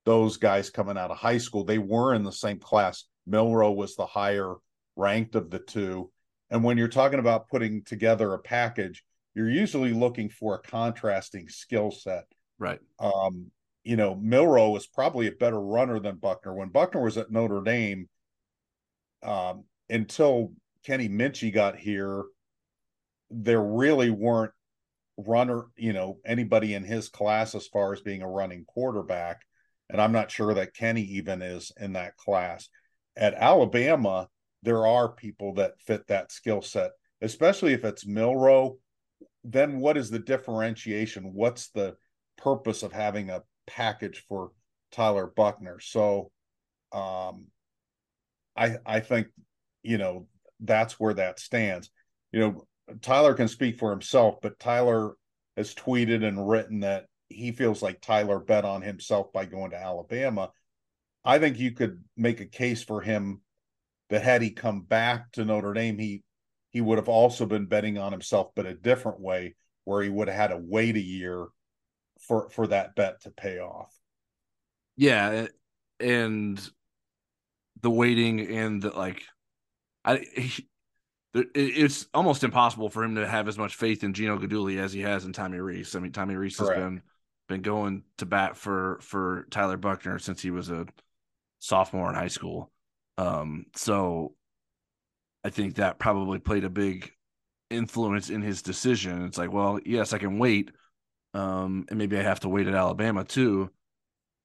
those 0.06 0.38
guys 0.38 0.70
coming 0.70 0.98
out 0.98 1.12
of 1.12 1.18
high 1.18 1.38
school, 1.38 1.64
they 1.64 1.78
were 1.78 2.14
in 2.14 2.24
the 2.24 2.32
same 2.32 2.60
class. 2.60 3.06
Milroe 3.28 3.72
was 3.72 3.96
the 3.96 4.06
higher 4.06 4.56
ranked 4.96 5.36
of 5.36 5.50
the 5.50 5.60
two. 5.60 6.12
And 6.50 6.64
when 6.64 6.78
you're 6.78 6.88
talking 6.88 7.20
about 7.20 7.48
putting 7.48 7.84
together 7.84 8.34
a 8.34 8.40
package, 8.40 9.04
you're 9.36 9.50
usually 9.50 9.94
looking 9.94 10.30
for 10.30 10.56
a 10.56 10.70
contrasting 10.70 11.48
skill 11.48 11.92
set. 11.92 12.26
Right. 12.60 12.80
Um, 13.00 13.52
you 13.84 13.96
know, 13.96 14.16
Milroe 14.16 14.70
was 14.70 14.88
probably 14.88 15.28
a 15.28 15.32
better 15.32 15.60
runner 15.60 16.00
than 16.00 16.18
Buchner. 16.18 16.54
When 16.54 16.70
Buchner 16.70 17.04
was 17.04 17.18
at 17.18 17.32
Notre 17.32 17.62
Dame, 17.62 18.10
um, 19.24 19.66
until 19.90 20.52
Kenny 20.86 21.10
Minchey 21.10 21.54
got 21.54 21.78
here, 21.78 22.24
there 23.30 23.62
really 23.62 24.10
weren't 24.10 24.52
runner, 25.18 25.66
you 25.76 25.94
know, 25.94 26.20
anybody 26.26 26.74
in 26.74 26.84
his 26.84 27.10
class 27.10 27.56
as 27.56 27.68
far 27.68 27.94
as 27.94 28.02
being 28.02 28.22
a 28.22 28.30
running 28.30 28.66
quarterback. 28.66 29.42
And 29.90 30.02
I'm 30.02 30.12
not 30.12 30.32
sure 30.32 30.54
that 30.54 30.74
Kenny 30.74 31.04
even 31.04 31.42
is 31.42 31.72
in 31.80 31.94
that 31.94 32.18
class. 32.18 32.70
At 33.16 33.34
Alabama, 33.34 34.30
there 34.64 34.88
are 34.88 35.12
people 35.12 35.56
that 35.56 35.80
fit 35.82 36.08
that 36.08 36.32
skill 36.32 36.62
set, 36.62 36.92
especially 37.22 37.74
if 37.74 37.84
it's 37.84 38.06
Milroe. 38.06 38.78
Then 39.44 39.80
what 39.80 39.98
is 39.98 40.10
the 40.10 40.20
differentiation? 40.20 41.34
What's 41.34 41.70
the 41.70 41.96
purpose 42.38 42.84
of 42.84 42.94
having 42.94 43.30
a 43.30 43.44
package 43.68 44.24
for 44.28 44.52
Tyler 44.92 45.28
Buchner? 45.28 45.80
So 45.80 46.32
um, 46.92 47.48
I 48.62 48.78
I 48.86 49.00
think 49.00 49.28
you 49.84 49.98
know 49.98 50.28
that's 50.60 51.00
where 51.00 51.16
that 51.16 51.40
stands. 51.40 51.90
You 52.32 52.40
know, 52.40 52.68
Tyler 53.02 53.34
can 53.34 53.48
speak 53.48 53.80
for 53.80 53.90
himself, 53.90 54.36
but 54.42 54.60
Tyler 54.60 55.16
has 55.58 55.74
tweeted 55.74 56.24
and 56.24 56.48
written 56.48 56.82
that 56.82 57.06
he 57.30 57.52
feels 57.52 57.82
like 57.82 58.02
Tyler 58.02 58.40
bet 58.40 58.66
on 58.66 58.82
himself 58.82 59.34
by 59.34 59.46
going 59.46 59.72
to 59.72 59.82
Alabama. 59.82 60.52
I 61.26 61.40
think 61.40 61.60
you 61.60 61.72
could 61.72 62.04
make 62.16 62.40
a 62.40 62.46
case 62.46 62.84
for 62.84 63.02
him 63.02 63.42
that 64.10 64.22
had 64.22 64.42
he 64.42 64.52
come 64.52 64.82
back 64.82 65.32
to 65.34 65.46
Notre 65.46 65.74
Dame, 65.74 65.98
he 65.98 66.24
he 66.70 66.82
would 66.82 66.98
have 66.98 67.10
also 67.10 67.46
been 67.46 67.66
betting 67.66 67.98
on 67.98 68.12
himself, 68.12 68.52
but 68.56 68.66
a 68.66 68.74
different 68.74 69.20
way, 69.20 69.56
where 69.86 70.04
he 70.04 70.10
would 70.10 70.28
have 70.28 70.38
had 70.38 70.48
to 70.48 70.62
wait 70.62 70.96
a 70.96 71.02
year 71.02 71.48
for 72.20 72.50
for 72.50 72.68
that 72.68 72.96
bet 72.96 73.22
to 73.22 73.32
pay 73.32 73.60
off. 73.60 73.94
Yeah, 74.96 75.48
and 76.00 76.72
the 77.80 77.90
waiting 77.90 78.42
and 78.42 78.82
the 78.82 78.90
like, 78.90 79.24
I 80.04 80.18
he, 80.18 80.68
it's 81.34 82.08
almost 82.14 82.44
impossible 82.44 82.90
for 82.90 83.04
him 83.04 83.16
to 83.16 83.28
have 83.28 83.48
as 83.48 83.58
much 83.58 83.76
faith 83.76 84.04
in 84.04 84.14
Gino 84.14 84.38
Guidugli 84.38 84.80
as 84.80 84.92
he 84.92 85.02
has 85.02 85.24
in 85.24 85.32
Tommy 85.32 85.60
Rees. 85.60 85.96
I 85.96 86.00
mean, 86.00 86.12
Tommy 86.12 86.36
Rees 86.36 86.60
has 86.60 86.70
been 86.70 87.02
been 87.48 87.62
going 87.62 88.04
to 88.18 88.26
bat 88.26 88.58
for 88.58 89.00
for 89.02 89.48
Tyler 89.50 89.78
Buchner 89.78 90.20
since 90.20 90.42
he 90.42 90.52
was 90.52 90.70
a 90.70 90.86
sophomore 91.60 92.10
in 92.10 92.16
high 92.16 92.28
school. 92.28 92.72
Um, 93.18 93.66
so 93.76 94.36
I 95.44 95.50
think 95.50 95.76
that 95.76 96.00
probably 96.00 96.40
played 96.40 96.66
a 96.66 96.70
big 96.70 97.12
influence 97.70 98.30
in 98.30 98.42
his 98.42 98.62
decision. 98.62 99.26
It's 99.26 99.38
like, 99.38 99.52
well, 99.52 99.80
yes, 99.86 100.14
I 100.14 100.18
can 100.18 100.38
wait. 100.38 100.72
Um, 101.34 101.86
and 101.90 101.98
maybe 101.98 102.18
I 102.18 102.24
have 102.24 102.42
to 102.42 102.50
wait 102.50 102.68
at 102.68 102.76
Alabama 102.76 103.24
too. 103.24 103.72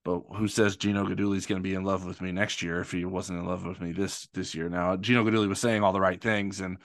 But 0.06 0.22
who 0.36 0.46
says 0.46 0.76
Gino 0.76 1.04
is 1.32 1.46
going 1.46 1.60
to 1.60 1.68
be 1.68 1.74
in 1.74 1.82
love 1.82 2.06
with 2.06 2.20
me 2.20 2.30
next 2.30 2.62
year 2.62 2.80
if 2.80 2.92
he 2.92 3.04
wasn't 3.04 3.40
in 3.40 3.44
love 3.44 3.66
with 3.66 3.80
me 3.80 3.90
this 3.90 4.28
this 4.32 4.54
year? 4.54 4.68
Now, 4.68 4.96
Gino 4.96 5.24
Guidugli 5.24 5.48
was 5.48 5.58
saying 5.58 5.82
all 5.82 5.92
the 5.92 6.00
right 6.00 6.20
things 6.20 6.60
and 6.60 6.78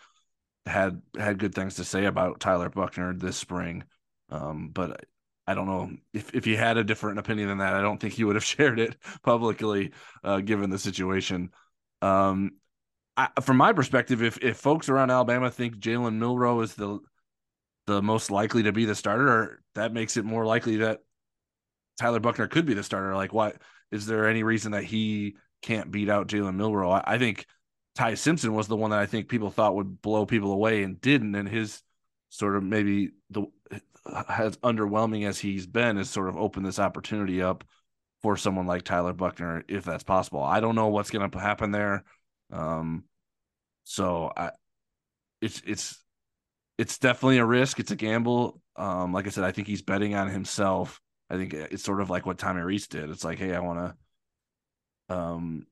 had 0.66 1.04
had 1.16 1.38
good 1.38 1.54
things 1.54 1.76
to 1.76 1.84
say 1.84 2.06
about 2.06 2.40
Tyler 2.40 2.72
Buchner 2.72 3.14
this 3.14 3.38
spring. 3.38 3.84
Um, 4.30 4.72
but 4.74 5.06
I 5.46 5.54
don't 5.54 5.68
know 5.68 5.92
if 6.14 6.34
if 6.34 6.46
he 6.46 6.56
had 6.56 6.78
a 6.78 6.84
different 6.84 7.20
opinion 7.20 7.50
than 7.50 7.60
that. 7.60 7.76
I 7.76 7.82
don't 7.82 8.00
think 8.00 8.16
he 8.16 8.24
would 8.24 8.36
have 8.36 8.44
shared 8.58 8.80
it 8.80 8.98
publicly, 9.22 9.92
uh, 10.24 10.40
given 10.40 10.72
the 10.72 10.80
situation. 10.80 11.52
Um, 12.02 12.54
I, 13.16 13.30
from 13.44 13.58
my 13.58 13.72
perspective, 13.72 14.24
if 14.24 14.40
if 14.42 14.58
folks 14.58 14.90
around 14.90 15.12
Alabama 15.12 15.52
think 15.52 15.76
Jalen 15.76 16.16
Milroe 16.18 16.62
is 16.62 16.74
the 16.74 16.98
the 17.86 18.02
most 18.02 18.32
likely 18.32 18.64
to 18.64 18.72
be 18.72 18.86
the 18.86 18.96
starter, 18.96 19.62
that 19.76 19.94
makes 19.94 20.18
it 20.18 20.26
more 20.26 20.44
likely 20.44 20.78
that 20.78 21.02
Tyler 22.02 22.20
Buchner 22.20 22.48
could 22.48 22.66
be 22.66 22.74
the 22.74 22.84
starter. 22.84 23.16
Like, 23.16 23.32
what 23.32 23.58
is 23.92 24.08
there 24.08 24.28
any 24.28 24.42
reason 24.42 24.72
that 24.72 24.84
he 24.84 25.36
can't 25.62 25.92
beat 25.92 26.10
out 26.10 26.28
Jalen 26.28 26.56
Milroe? 26.56 26.90
I, 26.90 27.04
I 27.06 27.18
think 27.20 27.46
Ty 27.96 28.16
Simpson 28.16 28.54
was 28.54 28.68
the 28.68 28.76
one 28.76 28.90
that 28.90 29.00
I 29.00 29.06
think 29.06 29.30
people 29.30 29.52
thought 29.52 29.76
would 29.76 30.02
blow 30.02 30.26
people 30.26 30.52
away 30.52 30.82
and 30.82 31.00
didn't, 31.00 31.36
and 31.36 31.48
his 31.48 31.84
sort 32.30 32.56
of 32.56 32.64
maybe 32.64 33.12
the 33.30 33.46
as 34.28 34.58
underwhelming 34.58 35.28
as 35.28 35.38
he's 35.38 35.68
been 35.68 35.98
has 35.98 36.10
sort 36.10 36.28
of 36.28 36.38
opened 36.38 36.66
this 36.66 36.80
opportunity 36.80 37.44
up 37.44 37.64
for 38.24 38.36
someone 38.36 38.66
like 38.66 38.82
Tyler 38.82 39.14
Buchner, 39.14 39.64
if 39.68 39.84
that's 39.84 40.04
possible. 40.04 40.42
I 40.42 40.60
don't 40.60 40.76
know 40.76 40.88
what's 40.88 41.12
going 41.12 41.30
to 41.30 41.40
happen 41.40 41.72
there. 41.72 42.04
Um, 42.52 43.04
so 43.84 44.32
I, 44.36 44.52
it's 45.40 45.62
it's 45.68 46.04
it's 46.80 46.98
definitely 46.98 47.38
a 47.38 47.46
risk. 47.46 47.80
It's 47.80 47.92
a 47.92 47.96
gamble. 47.96 48.60
Um, 48.76 49.14
like 49.14 49.28
I 49.28 49.30
said, 49.30 49.44
I 49.44 49.52
think 49.52 49.68
he's 49.68 49.84
betting 49.84 50.16
on 50.16 50.30
himself. 50.30 51.00
I 51.32 51.38
think 51.38 51.54
it's 51.54 51.84
sort 51.84 52.02
of 52.02 52.10
like 52.10 52.26
what 52.26 52.38
Tommy 52.38 52.62
Rees 52.62 52.88
did. 52.88 53.10
It's 53.10 53.24
like, 53.24 53.40
hey, 53.40 53.56
I 53.56 53.60
want 53.60 53.96
to. 55.10 55.16
Um, 55.16 55.66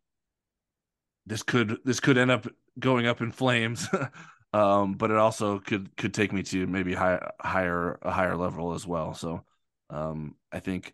this 1.26 1.44
could 1.44 1.80
this 1.84 2.00
could 2.00 2.18
end 2.18 2.32
up 2.32 2.48
going 2.80 3.08
up 3.08 3.20
in 3.20 3.34
flames, 3.34 3.88
um, 4.54 4.94
but 4.94 5.12
it 5.12 5.18
also 5.18 5.60
could 5.60 5.96
could 5.98 6.14
take 6.14 6.32
me 6.32 6.44
to 6.44 6.66
maybe 6.66 6.94
high, 6.94 7.30
higher 7.42 8.00
a 8.02 8.10
higher 8.10 8.38
level 8.38 8.74
as 8.74 8.88
well. 8.88 9.14
So, 9.14 9.44
um, 9.90 10.36
I 10.50 10.62
think 10.62 10.94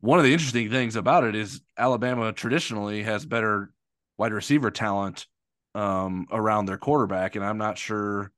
one 0.00 0.18
of 0.18 0.26
the 0.26 0.34
interesting 0.34 0.68
things 0.68 0.94
about 0.94 1.24
it 1.24 1.34
is 1.34 1.62
Alabama 1.78 2.30
traditionally 2.34 3.02
has 3.04 3.24
better 3.24 3.72
wide 4.18 4.34
receiver 4.34 4.70
talent 4.70 5.26
um, 5.74 6.26
around 6.30 6.66
their 6.66 6.76
quarterback, 6.78 7.36
and 7.36 7.44
I'm 7.44 7.58
not 7.58 7.78
sure 7.78 8.32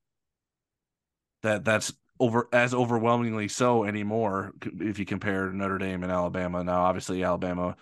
that 1.42 1.64
that's 1.64 1.92
over 2.20 2.48
as 2.52 2.74
overwhelmingly 2.74 3.48
so 3.48 3.84
anymore 3.84 4.52
if 4.80 4.98
you 4.98 5.04
compare 5.04 5.50
Notre 5.52 5.78
Dame 5.78 6.02
and 6.02 6.12
Alabama. 6.12 6.62
Now, 6.62 6.82
obviously, 6.82 7.24
Alabama 7.24 7.76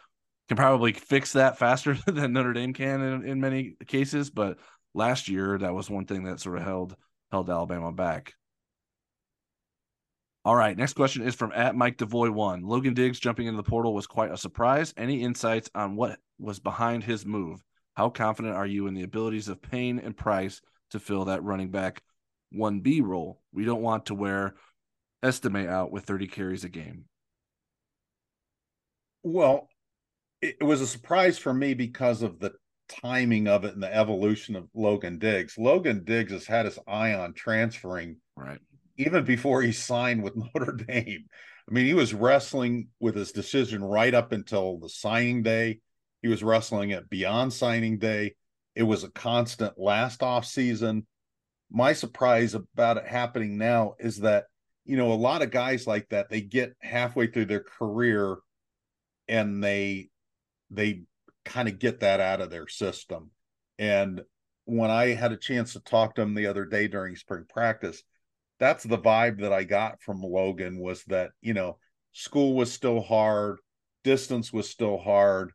can 0.49 0.57
probably 0.57 0.93
fix 0.93 1.33
that 1.33 1.59
faster 1.59 1.95
than 2.07 2.33
Notre 2.33 2.53
Dame 2.53 2.73
can 2.73 3.01
in, 3.01 3.27
in 3.27 3.41
many 3.41 3.77
cases, 3.87 4.31
but 4.31 4.59
last 4.95 5.29
year 5.29 5.59
that 5.59 5.75
was 5.75 5.91
one 5.91 6.07
thing 6.07 6.25
that 6.25 6.41
sort 6.41 6.59
of 6.59 6.65
held 6.65 6.97
held 7.31 7.49
Alabama 7.49 7.93
back. 7.93 8.35
All 10.45 10.57
right. 10.57 10.77
Next 10.77 10.95
question 10.95 11.23
is 11.23 11.37
from 11.37 11.53
at 11.53 11.77
Mike 11.77 11.99
Devoy 11.99 12.31
one. 12.31 12.63
Logan 12.63 12.95
Diggs 12.95 13.21
jumping 13.21 13.47
into 13.47 13.59
the 13.59 13.69
portal 13.69 13.95
was 13.95 14.09
quite 14.09 14.33
a 14.33 14.37
surprise. 14.37 14.93
Any 14.97 15.23
insights 15.23 15.71
on 15.75 15.95
what 15.95 16.19
was 16.39 16.59
behind 16.59 17.05
his 17.05 17.25
move? 17.25 17.63
How 17.95 18.09
confident 18.09 18.57
are 18.57 18.67
you 18.67 18.89
in 18.89 18.95
the 18.95 19.05
abilities 19.05 19.49
of 19.49 19.63
Payne 19.63 20.01
and 20.01 20.17
Price 20.17 20.61
to 20.91 20.99
fill 20.99 21.27
that 21.27 21.45
running 21.45 21.71
back 21.71 22.03
1B 22.55 23.03
role? 23.03 23.41
We 23.53 23.65
don't 23.65 23.83
want 23.83 24.07
to 24.07 24.15
wear 24.15 24.55
Estime 25.23 25.69
out 25.69 25.93
with 25.93 26.05
30 26.05 26.29
carries 26.29 26.65
a 26.65 26.69
game. 26.69 27.05
Well, 29.23 29.69
it 30.41 30.63
was 30.63 30.81
a 30.81 30.87
surprise 30.87 31.39
for 31.39 31.55
me 31.55 31.75
because 31.75 32.23
of 32.23 32.41
the 32.41 32.53
timing 32.89 33.47
of 33.47 33.65
it 33.65 33.75
and 33.75 33.83
the 33.83 33.95
evolution 33.95 34.57
of 34.57 34.69
Logan 34.75 35.19
Diggs. 35.19 35.57
Logan 35.57 36.05
Diggs 36.05 36.33
has 36.33 36.47
had 36.47 36.65
his 36.67 36.79
eye 36.87 37.15
on 37.15 37.33
transferring 37.33 38.17
right 38.37 38.59
even 38.97 39.25
before 39.25 39.63
he 39.63 39.73
signed 39.73 40.23
with 40.23 40.37
Notre 40.55 40.73
Dame. 40.73 41.25
I 41.69 41.73
mean, 41.73 41.87
he 41.87 41.95
was 41.95 42.13
wrestling 42.13 42.89
with 43.01 43.15
his 43.15 43.33
decision 43.33 43.83
right 43.83 44.13
up 44.13 44.33
until 44.33 44.79
the 44.79 44.89
signing 44.89 45.43
day. 45.43 45.81
He 46.23 46.29
was 46.29 46.43
wrestling 46.43 46.91
it 46.91 47.09
beyond 47.09 47.53
signing 47.53 47.99
day. 47.99 48.35
It 48.75 48.83
was 48.83 49.05
a 49.05 49.11
constant 49.11 49.79
last 49.79 50.23
off 50.23 50.45
season. 50.45 51.07
My 51.73 51.95
surprise 51.95 52.55
about 52.55 52.99
it 52.99 53.07
happening 53.07 53.57
now 53.57 53.95
is 53.99 54.19
that, 54.19 54.45
you 54.85 54.97
know, 54.97 55.13
a 55.13 55.15
lot 55.15 55.41
of 55.41 55.51
guys 55.51 55.87
like 55.87 56.09
that, 56.11 56.29
they 56.29 56.43
get 56.43 56.75
halfway 56.81 57.29
through 57.29 57.47
their 57.47 57.65
career 57.65 58.37
and 59.27 59.65
they 59.65 60.11
they 60.71 61.03
kind 61.45 61.69
of 61.69 61.79
get 61.79 62.01
that 62.01 62.21
out 62.21 62.41
of 62.41 62.51
their 62.51 62.69
system. 62.69 63.31
And 63.79 64.21
when 64.67 64.91
I 64.91 65.15
had 65.15 65.33
a 65.33 65.37
chance 65.37 65.73
to 65.73 65.81
talk 65.81 66.15
to 66.15 66.23
him 66.23 66.35
the 66.35 66.47
other 66.47 66.67
day 66.67 66.89
during 66.89 67.17
spring 67.17 67.45
practice, 67.49 68.03
that's 68.61 68.85
the 68.85 68.99
vibe 68.99 69.41
that 69.41 69.53
I 69.53 69.65
got 69.65 70.01
from 70.03 70.23
Logan 70.23 70.79
was 70.79 71.03
that, 71.05 71.31
you 71.41 71.55
know, 71.55 71.79
school 72.13 72.55
was 72.55 72.71
still 72.71 73.01
hard, 73.01 73.59
distance 74.05 74.53
was 74.53 74.69
still 74.69 74.99
hard, 74.99 75.53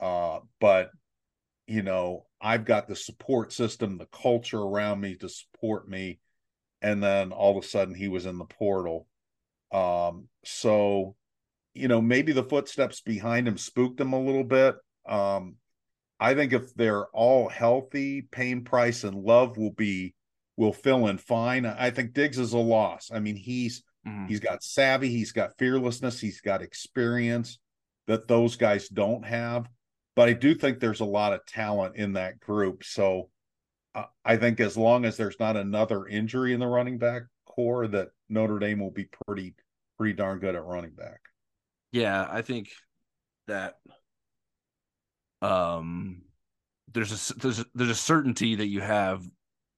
uh, 0.00 0.40
but 0.60 0.90
you 1.66 1.82
know, 1.82 2.25
I've 2.40 2.64
got 2.64 2.86
the 2.86 2.96
support 2.96 3.52
system, 3.52 3.98
the 3.98 4.06
culture 4.06 4.60
around 4.60 5.00
me 5.00 5.16
to 5.16 5.28
support 5.28 5.88
me. 5.88 6.20
And 6.82 7.02
then 7.02 7.32
all 7.32 7.56
of 7.56 7.64
a 7.64 7.66
sudden 7.66 7.94
he 7.94 8.08
was 8.08 8.26
in 8.26 8.38
the 8.38 8.44
portal. 8.44 9.06
Um, 9.72 10.28
so, 10.44 11.16
you 11.74 11.88
know, 11.88 12.00
maybe 12.00 12.32
the 12.32 12.44
footsteps 12.44 13.00
behind 13.00 13.48
him 13.48 13.58
spooked 13.58 14.00
him 14.00 14.12
a 14.12 14.20
little 14.20 14.44
bit. 14.44 14.76
Um, 15.08 15.56
I 16.18 16.34
think 16.34 16.52
if 16.52 16.74
they're 16.74 17.06
all 17.06 17.48
healthy, 17.48 18.22
Payne 18.22 18.64
Price 18.64 19.04
and 19.04 19.16
Love 19.16 19.56
will 19.56 19.72
be 19.72 20.14
will 20.56 20.72
fill 20.72 21.06
in 21.08 21.18
fine. 21.18 21.66
I 21.66 21.90
think 21.90 22.14
Diggs 22.14 22.38
is 22.38 22.54
a 22.54 22.58
loss. 22.58 23.10
I 23.12 23.18
mean, 23.20 23.36
he's 23.36 23.82
mm-hmm. 24.06 24.26
he's 24.26 24.40
got 24.40 24.62
savvy, 24.62 25.10
he's 25.10 25.32
got 25.32 25.58
fearlessness, 25.58 26.20
he's 26.20 26.40
got 26.40 26.62
experience 26.62 27.58
that 28.06 28.28
those 28.28 28.56
guys 28.56 28.88
don't 28.88 29.24
have. 29.24 29.68
But 30.16 30.30
I 30.30 30.32
do 30.32 30.54
think 30.54 30.80
there's 30.80 31.00
a 31.00 31.04
lot 31.04 31.34
of 31.34 31.44
talent 31.46 31.96
in 31.96 32.14
that 32.14 32.40
group. 32.40 32.82
So 32.82 33.28
uh, 33.94 34.04
I 34.24 34.36
think 34.36 34.58
as 34.58 34.76
long 34.76 35.04
as 35.04 35.16
there's 35.16 35.38
not 35.38 35.56
another 35.56 36.06
injury 36.06 36.54
in 36.54 36.60
the 36.60 36.66
running 36.66 36.98
back 36.98 37.22
corps, 37.44 37.86
that 37.88 38.08
Notre 38.28 38.58
Dame 38.58 38.80
will 38.80 38.90
be 38.90 39.08
pretty 39.26 39.54
pretty 39.98 40.14
darn 40.14 40.38
good 40.38 40.54
at 40.54 40.64
running 40.64 40.90
back. 40.90 41.20
Yeah, 41.92 42.26
I 42.28 42.42
think 42.42 42.70
that 43.46 43.76
um 45.42 46.22
there's 46.92 47.30
a 47.30 47.34
there's 47.34 47.64
there's 47.74 47.90
a 47.90 47.94
certainty 47.94 48.56
that 48.56 48.66
you 48.66 48.80
have 48.80 49.22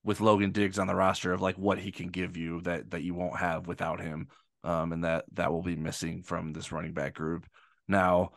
with 0.04 0.20
Logan 0.20 0.52
Diggs 0.52 0.78
on 0.78 0.86
the 0.86 0.94
roster 0.94 1.32
of 1.32 1.40
like 1.40 1.56
what 1.56 1.78
he 1.78 1.90
can 1.90 2.08
give 2.08 2.36
you 2.36 2.60
that 2.62 2.90
that 2.90 3.02
you 3.02 3.14
won't 3.14 3.38
have 3.38 3.66
without 3.66 4.00
him, 4.00 4.28
um, 4.62 4.92
and 4.92 5.04
that 5.04 5.24
that 5.32 5.52
will 5.52 5.62
be 5.62 5.76
missing 5.76 6.22
from 6.22 6.52
this 6.52 6.70
running 6.70 6.92
back 6.92 7.14
group. 7.14 7.46
Now, 7.88 8.30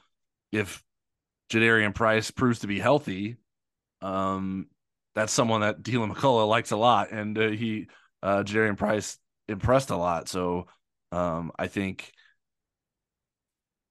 if 0.52 0.84
Jadarian 1.52 1.94
Price 1.94 2.32
proves 2.32 2.60
to 2.60 2.68
be 2.68 2.80
healthy, 2.80 3.38
um, 4.02 4.68
that's 5.14 5.34
someone 5.34 5.62
that 5.62 5.84
Deland 5.84 6.16
McCullough 6.16 6.48
likes 6.48 6.72
a 6.72 6.78
lot, 6.78 7.12
and 7.12 7.38
uh, 7.38 7.50
he 7.50 7.88
uh, 8.24 8.44
Jadarian 8.44 8.78
Price 8.78 9.18
impressed 9.48 9.90
a 9.90 9.98
lot. 9.98 10.30
So 10.30 10.68
um, 11.12 11.52
I 11.60 11.68
think 11.68 12.12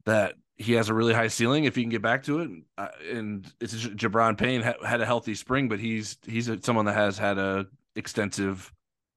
that 0.06 0.34
he 0.56 0.74
has 0.74 0.88
a 0.88 0.94
really 0.94 1.14
high 1.14 1.28
ceiling 1.28 1.64
if 1.64 1.74
he 1.74 1.82
can 1.82 1.90
get 1.90 2.02
back 2.02 2.22
to 2.24 2.40
it. 2.40 2.50
Uh, 2.78 2.88
and 3.10 3.50
it's 3.60 3.74
Gi'Bran 3.74 4.36
Payne 4.38 4.62
ha- 4.62 4.84
had 4.84 5.00
a 5.00 5.06
healthy 5.06 5.34
spring, 5.34 5.68
but 5.68 5.78
he's 5.78 6.16
he's 6.26 6.48
a, 6.48 6.60
someone 6.62 6.86
that 6.86 6.94
has 6.94 7.18
had 7.18 7.38
a 7.38 7.66
extensive 7.96 8.72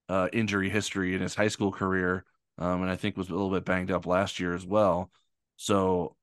uh, 0.10 0.28
injury 0.34 0.70
history 0.70 1.16
in 1.16 1.22
his 1.22 1.36
high 1.36 1.48
school 1.48 1.72
career, 1.72 2.26
um, 2.58 2.82
and 2.82 2.92
I 2.92 2.96
think 2.96 3.16
was 3.16 3.30
a 3.30 3.34
little 3.34 3.52
bit 3.52 3.66
banged 3.66 3.92
up 3.92 4.06
last 4.06 4.40
year 4.40 4.54
as 4.54 4.66
well. 4.66 5.12
So 5.56 6.16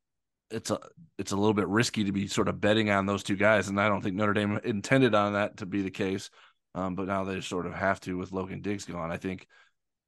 it's 0.50 0.70
a 0.70 0.78
it's 1.18 1.32
a 1.32 1.36
little 1.36 1.54
bit 1.54 1.68
risky 1.68 2.04
to 2.04 2.12
be 2.12 2.26
sort 2.26 2.48
of 2.48 2.60
betting 2.60 2.90
on 2.90 3.06
those 3.06 3.22
two 3.22 3.36
guys, 3.36 3.68
and 3.68 3.80
I 3.80 3.88
don't 3.88 4.02
think 4.02 4.16
Notre 4.16 4.32
Dame 4.32 4.60
intended 4.64 5.14
on 5.14 5.34
that 5.34 5.58
to 5.58 5.66
be 5.66 5.82
the 5.82 5.90
case. 5.90 6.30
Um, 6.74 6.94
but 6.94 7.06
now 7.06 7.24
they 7.24 7.40
sort 7.40 7.66
of 7.66 7.74
have 7.74 8.00
to 8.02 8.16
with 8.16 8.32
Logan 8.32 8.62
Diggs 8.62 8.84
gone. 8.84 9.10
I 9.10 9.16
think 9.16 9.46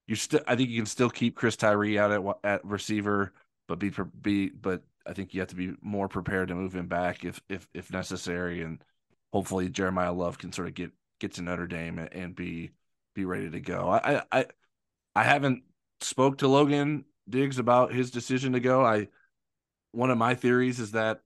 you 0.07 0.15
still 0.17 0.41
I 0.47 0.57
think 0.57 0.71
you 0.71 0.79
can 0.79 0.87
still 0.87 1.11
keep 1.11 1.37
Chris 1.37 1.57
Tyree 1.57 1.99
out 1.99 2.13
at 2.13 2.23
at 2.45 2.65
receiver, 2.65 3.33
but 3.69 3.79
be 3.79 3.93
be 4.21 4.51
but 4.51 4.83
I 5.07 5.13
think 5.13 5.35
you 5.35 5.41
have 5.41 5.49
to 5.51 5.57
be 5.57 5.75
more 5.81 6.09
prepared 6.09 6.49
to 6.49 6.55
move 6.55 6.75
him 6.75 6.87
back 6.87 7.25
if 7.25 7.41
if 7.49 7.67
if 7.75 7.93
necessary, 7.93 8.63
and 8.63 8.83
hopefully 9.33 9.71
Jeremiyah 9.71 10.17
Love 10.17 10.39
can 10.39 10.53
sort 10.53 10.69
of 10.69 10.75
get 10.75 10.93
get 11.21 11.35
to 11.35 11.43
Notre 11.43 11.67
Dame 11.67 11.99
and, 11.99 12.13
and 12.13 12.37
be 12.37 12.71
be 13.15 13.25
ready 13.25 13.51
to 13.51 13.61
go. 13.61 13.89
I 13.89 14.23
I 14.31 14.47
I 15.15 15.25
haven't 15.25 15.65
spoke 16.01 16.39
to 16.39 16.49
Logan 16.49 17.05
Diggs 17.29 17.59
about 17.59 17.93
his 17.93 18.11
decision 18.11 18.53
to 18.53 18.61
go. 18.61 18.85
I 18.85 19.09
one 19.93 20.11
of 20.11 20.19
my 20.19 20.35
theories 20.35 20.81
is 20.81 20.93
that 20.93 21.21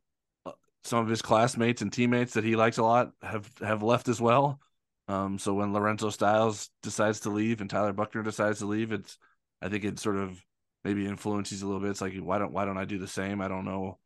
uh, 0.44 0.52
some 0.84 0.98
of 1.00 1.08
his 1.08 1.22
classmates 1.22 1.82
and 1.82 1.92
teammates 1.92 2.34
that 2.34 2.44
he 2.44 2.56
likes 2.56 2.78
a 2.78 2.82
lot 2.82 3.12
have 3.22 3.50
have 3.60 3.82
left 3.82 4.08
as 4.08 4.20
well. 4.20 4.60
Um, 5.08 5.38
so 5.38 5.54
when 5.54 5.72
Lorenzo 5.72 6.10
Styles 6.10 6.70
decides 6.82 7.20
to 7.20 7.30
leave 7.30 7.60
and 7.60 7.70
Tyler 7.70 7.92
Buchner 7.92 8.22
decides 8.22 8.58
to 8.58 8.66
leave, 8.66 8.92
it's 8.92 9.18
I 9.62 9.68
think 9.68 9.84
it 9.84 9.98
sort 9.98 10.16
of 10.16 10.44
maybe 10.84 11.06
influences 11.06 11.62
a 11.62 11.66
little 11.66 11.80
bit. 11.80 11.90
It's 11.90 12.00
like 12.00 12.16
why 12.16 12.38
don't 12.38 12.52
why 12.52 12.64
don't 12.64 12.78
I 12.78 12.84
do 12.84 12.98
the 12.98 13.08
same? 13.08 13.40
I 13.40 13.48
don't 13.48 13.64
know 13.64 13.98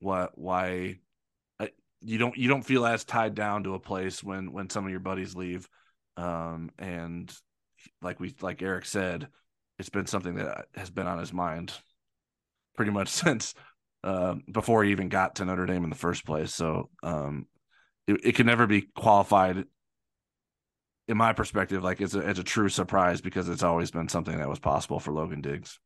what 0.00 0.36
why 0.36 0.98
I, 1.60 1.70
you 2.00 2.18
don't 2.18 2.36
you 2.36 2.48
don't 2.48 2.62
feel 2.64 2.84
as 2.84 3.04
tied 3.04 3.34
down 3.34 3.64
to 3.64 3.74
a 3.74 3.80
place 3.80 4.22
when 4.22 4.52
when 4.52 4.68
some 4.68 4.84
of 4.84 4.90
your 4.90 5.00
buddies 5.00 5.36
leave. 5.36 5.68
Um, 6.16 6.70
and 6.78 7.32
like 8.02 8.20
we 8.20 8.34
like 8.40 8.62
Eric 8.62 8.84
said, 8.84 9.28
it's 9.78 9.88
been 9.88 10.06
something 10.06 10.34
that 10.34 10.66
has 10.74 10.90
been 10.90 11.06
on 11.06 11.18
his 11.18 11.32
mind 11.32 11.72
pretty 12.76 12.92
much 12.92 13.08
since 13.08 13.54
uh, 14.04 14.34
before 14.50 14.84
he 14.84 14.90
even 14.90 15.08
got 15.08 15.36
to 15.36 15.44
Notre 15.44 15.66
Dame 15.66 15.84
in 15.84 15.90
the 15.90 15.96
first 15.96 16.24
place. 16.24 16.54
So 16.54 16.90
um, 17.02 17.46
it, 18.06 18.24
it 18.24 18.34
can 18.34 18.46
never 18.46 18.66
be 18.66 18.82
qualified 18.94 19.64
in 21.08 21.16
my 21.16 21.32
perspective, 21.32 21.82
like 21.82 22.00
it's 22.00 22.14
a, 22.14 22.20
a 22.20 22.34
true 22.34 22.68
surprise 22.68 23.20
because 23.20 23.48
it's 23.48 23.62
always 23.62 23.90
been 23.90 24.08
something 24.08 24.38
that 24.38 24.48
was 24.48 24.58
possible 24.58 25.00
for 25.00 25.12
Logan 25.12 25.40
Diggs. 25.40 25.78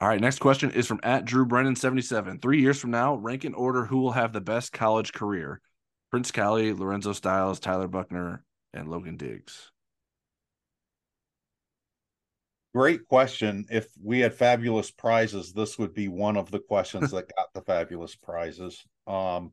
All 0.00 0.08
right, 0.08 0.20
next 0.20 0.38
question 0.38 0.70
is 0.70 0.86
from 0.86 1.00
at 1.02 1.24
Drew 1.24 1.44
Brennan 1.44 1.76
77. 1.76 2.38
Three 2.38 2.60
years 2.60 2.78
from 2.78 2.92
now, 2.92 3.16
rank 3.16 3.44
and 3.44 3.54
order 3.54 3.84
who 3.84 3.98
will 3.98 4.12
have 4.12 4.32
the 4.32 4.40
best 4.40 4.72
college 4.72 5.12
career. 5.12 5.60
Prince 6.10 6.30
Kollie, 6.30 6.72
Lorenzo 6.72 7.12
Styles, 7.12 7.60
Tyler 7.60 7.88
Buchner, 7.88 8.44
and 8.72 8.88
Logan 8.88 9.16
Diggs. 9.16 9.70
Great 12.74 13.06
question. 13.08 13.66
If 13.70 13.86
we 14.02 14.20
had 14.20 14.34
fabulous 14.34 14.90
prizes, 14.90 15.52
this 15.52 15.78
would 15.78 15.94
be 15.94 16.08
one 16.08 16.36
of 16.36 16.50
the 16.50 16.58
questions 16.58 17.10
that 17.12 17.34
got 17.34 17.52
the 17.54 17.62
fabulous 17.62 18.14
prizes. 18.14 18.84
Um, 19.06 19.52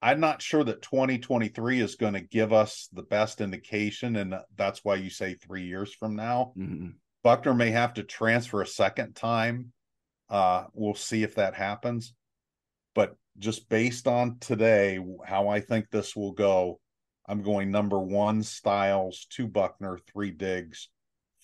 I'm 0.00 0.20
not 0.20 0.42
sure 0.42 0.62
that 0.62 0.82
2023 0.82 1.80
is 1.80 1.96
going 1.96 2.12
to 2.12 2.20
give 2.20 2.52
us 2.52 2.88
the 2.92 3.02
best 3.02 3.40
indication, 3.40 4.16
and 4.16 4.34
that's 4.56 4.84
why 4.84 4.96
you 4.96 5.10
say 5.10 5.34
three 5.34 5.64
years 5.64 5.92
from 5.92 6.14
now. 6.14 6.52
Mm-hmm. 6.56 6.90
Buchner 7.24 7.54
may 7.54 7.70
have 7.70 7.94
to 7.94 8.04
transfer 8.04 8.62
a 8.62 8.66
second 8.66 9.14
time. 9.16 9.72
Uh, 10.30 10.64
we'll 10.72 10.94
see 10.94 11.22
if 11.22 11.34
that 11.34 11.54
happens. 11.54 12.14
But 12.94 13.16
just 13.38 13.68
based 13.68 14.06
on 14.06 14.38
today, 14.38 15.00
how 15.24 15.48
I 15.48 15.60
think 15.60 15.90
this 15.90 16.14
will 16.14 16.32
go, 16.32 16.78
I'm 17.26 17.42
going 17.42 17.70
number 17.70 17.98
one 17.98 18.42
Styles, 18.42 19.26
two 19.30 19.48
Buchner, 19.48 19.98
three 20.12 20.30
Diggs, 20.30 20.88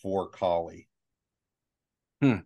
four 0.04 0.28
Kollie. 0.28 0.86
Hmm. 2.20 2.36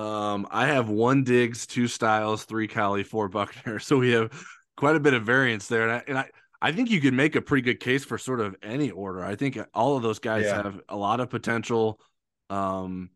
Um, 0.00 0.46
I 0.50 0.66
have 0.66 0.88
one 0.88 1.24
Diggs, 1.24 1.66
two 1.66 1.88
Styles, 1.88 2.44
three 2.44 2.68
Kollie, 2.68 3.02
four 3.02 3.28
Buchner. 3.28 3.78
So 3.80 3.98
we 3.98 4.12
have 4.12 4.30
quite 4.76 4.94
a 4.94 5.00
bit 5.00 5.14
of 5.14 5.24
variance 5.24 5.66
there. 5.66 5.88
And 5.88 5.92
I, 5.92 6.02
and 6.06 6.18
I, 6.18 6.30
I 6.60 6.72
think 6.72 6.90
you 6.90 7.00
can 7.00 7.16
make 7.16 7.36
a 7.36 7.42
pretty 7.42 7.62
good 7.62 7.80
case 7.80 8.04
for 8.04 8.18
sort 8.18 8.40
of 8.40 8.54
any 8.62 8.90
order. 8.90 9.24
I 9.24 9.34
think 9.34 9.58
all 9.72 9.96
of 9.96 10.02
those 10.02 10.18
guys 10.18 10.44
yeah. 10.44 10.62
have 10.62 10.80
a 10.88 10.96
lot 10.96 11.20
of 11.20 11.30
potential. 11.30 12.00
Um, 12.50 13.10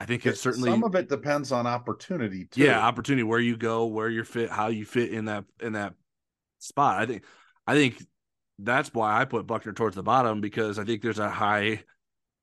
I 0.00 0.06
think 0.06 0.24
it's 0.24 0.40
certainly 0.40 0.70
some 0.70 0.84
of 0.84 0.94
it 0.94 1.08
depends 1.08 1.52
on 1.52 1.66
opportunity 1.66 2.46
too. 2.46 2.62
Yeah, 2.62 2.78
opportunity 2.78 3.24
where 3.24 3.40
you 3.40 3.56
go, 3.56 3.86
where 3.86 4.08
you 4.08 4.24
fit, 4.24 4.50
how 4.50 4.68
you 4.68 4.84
fit 4.84 5.12
in 5.12 5.26
that 5.26 5.44
in 5.60 5.72
that 5.72 5.94
spot. 6.58 7.00
I 7.00 7.06
think 7.06 7.24
I 7.66 7.74
think 7.74 8.00
that's 8.60 8.94
why 8.94 9.20
I 9.20 9.24
put 9.24 9.46
Buchner 9.46 9.72
towards 9.72 9.96
the 9.96 10.02
bottom 10.04 10.40
because 10.40 10.78
I 10.78 10.84
think 10.84 11.02
there's 11.02 11.18
a 11.18 11.28
high 11.28 11.82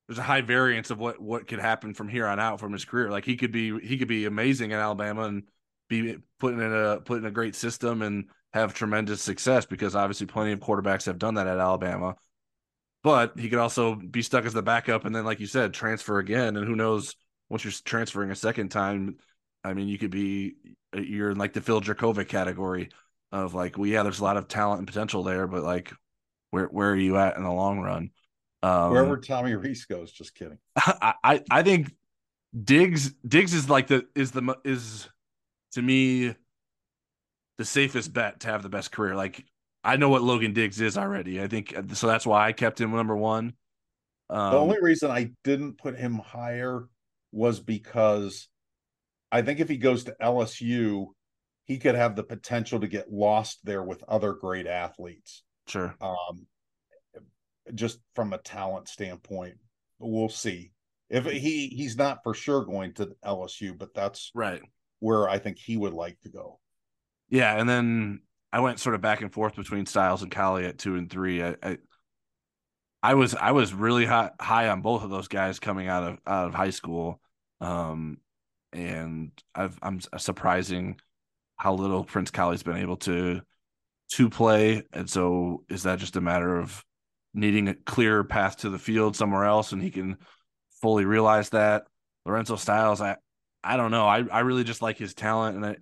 there's 0.07 0.19
a 0.19 0.23
high 0.23 0.41
variance 0.41 0.91
of 0.91 0.99
what 0.99 1.19
what 1.19 1.47
could 1.47 1.59
happen 1.59 1.93
from 1.93 2.07
here 2.07 2.27
on 2.27 2.39
out 2.39 2.59
from 2.59 2.73
his 2.73 2.85
career. 2.85 3.09
Like 3.09 3.25
he 3.25 3.37
could 3.37 3.51
be 3.51 3.77
he 3.79 3.97
could 3.97 4.07
be 4.07 4.25
amazing 4.25 4.71
in 4.71 4.79
Alabama 4.79 5.23
and 5.23 5.43
be 5.89 6.17
putting 6.39 6.59
in 6.59 6.73
a 6.73 7.01
put 7.01 7.19
in 7.19 7.25
a 7.25 7.31
great 7.31 7.55
system 7.55 8.01
and 8.01 8.25
have 8.53 8.73
tremendous 8.73 9.21
success 9.21 9.65
because 9.65 9.95
obviously 9.95 10.27
plenty 10.27 10.51
of 10.51 10.59
quarterbacks 10.59 11.05
have 11.05 11.19
done 11.19 11.35
that 11.35 11.47
at 11.47 11.59
Alabama 11.59 12.15
but 13.03 13.37
he 13.37 13.49
could 13.49 13.59
also 13.59 13.93
be 13.93 14.23
stuck 14.23 14.45
as 14.45 14.53
the 14.53 14.63
backup 14.63 15.05
and 15.05 15.13
then 15.13 15.25
like 15.25 15.39
you 15.39 15.45
said 15.45 15.73
transfer 15.73 16.19
again 16.19 16.55
and 16.55 16.65
who 16.65 16.75
knows 16.75 17.15
once 17.49 17.63
you're 17.63 17.73
transferring 17.83 18.31
a 18.31 18.35
second 18.35 18.69
time 18.69 19.17
i 19.63 19.73
mean 19.73 19.89
you 19.89 19.97
could 19.97 20.09
be 20.09 20.55
uh, 20.95 21.01
you're 21.01 21.31
in 21.31 21.37
like 21.37 21.51
the 21.51 21.59
phil 21.59 21.81
Jurkovec 21.81 22.29
category 22.29 22.89
of 23.31 23.53
like, 23.53 23.77
well, 23.77 23.87
yeah, 23.87 24.03
there's 24.03 24.19
a 24.19 24.23
lot 24.23 24.37
of 24.37 24.47
talent 24.47 24.79
and 24.79 24.87
potential 24.87 25.23
there, 25.23 25.47
but 25.47 25.63
like, 25.63 25.91
where 26.51 26.65
where 26.67 26.91
are 26.91 26.95
you 26.95 27.17
at 27.17 27.37
in 27.37 27.43
the 27.43 27.51
long 27.51 27.79
run? 27.79 28.11
Um, 28.65 28.91
Wherever 28.91 29.17
Tommy 29.17 29.53
Rees 29.53 29.85
goes, 29.85 30.11
just 30.11 30.33
kidding. 30.33 30.57
I, 30.75 31.13
I 31.23 31.43
I 31.51 31.61
think 31.61 31.93
Diggs 32.63 33.11
Diggs 33.27 33.53
is 33.53 33.69
like 33.69 33.87
the 33.87 34.07
is 34.15 34.31
the 34.31 34.57
is 34.63 35.07
to 35.73 35.83
me 35.83 36.33
the 37.59 37.65
safest 37.65 38.11
bet 38.11 38.39
to 38.39 38.47
have 38.47 38.63
the 38.63 38.69
best 38.69 38.91
career. 38.91 39.15
Like 39.15 39.45
I 39.83 39.97
know 39.97 40.09
what 40.09 40.23
Logan 40.23 40.53
Diggs 40.53 40.81
is 40.81 40.97
already. 40.97 41.39
I 41.39 41.47
think 41.47 41.75
so. 41.93 42.07
That's 42.07 42.25
why 42.25 42.47
I 42.47 42.53
kept 42.53 42.81
him 42.81 42.91
number 42.91 43.15
one. 43.15 43.53
Um, 44.31 44.51
the 44.51 44.57
only 44.57 44.81
reason 44.81 45.11
I 45.11 45.29
didn't 45.43 45.77
put 45.77 45.95
him 45.95 46.15
higher 46.15 46.87
was 47.31 47.59
because 47.59 48.47
I 49.31 49.43
think 49.43 49.59
if 49.59 49.69
he 49.69 49.77
goes 49.77 50.05
to 50.05 50.15
LSU, 50.19 51.09
he 51.65 51.77
could 51.77 51.93
have 51.93 52.15
the 52.15 52.23
potential 52.23 52.79
to 52.79 52.87
get 52.87 53.11
lost 53.13 53.59
there 53.63 53.83
with 53.83 54.03
other 54.07 54.33
great 54.33 54.65
athletes. 54.65 55.43
Sure. 55.67 55.93
Um, 56.01 56.47
just 57.73 57.99
from 58.13 58.33
a 58.33 58.37
talent 58.37 58.87
standpoint, 58.87 59.55
we'll 59.99 60.29
see. 60.29 60.71
If 61.09 61.25
he 61.25 61.67
he's 61.67 61.97
not 61.97 62.19
for 62.23 62.33
sure 62.33 62.65
going 62.65 62.93
to 62.95 63.15
LSU, 63.23 63.77
but 63.77 63.93
that's 63.93 64.31
right 64.33 64.61
where 64.99 65.29
I 65.29 65.37
think 65.37 65.57
he 65.57 65.77
would 65.77 65.93
like 65.93 66.19
to 66.21 66.29
go. 66.29 66.59
Yeah, 67.29 67.59
and 67.59 67.69
then 67.69 68.21
I 68.51 68.59
went 68.59 68.79
sort 68.79 68.95
of 68.95 69.01
back 69.01 69.21
and 69.21 69.31
forth 69.31 69.55
between 69.55 69.85
Styles 69.85 70.23
and 70.23 70.31
Kollie 70.31 70.65
at 70.65 70.77
two 70.77 70.95
and 70.95 71.09
three. 71.09 71.43
I, 71.43 71.55
I, 71.61 71.77
I 73.03 73.13
was 73.13 73.35
I 73.35 73.51
was 73.51 73.73
really 73.73 74.05
high, 74.05 74.31
high 74.39 74.69
on 74.69 74.81
both 74.81 75.03
of 75.03 75.09
those 75.09 75.27
guys 75.27 75.59
coming 75.59 75.87
out 75.87 76.03
of 76.03 76.17
out 76.25 76.47
of 76.47 76.53
high 76.53 76.69
school, 76.71 77.19
um, 77.61 78.17
and 78.73 79.31
I've, 79.53 79.77
I'm 79.81 79.99
surprising 80.17 80.99
how 81.57 81.73
little 81.75 82.03
Prince 82.03 82.31
Kollie's 82.31 82.63
been 82.63 82.77
able 82.77 82.97
to 82.97 83.41
to 84.13 84.29
play. 84.29 84.83
And 84.93 85.09
so, 85.09 85.63
is 85.69 85.83
that 85.83 85.99
just 85.99 86.15
a 86.15 86.21
matter 86.21 86.57
of 86.57 86.83
needing 87.35 87.67
a 87.67 87.75
clear 87.75 88.23
path 88.23 88.57
to 88.57 88.69
the 88.69 88.79
field 88.79 89.15
somewhere 89.15 89.45
else, 89.45 89.71
and 89.71 89.81
he 89.81 89.91
can 89.91 90.17
fully 90.81 91.05
realize 91.05 91.49
that? 91.49 91.85
Lorenzo 92.25 92.55
Styles, 92.55 93.01
I 93.01 93.17
I 93.63 93.77
don't 93.77 93.91
know. 93.91 94.07
I 94.07 94.23
I 94.31 94.39
really 94.39 94.63
just 94.63 94.81
like 94.81 94.97
his 94.97 95.13
talent, 95.13 95.55
and 95.55 95.65
I, 95.65 95.75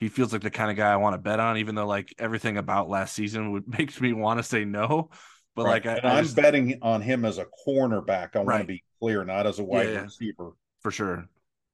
he 0.00 0.08
feels 0.08 0.32
like 0.32 0.42
the 0.42 0.50
kind 0.50 0.70
of 0.70 0.76
guy 0.76 0.92
I 0.92 0.96
want 0.96 1.14
to 1.14 1.18
bet 1.18 1.40
on, 1.40 1.58
even 1.58 1.74
though 1.74 1.86
like 1.86 2.14
everything 2.18 2.56
about 2.56 2.88
last 2.88 3.14
season 3.14 3.52
would 3.52 3.68
makes 3.78 4.00
me 4.00 4.12
want 4.12 4.38
to 4.38 4.42
say 4.42 4.64
no. 4.64 5.10
But 5.54 5.64
right. 5.64 5.84
like 5.84 6.04
I, 6.04 6.18
am 6.18 6.32
betting 6.34 6.78
on 6.82 7.00
him 7.00 7.24
as 7.24 7.38
a 7.38 7.46
cornerback. 7.66 8.36
I 8.36 8.40
right. 8.40 8.46
want 8.46 8.60
to 8.62 8.66
be 8.66 8.84
clear, 9.00 9.24
not 9.24 9.46
as 9.46 9.58
a 9.58 9.64
wide 9.64 9.88
yeah, 9.88 10.02
receiver. 10.02 10.52
For 10.82 10.90
sure. 10.90 11.26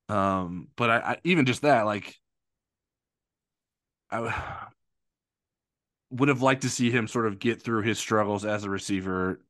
Um, 0.08 0.68
but 0.76 0.90
I, 0.90 0.96
I 0.98 1.16
even 1.24 1.46
just 1.46 1.62
that, 1.62 1.84
like 1.84 2.14
I 4.10 4.68
would 6.12 6.28
have 6.28 6.42
liked 6.42 6.62
to 6.62 6.70
see 6.70 6.90
him 6.90 7.08
sort 7.08 7.26
of 7.26 7.38
get 7.38 7.62
through 7.62 7.82
his 7.82 7.98
struggles 7.98 8.44
as 8.44 8.64
a 8.64 8.70
receiver 8.70 9.40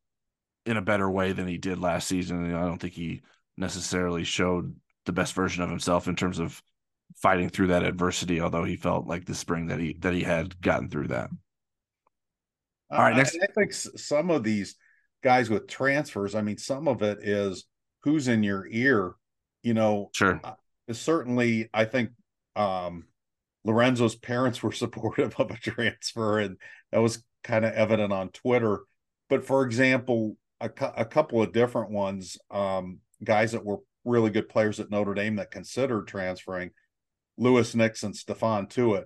in 0.64 0.76
a 0.76 0.82
better 0.82 1.10
way 1.10 1.32
than 1.32 1.48
he 1.48 1.58
did 1.58 1.78
last 1.78 2.06
season. 2.06 2.54
I 2.54 2.64
don't 2.64 2.78
think 2.78 2.94
he 2.94 3.22
necessarily 3.56 4.24
showed 4.24 4.74
the 5.04 5.12
best 5.12 5.34
version 5.34 5.62
of 5.62 5.70
himself 5.70 6.06
in 6.06 6.14
terms 6.14 6.38
of 6.38 6.62
fighting 7.16 7.48
through 7.48 7.68
that 7.68 7.82
adversity, 7.82 8.40
although 8.40 8.64
he 8.64 8.76
felt 8.76 9.06
like 9.06 9.24
the 9.24 9.34
spring 9.34 9.66
that 9.66 9.80
he 9.80 9.96
that 10.00 10.14
he 10.14 10.22
had 10.22 10.60
gotten 10.60 10.88
through 10.88 11.08
that. 11.08 11.30
All 12.90 13.00
right, 13.00 13.16
next. 13.16 13.36
I, 13.40 13.44
I 13.44 13.52
think 13.52 13.72
some 13.72 14.30
of 14.30 14.44
these 14.44 14.76
guys 15.22 15.50
with 15.50 15.66
transfers, 15.66 16.34
I 16.34 16.42
mean, 16.42 16.58
some 16.58 16.88
of 16.88 17.02
it 17.02 17.18
is 17.22 17.64
who's 18.02 18.28
in 18.28 18.42
your 18.42 18.66
ear. 18.70 19.14
You 19.62 19.74
know, 19.74 20.10
sure. 20.12 20.40
Uh, 20.42 20.54
certainly, 20.92 21.68
I 21.72 21.84
think 21.84 22.10
um, 22.56 23.06
Lorenzo's 23.64 24.16
parents 24.16 24.62
were 24.62 24.72
supportive 24.72 25.34
of 25.38 25.50
a 25.50 25.56
transfer, 25.56 26.38
and 26.38 26.56
that 26.90 27.00
was 27.02 27.22
kind 27.44 27.64
of 27.64 27.72
evident 27.72 28.12
on 28.12 28.30
Twitter. 28.30 28.80
But 29.28 29.44
for 29.44 29.64
example, 29.64 30.36
a, 30.60 30.70
a 30.96 31.04
couple 31.04 31.42
of 31.42 31.52
different 31.52 31.90
ones, 31.90 32.38
um, 32.50 32.98
guys 33.22 33.52
that 33.52 33.64
were 33.64 33.78
really 34.04 34.30
good 34.30 34.48
players 34.48 34.80
at 34.80 34.90
Notre 34.90 35.14
Dame 35.14 35.36
that 35.36 35.50
considered 35.50 36.06
transferring, 36.06 36.70
Louis 37.36 37.74
Nix 37.74 38.02
and 38.02 38.14
Stephon 38.14 38.68
Tuitt. 38.68 39.04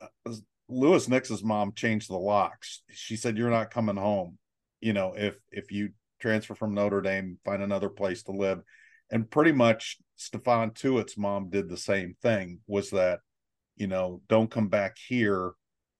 Uh, 0.00 0.32
Louis 0.68 1.08
Nix's 1.08 1.42
mom 1.42 1.72
changed 1.74 2.10
the 2.10 2.16
locks. 2.16 2.82
She 2.90 3.16
said, 3.16 3.36
"You're 3.36 3.50
not 3.50 3.70
coming 3.70 3.96
home. 3.96 4.38
You 4.80 4.92
know, 4.92 5.14
if 5.16 5.38
if 5.50 5.70
you 5.72 5.90
transfer 6.20 6.54
from 6.54 6.74
Notre 6.74 7.00
Dame, 7.00 7.38
find 7.44 7.62
another 7.62 7.88
place 7.88 8.22
to 8.24 8.32
live." 8.32 8.62
And 9.10 9.30
pretty 9.30 9.52
much 9.52 9.98
Stephon 10.18 10.74
Tuitt's 10.74 11.16
mom 11.16 11.48
did 11.48 11.68
the 11.68 11.76
same 11.76 12.16
thing. 12.20 12.60
Was 12.66 12.90
that, 12.90 13.20
you 13.78 13.86
know, 13.86 14.20
don't 14.28 14.50
come 14.50 14.68
back 14.68 14.96
here 14.98 15.52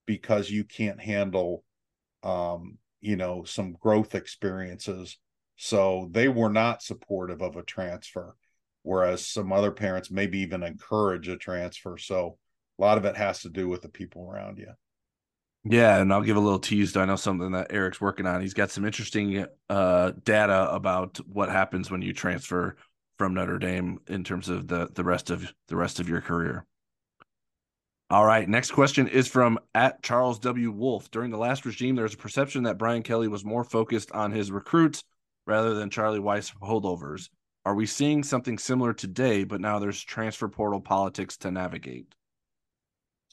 because 0.07 0.51
you 0.51 0.65
can't 0.65 1.01
handle, 1.01 1.65
um, 2.23 2.79
you 3.01 3.17
know, 3.17 3.45
some 3.45 3.73
growth 3.73 4.15
experiences. 4.15 5.19
So 5.57 6.09
they 6.13 6.29
were 6.29 6.51
not 6.51 6.83
supportive 6.83 7.43
of 7.43 7.57
a 7.57 7.63
transfer 7.63 8.35
whereas 8.89 9.27
some 9.27 9.53
other 9.53 9.71
parents 9.71 10.11
maybe 10.11 10.39
even 10.39 10.63
encourage 10.63 11.29
a 11.29 11.37
transfer. 11.37 11.99
So 11.99 12.39
a 12.79 12.83
lot 12.83 12.97
of 12.97 13.05
it 13.05 13.17
has 13.17 13.43
to 13.43 13.51
do 13.51 13.69
with 13.69 13.83
the 13.83 13.89
people 13.91 14.31
around 14.31 14.57
you. 14.57 14.73
Yeah, 15.65 15.99
and 15.99 16.11
I'll 16.11 16.23
give 16.23 16.39
a 16.39 16.41
little 16.41 16.59
tease. 16.59 16.97
I 16.97 17.05
know 17.05 17.17
something 17.17 17.51
that 17.53 17.71
Eric's 17.71 18.01
working 18.01 18.27
on. 18.27 18.41
He's 18.41 18.55
got 18.55 18.71
some 18.71 18.87
interesting 18.87 19.45
uh, 19.69 20.13
data 20.25 20.71
about 20.73 21.19
what 21.27 21.51
happens 21.51 21.91
when 21.91 22.01
you 22.01 22.15
transfer 22.15 22.77
from 23.19 23.35
Notre 23.35 23.59
Dame 23.59 23.99
in 24.07 24.25
terms 24.25 24.49
of 24.49 24.69
the 24.69 24.89
the 24.95 25.05
rest 25.05 25.29
of 25.29 25.53
the 25.67 25.77
rest 25.77 26.01
of 26.01 26.09
your 26.09 26.23
career. 26.23 26.65
All 28.11 28.25
right, 28.25 28.49
next 28.49 28.71
question 28.71 29.07
is 29.07 29.29
from 29.29 29.59
at 29.75 30.03
Charles 30.03 30.39
W. 30.39 30.71
Wolf. 30.71 31.11
During 31.11 31.31
the 31.31 31.37
last 31.37 31.67
regime, 31.67 31.95
there 31.95 32.05
was 32.05 32.15
a 32.15 32.19
perception 32.19 32.63
that 32.63 32.79
Brian 32.79 33.03
Kelly 33.03 33.29
was 33.29 33.45
more 33.45 33.65
focused 33.65 34.11
on 34.13 34.33
his 34.33 34.51
recruits 34.51 35.05
rather 35.47 35.75
than 35.75 35.91
Charlie 35.91 36.19
Weis 36.19 36.51
holdovers. 36.63 37.29
Are 37.67 37.75
we 37.75 37.85
seeing 37.85 38.23
something 38.23 38.57
similar 38.57 38.95
today, 38.95 39.45
but 39.45 39.61
now 39.61 39.79
there's 39.79 40.03
transfer 40.03 40.49
portal 40.49 40.81
politics 40.81 41.37
to 41.39 41.51
navigate? 41.51 42.15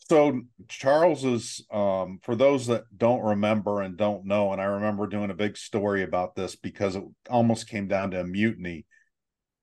So 0.10 0.42
Charles 0.68 1.24
is 1.24 1.66
um, 1.72 2.20
for 2.22 2.36
those 2.36 2.68
that 2.68 2.84
don't 2.98 3.24
remember 3.24 3.82
and 3.82 3.96
don't 3.96 4.26
know, 4.26 4.52
and 4.52 4.62
I 4.62 4.66
remember 4.66 5.08
doing 5.08 5.32
a 5.32 5.36
big 5.36 5.56
story 5.56 6.04
about 6.04 6.36
this 6.36 6.58
because 6.58 6.98
it 6.98 7.04
almost 7.30 7.70
came 7.70 7.88
down 7.88 8.12
to 8.12 8.20
a 8.20 8.26
mutiny. 8.26 8.86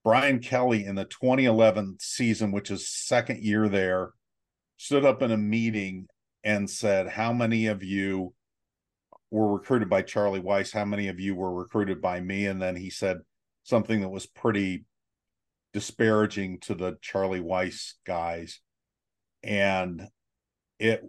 Brian 0.03 0.39
Kelly 0.39 0.85
in 0.85 0.95
the 0.95 1.05
2011 1.05 1.97
season, 1.99 2.51
which 2.51 2.71
is 2.71 2.89
second 2.89 3.43
year 3.43 3.69
there, 3.69 4.09
stood 4.83 5.05
up 5.05 5.21
in 5.21 5.31
a 5.31 5.37
meeting 5.37 6.07
and 6.43 6.69
said, 6.69 7.07
How 7.07 7.31
many 7.31 7.67
of 7.67 7.83
you 7.83 8.33
were 9.31 9.53
recruited 9.53 9.89
by 9.89 10.01
Charlie 10.01 10.41
Weis? 10.41 10.73
How 10.73 10.83
many 10.83 11.07
of 11.07 11.21
you 11.21 11.35
were 11.35 11.53
recruited 11.53 12.01
by 12.01 12.19
me? 12.19 12.47
And 12.47 12.61
then 12.61 12.75
he 12.75 12.89
said, 12.89 13.19
something 13.63 14.01
that 14.01 14.09
was 14.09 14.25
pretty 14.25 14.83
disparaging 15.71 16.59
to 16.59 16.75
the 16.75 16.97
Charlie 17.01 17.39
Weis 17.39 17.93
guys. 18.05 18.59
And 19.41 20.03
it 20.79 21.01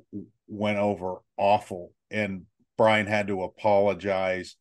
went 0.47 0.79
over 0.79 1.17
awful. 1.37 1.91
And 2.13 2.43
Brian 2.79 3.09
had 3.09 3.27
to 3.27 3.43
apologize 3.43 4.55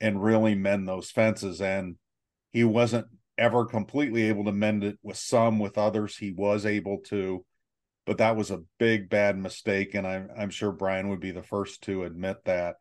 and 0.00 0.22
really 0.22 0.54
mend 0.54 0.86
those 0.86 1.10
fences. 1.10 1.60
And 1.60 1.96
he 2.52 2.62
wasn't 2.62 3.08
ever 3.36 3.64
completely 3.64 4.28
able 4.28 4.44
to 4.44 4.52
mend 4.52 4.84
it 4.84 4.96
with 5.02 5.16
some, 5.16 5.58
with 5.58 5.76
others, 5.76 6.16
he 6.16 6.30
was 6.30 6.64
able 6.64 6.98
to. 7.06 7.44
But 8.10 8.18
that 8.18 8.34
was 8.34 8.50
a 8.50 8.64
big 8.80 9.08
bad 9.08 9.38
mistake. 9.38 9.94
And 9.94 10.04
I'm 10.04 10.30
I'm 10.36 10.50
sure 10.50 10.72
Brian 10.72 11.10
would 11.10 11.20
be 11.20 11.30
the 11.30 11.44
first 11.44 11.82
to 11.82 12.02
admit 12.02 12.38
that. 12.44 12.74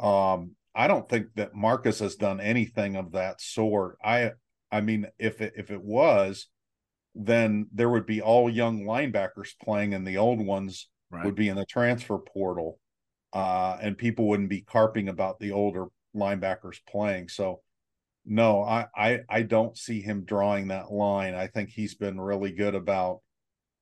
Um, 0.00 0.56
I 0.74 0.88
don't 0.88 1.08
think 1.08 1.28
that 1.36 1.54
Marcus 1.54 2.00
has 2.00 2.16
done 2.16 2.40
anything 2.40 2.96
of 2.96 3.12
that 3.12 3.40
sort. 3.40 3.96
I 4.02 4.32
I 4.72 4.80
mean, 4.80 5.06
if 5.20 5.40
it, 5.40 5.52
if 5.56 5.70
it 5.70 5.80
was, 5.80 6.48
then 7.14 7.68
there 7.72 7.88
would 7.88 8.06
be 8.06 8.20
all 8.20 8.50
young 8.50 8.82
linebackers 8.82 9.50
playing, 9.62 9.94
and 9.94 10.04
the 10.04 10.16
old 10.16 10.44
ones 10.44 10.88
right. 11.12 11.24
would 11.24 11.36
be 11.36 11.48
in 11.48 11.54
the 11.54 11.64
transfer 11.64 12.18
portal, 12.18 12.80
uh, 13.32 13.78
and 13.80 13.96
people 13.96 14.26
wouldn't 14.26 14.50
be 14.50 14.62
carping 14.62 15.08
about 15.08 15.38
the 15.38 15.52
older 15.52 15.86
linebackers 16.12 16.78
playing. 16.88 17.28
So, 17.28 17.60
no, 18.24 18.64
I, 18.64 18.86
I 18.96 19.20
I 19.28 19.42
don't 19.42 19.78
see 19.78 20.00
him 20.00 20.24
drawing 20.24 20.68
that 20.68 20.90
line. 20.90 21.36
I 21.36 21.46
think 21.46 21.68
he's 21.68 21.94
been 21.94 22.20
really 22.20 22.50
good 22.50 22.74
about, 22.74 23.20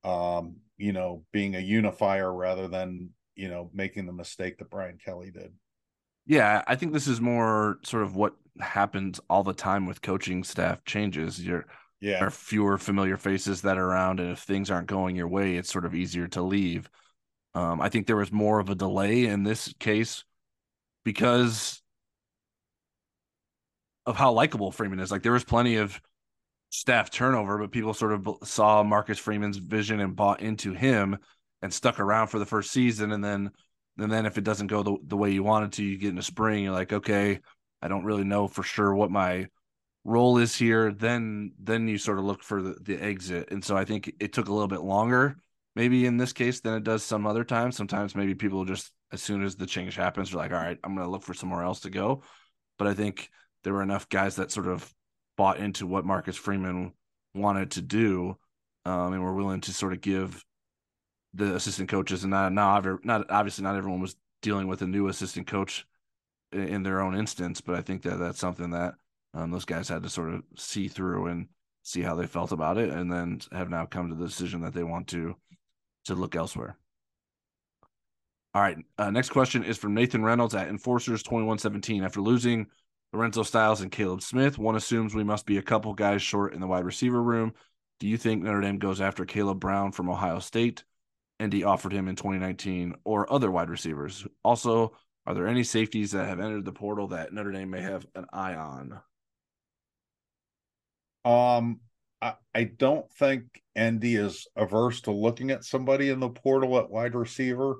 um, 0.04 0.56
you 0.76 0.92
know, 0.92 1.24
being 1.32 1.56
a 1.56 1.60
unifier 1.60 2.32
rather 2.32 2.68
than 2.68 3.10
you 3.34 3.48
know 3.48 3.70
making 3.72 4.06
the 4.06 4.12
mistake 4.12 4.58
that 4.58 4.70
Brian 4.70 4.98
Kelly 5.04 5.30
did. 5.30 5.52
Yeah, 6.26 6.62
I 6.66 6.76
think 6.76 6.92
this 6.92 7.06
is 7.06 7.20
more 7.20 7.78
sort 7.84 8.02
of 8.02 8.16
what 8.16 8.34
happens 8.60 9.20
all 9.28 9.42
the 9.42 9.52
time 9.52 9.86
with 9.86 10.02
coaching 10.02 10.44
staff 10.44 10.84
changes. 10.84 11.44
You're 11.44 11.66
yeah. 12.00 12.18
There 12.18 12.28
are 12.28 12.30
fewer 12.30 12.76
familiar 12.76 13.16
faces 13.16 13.62
that 13.62 13.78
are 13.78 13.86
around, 13.86 14.20
and 14.20 14.30
if 14.30 14.40
things 14.40 14.70
aren't 14.70 14.88
going 14.88 15.16
your 15.16 15.26
way, 15.26 15.56
it's 15.56 15.72
sort 15.72 15.86
of 15.86 15.94
easier 15.94 16.28
to 16.28 16.42
leave. 16.42 16.90
Um, 17.54 17.80
I 17.80 17.88
think 17.88 18.06
there 18.06 18.16
was 18.16 18.30
more 18.30 18.58
of 18.58 18.68
a 18.68 18.74
delay 18.74 19.24
in 19.24 19.42
this 19.42 19.72
case 19.78 20.22
because 21.04 21.80
of 24.04 24.16
how 24.16 24.32
likable 24.32 24.70
Freeman 24.70 25.00
is. 25.00 25.10
Like 25.10 25.22
there 25.22 25.32
was 25.32 25.44
plenty 25.44 25.76
of 25.76 25.98
staff 26.74 27.08
turnover, 27.10 27.58
but 27.58 27.70
people 27.70 27.94
sort 27.94 28.12
of 28.12 28.28
saw 28.42 28.82
Marcus 28.82 29.18
Freeman's 29.18 29.58
vision 29.58 30.00
and 30.00 30.16
bought 30.16 30.40
into 30.40 30.72
him. 30.72 31.18
and 31.62 31.72
stuck 31.72 31.98
around 31.98 32.26
for 32.26 32.38
the 32.38 32.44
first 32.46 32.70
season, 32.72 33.12
and 33.12 33.24
then 33.24 33.50
and 33.98 34.12
then 34.12 34.26
if 34.26 34.36
it 34.36 34.44
doesn't 34.44 34.66
go 34.66 34.82
the, 34.82 34.96
the 35.06 35.16
way 35.16 35.30
you 35.30 35.42
wanted 35.42 35.72
to, 35.72 35.84
you 35.84 35.96
get 35.96 36.10
in 36.10 36.16
the 36.16 36.22
spring, 36.22 36.64
you're 36.64 36.72
like, 36.74 36.92
okay, 36.92 37.40
I 37.80 37.88
don't 37.88 38.04
really 38.04 38.24
know 38.24 38.48
for 38.48 38.62
sure 38.62 38.94
what 38.94 39.10
my 39.10 39.46
role 40.04 40.36
is 40.38 40.54
here. 40.54 40.92
Then 40.92 41.52
then 41.58 41.88
you 41.88 41.96
sort 41.96 42.18
of 42.18 42.24
look 42.26 42.42
for 42.42 42.60
the, 42.60 42.76
the 42.82 42.96
exit. 43.02 43.50
And 43.50 43.64
so 43.64 43.76
I 43.78 43.84
think 43.86 44.12
it 44.20 44.32
took 44.34 44.48
a 44.48 44.52
little 44.52 44.68
bit 44.68 44.82
longer, 44.82 45.36
maybe 45.74 46.04
in 46.06 46.18
this 46.18 46.34
case, 46.34 46.60
than 46.60 46.74
it 46.74 46.84
does 46.84 47.02
some 47.02 47.26
other 47.26 47.44
times. 47.44 47.76
Sometimes 47.76 48.14
maybe 48.14 48.34
people 48.34 48.64
just 48.66 48.92
as 49.12 49.22
soon 49.22 49.42
as 49.42 49.56
the 49.56 49.66
change 49.66 49.96
happens, 49.96 50.34
are 50.34 50.38
like, 50.38 50.52
all 50.52 50.58
right, 50.58 50.78
I'm 50.84 50.94
gonna 50.94 51.08
look 51.08 51.22
for 51.22 51.34
somewhere 51.34 51.62
else 51.62 51.80
to 51.80 51.90
go. 51.90 52.22
But 52.78 52.88
I 52.88 52.94
think 52.94 53.30
there 53.62 53.72
were 53.72 53.82
enough 53.82 54.08
guys 54.10 54.36
that 54.36 54.50
sort 54.50 54.66
of 54.68 54.92
bought 55.36 55.58
into 55.58 55.86
what 55.86 56.04
Marcus 56.04 56.36
Freeman 56.36 56.92
wanted 57.34 57.72
to 57.72 57.82
do, 57.82 58.36
um, 58.84 59.12
and 59.12 59.22
were 59.22 59.34
willing 59.34 59.60
to 59.62 59.72
sort 59.72 59.92
of 59.92 60.00
give 60.00 60.44
the 61.32 61.54
assistant 61.54 61.88
coaches 61.88 62.22
and 62.22 62.30
not 62.30 62.52
now 62.52 62.80
not 63.02 63.28
obviously 63.30 63.64
not 63.64 63.76
everyone 63.76 64.00
was 64.00 64.14
dealing 64.40 64.68
with 64.68 64.82
a 64.82 64.86
new 64.86 65.08
assistant 65.08 65.46
coach 65.46 65.84
in, 66.52 66.68
in 66.68 66.82
their 66.82 67.00
own 67.00 67.16
instance, 67.16 67.60
but 67.60 67.74
I 67.74 67.80
think 67.80 68.02
that 68.02 68.18
that's 68.18 68.38
something 68.38 68.70
that 68.70 68.94
um, 69.32 69.50
those 69.50 69.64
guys 69.64 69.88
had 69.88 70.02
to 70.04 70.08
sort 70.08 70.32
of 70.32 70.42
see 70.56 70.86
through 70.86 71.26
and 71.26 71.48
see 71.82 72.02
how 72.02 72.14
they 72.14 72.26
felt 72.26 72.52
about 72.52 72.78
it, 72.78 72.90
and 72.90 73.12
then 73.12 73.40
have 73.52 73.68
now 73.68 73.84
come 73.84 74.08
to 74.08 74.14
the 74.14 74.26
decision 74.26 74.60
that 74.62 74.74
they 74.74 74.84
want 74.84 75.08
to 75.08 75.36
to 76.06 76.14
look 76.14 76.36
elsewhere. 76.36 76.76
All 78.54 78.62
right. 78.62 78.78
Uh, 78.98 79.10
next 79.10 79.30
question 79.30 79.64
is 79.64 79.76
from 79.76 79.94
Nathan 79.94 80.22
Reynolds 80.22 80.54
at 80.54 80.68
Enforcers 80.68 81.24
2117. 81.24 82.04
After 82.04 82.20
losing 82.20 82.68
Lorenzo 83.14 83.44
Styles 83.44 83.80
and 83.80 83.92
Caleb 83.92 84.22
Smith, 84.22 84.58
one 84.58 84.74
assumes 84.74 85.14
we 85.14 85.22
must 85.22 85.46
be 85.46 85.58
a 85.58 85.62
couple 85.62 85.94
guys 85.94 86.20
short 86.20 86.52
in 86.52 86.60
the 86.60 86.66
wide 86.66 86.84
receiver 86.84 87.22
room. 87.22 87.54
Do 88.00 88.08
you 88.08 88.16
think 88.16 88.42
Notre 88.42 88.60
Dame 88.60 88.78
goes 88.78 89.00
after 89.00 89.24
Caleb 89.24 89.60
Brown 89.60 89.92
from 89.92 90.10
Ohio 90.10 90.40
State? 90.40 90.82
ND 91.40 91.62
offered 91.62 91.92
him 91.92 92.08
in 92.08 92.16
2019 92.16 92.94
or 93.04 93.32
other 93.32 93.50
wide 93.52 93.70
receivers. 93.70 94.26
Also, 94.42 94.96
are 95.26 95.34
there 95.34 95.46
any 95.46 95.62
safeties 95.62 96.10
that 96.10 96.26
have 96.26 96.40
entered 96.40 96.64
the 96.64 96.72
portal 96.72 97.08
that 97.08 97.32
Notre 97.32 97.52
Dame 97.52 97.70
may 97.70 97.82
have 97.82 98.04
an 98.16 98.26
eye 98.32 98.54
on? 98.54 99.00
Um, 101.24 101.80
I, 102.20 102.34
I 102.52 102.64
don't 102.64 103.10
think 103.12 103.44
ND 103.78 104.04
is 104.04 104.48
averse 104.56 105.02
to 105.02 105.12
looking 105.12 105.52
at 105.52 105.64
somebody 105.64 106.10
in 106.10 106.18
the 106.18 106.30
portal 106.30 106.78
at 106.78 106.90
wide 106.90 107.14
receiver. 107.14 107.76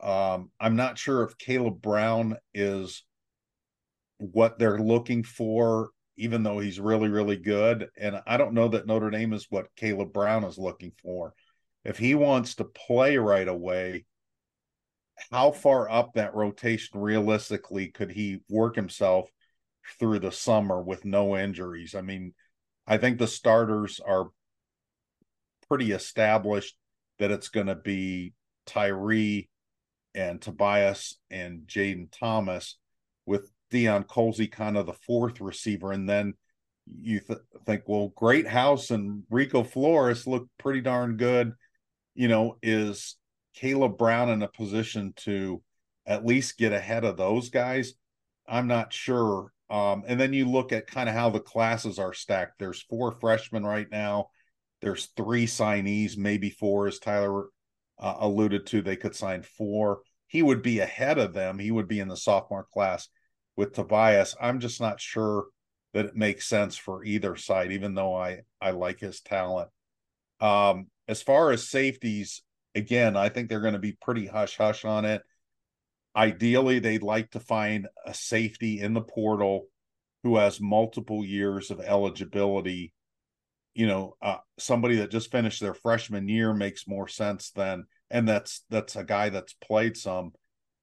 Um, 0.00 0.50
I'm 0.58 0.76
not 0.76 0.98
sure 0.98 1.22
if 1.22 1.36
Caleb 1.36 1.82
Brown 1.82 2.36
is 2.54 3.04
what 4.32 4.58
they're 4.58 4.78
looking 4.78 5.22
for, 5.22 5.90
even 6.16 6.42
though 6.42 6.58
he's 6.58 6.80
really, 6.80 7.08
really 7.08 7.36
good. 7.36 7.88
And 7.98 8.20
I 8.26 8.36
don't 8.36 8.54
know 8.54 8.68
that 8.68 8.86
Notre 8.86 9.10
Dame 9.10 9.32
is 9.32 9.46
what 9.50 9.74
Caleb 9.76 10.12
Brown 10.12 10.44
is 10.44 10.58
looking 10.58 10.92
for. 11.02 11.34
If 11.84 11.98
he 11.98 12.14
wants 12.14 12.54
to 12.56 12.64
play 12.64 13.16
right 13.18 13.46
away, 13.46 14.06
how 15.30 15.50
far 15.50 15.90
up 15.90 16.14
that 16.14 16.34
rotation 16.34 17.00
realistically 17.00 17.88
could 17.88 18.10
he 18.10 18.40
work 18.48 18.74
himself 18.74 19.28
through 19.98 20.20
the 20.20 20.32
summer 20.32 20.82
with 20.82 21.04
no 21.04 21.36
injuries? 21.36 21.94
I 21.94 22.00
mean, 22.00 22.32
I 22.86 22.98
think 22.98 23.18
the 23.18 23.26
starters 23.26 24.00
are 24.00 24.28
pretty 25.68 25.92
established 25.92 26.76
that 27.18 27.30
it's 27.30 27.48
going 27.48 27.66
to 27.68 27.74
be 27.74 28.32
Tyree 28.66 29.48
and 30.14 30.40
Tobias 30.40 31.18
and 31.30 31.62
Jayden 31.66 32.08
Thomas 32.10 32.78
with 33.26 33.50
Deion 33.74 34.06
Colzie 34.06 34.50
kind 34.50 34.76
of 34.76 34.86
the 34.86 34.92
fourth 34.92 35.40
receiver. 35.40 35.90
And 35.90 36.08
then 36.08 36.34
you 37.00 37.20
th- 37.20 37.40
think, 37.66 37.82
well, 37.86 38.12
Greathouse 38.14 38.90
and 38.90 39.24
Rico 39.30 39.64
Flores 39.64 40.26
look 40.26 40.48
pretty 40.58 40.80
darn 40.80 41.16
good. 41.16 41.52
You 42.14 42.28
know, 42.28 42.56
is 42.62 43.16
Caleb 43.54 43.98
Brown 43.98 44.30
in 44.30 44.42
a 44.42 44.48
position 44.48 45.12
to 45.16 45.60
at 46.06 46.24
least 46.24 46.58
get 46.58 46.72
ahead 46.72 47.04
of 47.04 47.16
those 47.16 47.50
guys? 47.50 47.94
I'm 48.46 48.68
not 48.68 48.92
sure. 48.92 49.52
Um, 49.70 50.04
and 50.06 50.20
then 50.20 50.32
you 50.32 50.48
look 50.48 50.72
at 50.72 50.86
kind 50.86 51.08
of 51.08 51.14
how 51.14 51.30
the 51.30 51.40
classes 51.40 51.98
are 51.98 52.12
stacked. 52.12 52.58
There's 52.58 52.82
four 52.82 53.12
freshmen 53.12 53.64
right 53.64 53.90
now. 53.90 54.28
There's 54.80 55.06
three 55.16 55.46
signees, 55.46 56.16
maybe 56.16 56.50
four, 56.50 56.86
as 56.86 56.98
Tyler 56.98 57.46
uh, 57.98 58.16
alluded 58.20 58.66
to, 58.66 58.82
they 58.82 58.96
could 58.96 59.16
sign 59.16 59.42
four. 59.42 60.00
He 60.26 60.42
would 60.42 60.62
be 60.62 60.80
ahead 60.80 61.18
of 61.18 61.32
them. 61.32 61.58
He 61.58 61.70
would 61.70 61.88
be 61.88 62.00
in 62.00 62.08
the 62.08 62.16
sophomore 62.16 62.66
class 62.70 63.08
with 63.56 63.74
Tobias. 63.74 64.36
I'm 64.40 64.60
just 64.60 64.80
not 64.80 65.00
sure 65.00 65.46
that 65.92 66.06
it 66.06 66.16
makes 66.16 66.46
sense 66.46 66.76
for 66.76 67.04
either 67.04 67.36
side, 67.36 67.72
even 67.72 67.94
though 67.94 68.14
I 68.14 68.40
I 68.60 68.70
like 68.70 69.00
his 69.00 69.20
talent. 69.20 69.68
Um, 70.40 70.88
as 71.08 71.22
far 71.22 71.50
as 71.50 71.68
safeties, 71.68 72.42
again, 72.74 73.16
I 73.16 73.28
think 73.28 73.48
they're 73.48 73.60
going 73.60 73.74
to 73.74 73.78
be 73.78 73.96
pretty 74.00 74.26
hush 74.26 74.56
hush 74.56 74.84
on 74.84 75.04
it. 75.04 75.22
Ideally, 76.16 76.78
they'd 76.78 77.02
like 77.02 77.30
to 77.32 77.40
find 77.40 77.88
a 78.06 78.14
safety 78.14 78.80
in 78.80 78.94
the 78.94 79.00
portal 79.00 79.66
who 80.22 80.36
has 80.36 80.60
multiple 80.60 81.24
years 81.24 81.70
of 81.70 81.80
eligibility 81.80 82.92
you 83.74 83.86
know 83.86 84.16
uh, 84.22 84.36
somebody 84.58 84.96
that 84.96 85.10
just 85.10 85.30
finished 85.30 85.60
their 85.60 85.74
freshman 85.74 86.28
year 86.28 86.54
makes 86.54 86.88
more 86.88 87.08
sense 87.08 87.50
than 87.50 87.84
and 88.10 88.28
that's 88.28 88.64
that's 88.70 88.96
a 88.96 89.04
guy 89.04 89.28
that's 89.28 89.54
played 89.54 89.96
some 89.96 90.32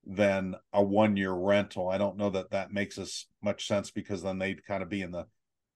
than 0.06 0.56
a 0.74 0.84
one 0.84 1.16
year 1.18 1.32
rental. 1.32 1.89
I 1.89 1.97
don't 1.97 2.18
know 2.18 2.30
that 2.32 2.52
that 2.52 2.74
makes 2.74 2.97
us 2.97 3.28
much 3.41 3.68
sense 3.68 3.91
because 3.91 4.24
then 4.24 4.39
they'd 4.39 4.66
kind 4.66 4.82
of 4.82 4.89
be 4.89 5.02
in 5.02 5.12
the 5.12 5.26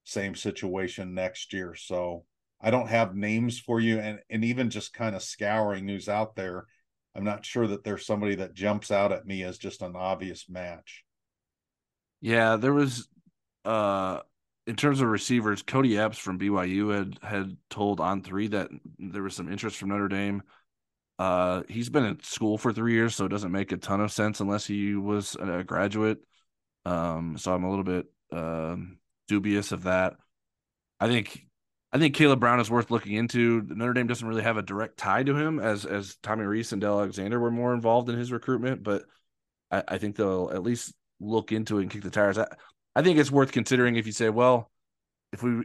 same 0.04 0.34
situation 0.34 1.14
next 1.14 1.52
year. 1.52 1.74
So 1.74 2.24
i 2.60 2.70
don't 2.70 2.88
have 2.88 3.14
names 3.14 3.58
for 3.60 3.80
you. 3.80 3.98
And 3.98 4.20
and 4.30 4.44
even 4.44 4.70
just 4.70 4.94
kind 4.94 5.14
of 5.14 5.22
scouring 5.22 5.88
who's 5.88 6.08
out 6.08 6.36
there 6.36 6.66
i'm 7.14 7.24
not 7.24 7.44
sure 7.44 7.66
that 7.66 7.84
there's 7.84 8.06
somebody 8.06 8.36
that 8.36 8.54
jumps 8.54 8.90
out 8.90 9.12
at 9.12 9.26
me 9.26 9.42
as 9.42 9.58
just 9.58 9.82
an 9.82 9.94
obvious 9.94 10.48
match. 10.48 11.04
Yeah 12.20 12.56
there 12.56 12.72
was 12.72 13.08
uh 13.64 14.20
in 14.66 14.74
terms 14.74 15.00
of 15.00 15.08
receivers, 15.08 15.62
Kody 15.62 15.96
Epps 15.96 16.18
from 16.18 16.38
BYU 16.38 16.92
had 16.92 17.18
had 17.22 17.56
told 17.70 18.00
On3 18.00 18.50
that 18.50 18.68
there 18.98 19.22
was 19.22 19.36
some 19.36 19.50
interest 19.50 19.76
from 19.76 19.90
Notre 19.90 20.08
Dame. 20.08 20.42
Uh, 21.18 21.62
he's 21.68 21.88
been 21.88 22.04
in 22.04 22.22
school 22.22 22.58
for 22.58 22.72
three 22.72 22.92
years, 22.92 23.14
so 23.14 23.24
it 23.24 23.30
doesn't 23.30 23.52
make 23.52 23.72
a 23.72 23.76
ton 23.76 24.00
of 24.00 24.12
sense 24.12 24.40
unless 24.40 24.66
he 24.66 24.94
was 24.94 25.36
a 25.40 25.64
graduate. 25.64 26.18
Um, 26.84 27.38
so 27.38 27.54
I'm 27.54 27.64
a 27.64 27.70
little 27.70 27.84
bit 27.84 28.06
uh, 28.32 28.76
dubious 29.28 29.72
of 29.72 29.84
that. 29.84 30.14
I 31.00 31.08
think 31.08 31.46
I 31.92 31.98
think 31.98 32.14
Caleb 32.14 32.40
Brown 32.40 32.60
is 32.60 32.70
worth 32.70 32.90
looking 32.90 33.14
into. 33.14 33.62
Notre 33.68 33.94
Dame 33.94 34.06
doesn't 34.06 34.26
really 34.26 34.42
have 34.42 34.56
a 34.58 34.62
direct 34.62 34.98
tie 34.98 35.22
to 35.22 35.36
him, 35.36 35.58
as 35.58 35.86
as 35.86 36.16
Tommy 36.22 36.44
Rees 36.44 36.72
and 36.72 36.80
Del 36.80 36.98
Alexander 36.98 37.40
were 37.40 37.50
more 37.50 37.74
involved 37.74 38.08
in 38.08 38.18
his 38.18 38.32
recruitment, 38.32 38.82
but 38.82 39.04
I, 39.70 39.82
I 39.88 39.98
think 39.98 40.16
they'll 40.16 40.50
at 40.52 40.62
least 40.62 40.94
look 41.20 41.52
into 41.52 41.78
it 41.78 41.82
and 41.82 41.90
kick 41.90 42.02
the 42.02 42.10
tires. 42.10 42.38
I, 42.38 42.46
I 42.94 43.02
think 43.02 43.18
it's 43.18 43.30
worth 43.30 43.52
considering 43.52 43.96
if 43.96 44.06
you 44.06 44.12
say, 44.12 44.28
well, 44.28 44.70
if 45.32 45.42
we 45.42 45.64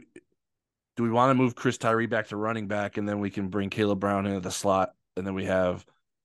do 0.96 1.02
we 1.02 1.10
want 1.10 1.30
to 1.30 1.34
move 1.34 1.54
Chris 1.54 1.78
Tyree 1.78 2.06
back 2.06 2.28
to 2.28 2.36
running 2.36 2.68
back 2.68 2.96
and 2.96 3.08
then 3.08 3.20
we 3.20 3.30
can 3.30 3.48
bring 3.48 3.70
Caleb 3.70 4.00
Brown 4.00 4.26
into 4.26 4.40
the 4.40 4.50
slot 4.50 4.94
and 5.16 5.26
then 5.26 5.34
we 5.34 5.46
have 5.46 5.84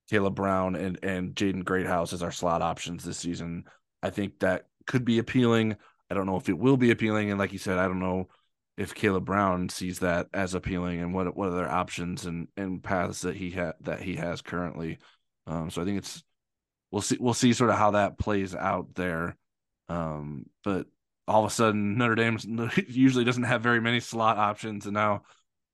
Caleb 0.09 0.35
Brown 0.35 0.75
and 0.75 0.99
and 1.03 1.35
Jaden 1.35 1.63
Greathouse 1.63 2.13
as 2.13 2.23
our 2.23 2.31
slot 2.31 2.61
options 2.61 3.03
this 3.03 3.17
season. 3.17 3.65
I 4.01 4.09
think 4.09 4.39
that 4.39 4.67
could 4.85 5.05
be 5.05 5.19
appealing. 5.19 5.75
I 6.09 6.15
don't 6.15 6.25
know 6.25 6.37
if 6.37 6.49
it 6.49 6.57
will 6.57 6.77
be 6.77 6.91
appealing, 6.91 7.29
and 7.29 7.39
like 7.39 7.51
you 7.51 7.59
said, 7.59 7.77
I 7.77 7.87
don't 7.87 7.99
know 7.99 8.29
if 8.77 8.93
Caleb 8.93 9.25
Brown 9.25 9.69
sees 9.69 9.99
that 9.99 10.27
as 10.33 10.53
appealing 10.53 11.01
and 11.01 11.13
what 11.13 11.35
what 11.35 11.49
other 11.49 11.67
options 11.67 12.25
and 12.25 12.47
and 12.55 12.83
paths 12.83 13.21
that 13.21 13.35
he 13.35 13.51
had 13.51 13.73
that 13.81 14.01
he 14.01 14.15
has 14.15 14.41
currently. 14.41 14.99
Um, 15.47 15.69
so 15.69 15.81
I 15.81 15.85
think 15.85 15.97
it's 15.97 16.23
we'll 16.91 17.01
see 17.01 17.17
we'll 17.19 17.33
see 17.33 17.53
sort 17.53 17.71
of 17.71 17.77
how 17.77 17.91
that 17.91 18.17
plays 18.17 18.55
out 18.55 18.95
there. 18.95 19.35
Um, 19.89 20.45
but 20.63 20.87
all 21.27 21.43
of 21.43 21.51
a 21.51 21.53
sudden 21.53 21.97
Notre 21.97 22.15
Dame 22.15 22.37
usually 22.87 23.25
doesn't 23.25 23.43
have 23.43 23.61
very 23.61 23.81
many 23.81 23.99
slot 23.99 24.37
options, 24.37 24.85
and 24.85 24.93
now 24.93 25.23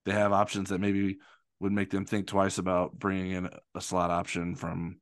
they 0.06 0.14
have 0.14 0.32
options 0.34 0.70
that 0.70 0.82
maybe 0.82 1.18
would 1.64 1.72
make 1.72 1.90
them 1.90 2.06
think 2.06 2.28
twice 2.28 2.58
about 2.58 3.00
bringing 3.00 3.32
in 3.32 3.50
a 3.74 3.82
slot 3.82 4.12
option 4.12 4.54
from 4.54 4.98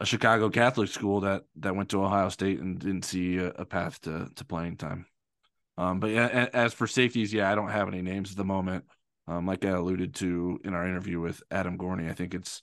a 0.00 0.06
Chicago 0.06 0.48
Catholic 0.48 0.88
school 0.88 1.20
that 1.20 1.44
that 1.56 1.76
went 1.76 1.90
to 1.90 2.02
Ohio 2.02 2.30
State 2.30 2.58
and 2.58 2.78
didn't 2.78 3.04
see 3.04 3.36
a, 3.36 3.48
a 3.48 3.64
path 3.66 4.00
to 4.00 4.30
to 4.34 4.44
playing 4.46 4.78
time. 4.78 5.06
Um, 5.76 6.00
but 6.00 6.10
yeah, 6.10 6.48
as 6.54 6.72
for 6.72 6.86
safeties, 6.86 7.32
yeah, 7.34 7.50
I 7.50 7.54
don't 7.54 7.68
have 7.68 7.86
any 7.86 8.00
names 8.00 8.30
at 8.30 8.36
the 8.36 8.44
moment. 8.44 8.84
Um, 9.28 9.46
like 9.46 9.64
I 9.64 9.70
alluded 9.70 10.14
to 10.16 10.58
in 10.64 10.72
our 10.72 10.88
interview 10.88 11.20
with 11.20 11.42
Adam 11.50 11.76
Gorney, 11.76 12.10
I 12.10 12.14
think 12.14 12.34
it's 12.34 12.62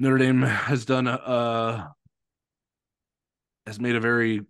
Notre 0.00 0.18
Dame 0.18 0.42
has 0.42 0.84
done 0.84 1.06
a, 1.06 1.12
a 1.12 1.94
has 3.64 3.78
made 3.78 3.94
a 3.94 4.00
very 4.00 4.42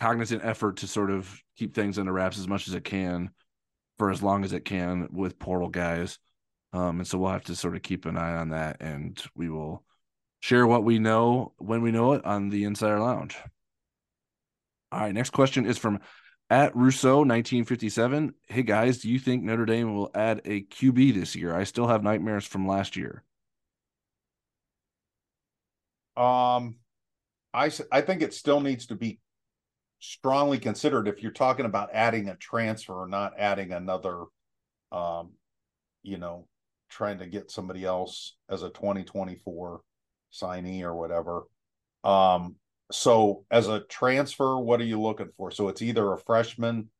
cognizant 0.00 0.44
effort 0.44 0.78
to 0.78 0.88
sort 0.88 1.10
of 1.10 1.40
keep 1.56 1.72
things 1.72 2.00
under 2.00 2.12
wraps 2.12 2.38
as 2.38 2.48
much 2.48 2.66
as 2.66 2.74
it 2.74 2.82
can 2.82 3.30
for 3.96 4.10
as 4.10 4.22
long 4.22 4.44
as 4.44 4.52
it 4.52 4.64
can 4.64 5.08
with 5.12 5.38
portal 5.38 5.68
guys. 5.68 6.18
Um, 6.72 7.00
and 7.00 7.06
so 7.06 7.18
we'll 7.18 7.30
have 7.30 7.44
to 7.44 7.56
sort 7.56 7.76
of 7.76 7.82
keep 7.82 8.06
an 8.06 8.16
eye 8.16 8.36
on 8.36 8.50
that 8.50 8.78
and 8.80 9.22
we 9.34 9.50
will 9.50 9.84
share 10.40 10.66
what 10.66 10.84
we 10.84 10.98
know 10.98 11.52
when 11.58 11.82
we 11.82 11.92
know 11.92 12.14
it 12.14 12.24
on 12.24 12.48
the 12.48 12.64
Insider 12.64 12.98
Lounge. 12.98 13.36
All 14.90 15.00
right, 15.00 15.14
next 15.14 15.30
question 15.30 15.66
is 15.66 15.78
from 15.78 16.00
at 16.50 16.74
Rousseau 16.76 17.18
1957. 17.18 18.34
Hey 18.46 18.62
guys, 18.62 18.98
do 18.98 19.08
you 19.08 19.18
think 19.18 19.42
Notre 19.42 19.64
Dame 19.64 19.94
will 19.94 20.10
add 20.14 20.42
a 20.44 20.62
QB 20.62 21.14
this 21.14 21.34
year? 21.34 21.54
I 21.54 21.64
still 21.64 21.86
have 21.86 22.02
nightmares 22.02 22.44
from 22.44 22.66
last 22.66 22.96
year. 22.96 23.22
Um, 26.16 26.76
I 27.54 27.70
I 27.90 28.02
think 28.02 28.20
it 28.20 28.34
still 28.34 28.60
needs 28.60 28.86
to 28.86 28.94
be 28.94 29.18
strongly 30.00 30.58
considered 30.58 31.08
if 31.08 31.22
you're 31.22 31.32
talking 31.32 31.64
about 31.64 31.90
adding 31.92 32.28
a 32.28 32.36
transfer 32.36 32.94
or 32.94 33.06
not 33.06 33.32
adding 33.38 33.72
another, 33.72 34.24
um, 34.90 35.30
you 36.02 36.18
know, 36.18 36.48
trying 36.92 37.18
to 37.18 37.26
get 37.26 37.50
somebody 37.50 37.84
else 37.84 38.36
as 38.48 38.62
a 38.62 38.70
2024 38.70 39.80
signee 40.32 40.82
or 40.82 40.94
whatever. 40.94 41.44
Um, 42.04 42.56
so 42.90 43.44
as 43.50 43.68
a 43.68 43.80
transfer, 43.80 44.58
what 44.58 44.80
are 44.80 44.84
you 44.84 45.00
looking 45.00 45.30
for? 45.36 45.50
So 45.50 45.68
it's 45.68 45.82
either 45.82 46.12
a 46.12 46.18
freshman 46.18 46.90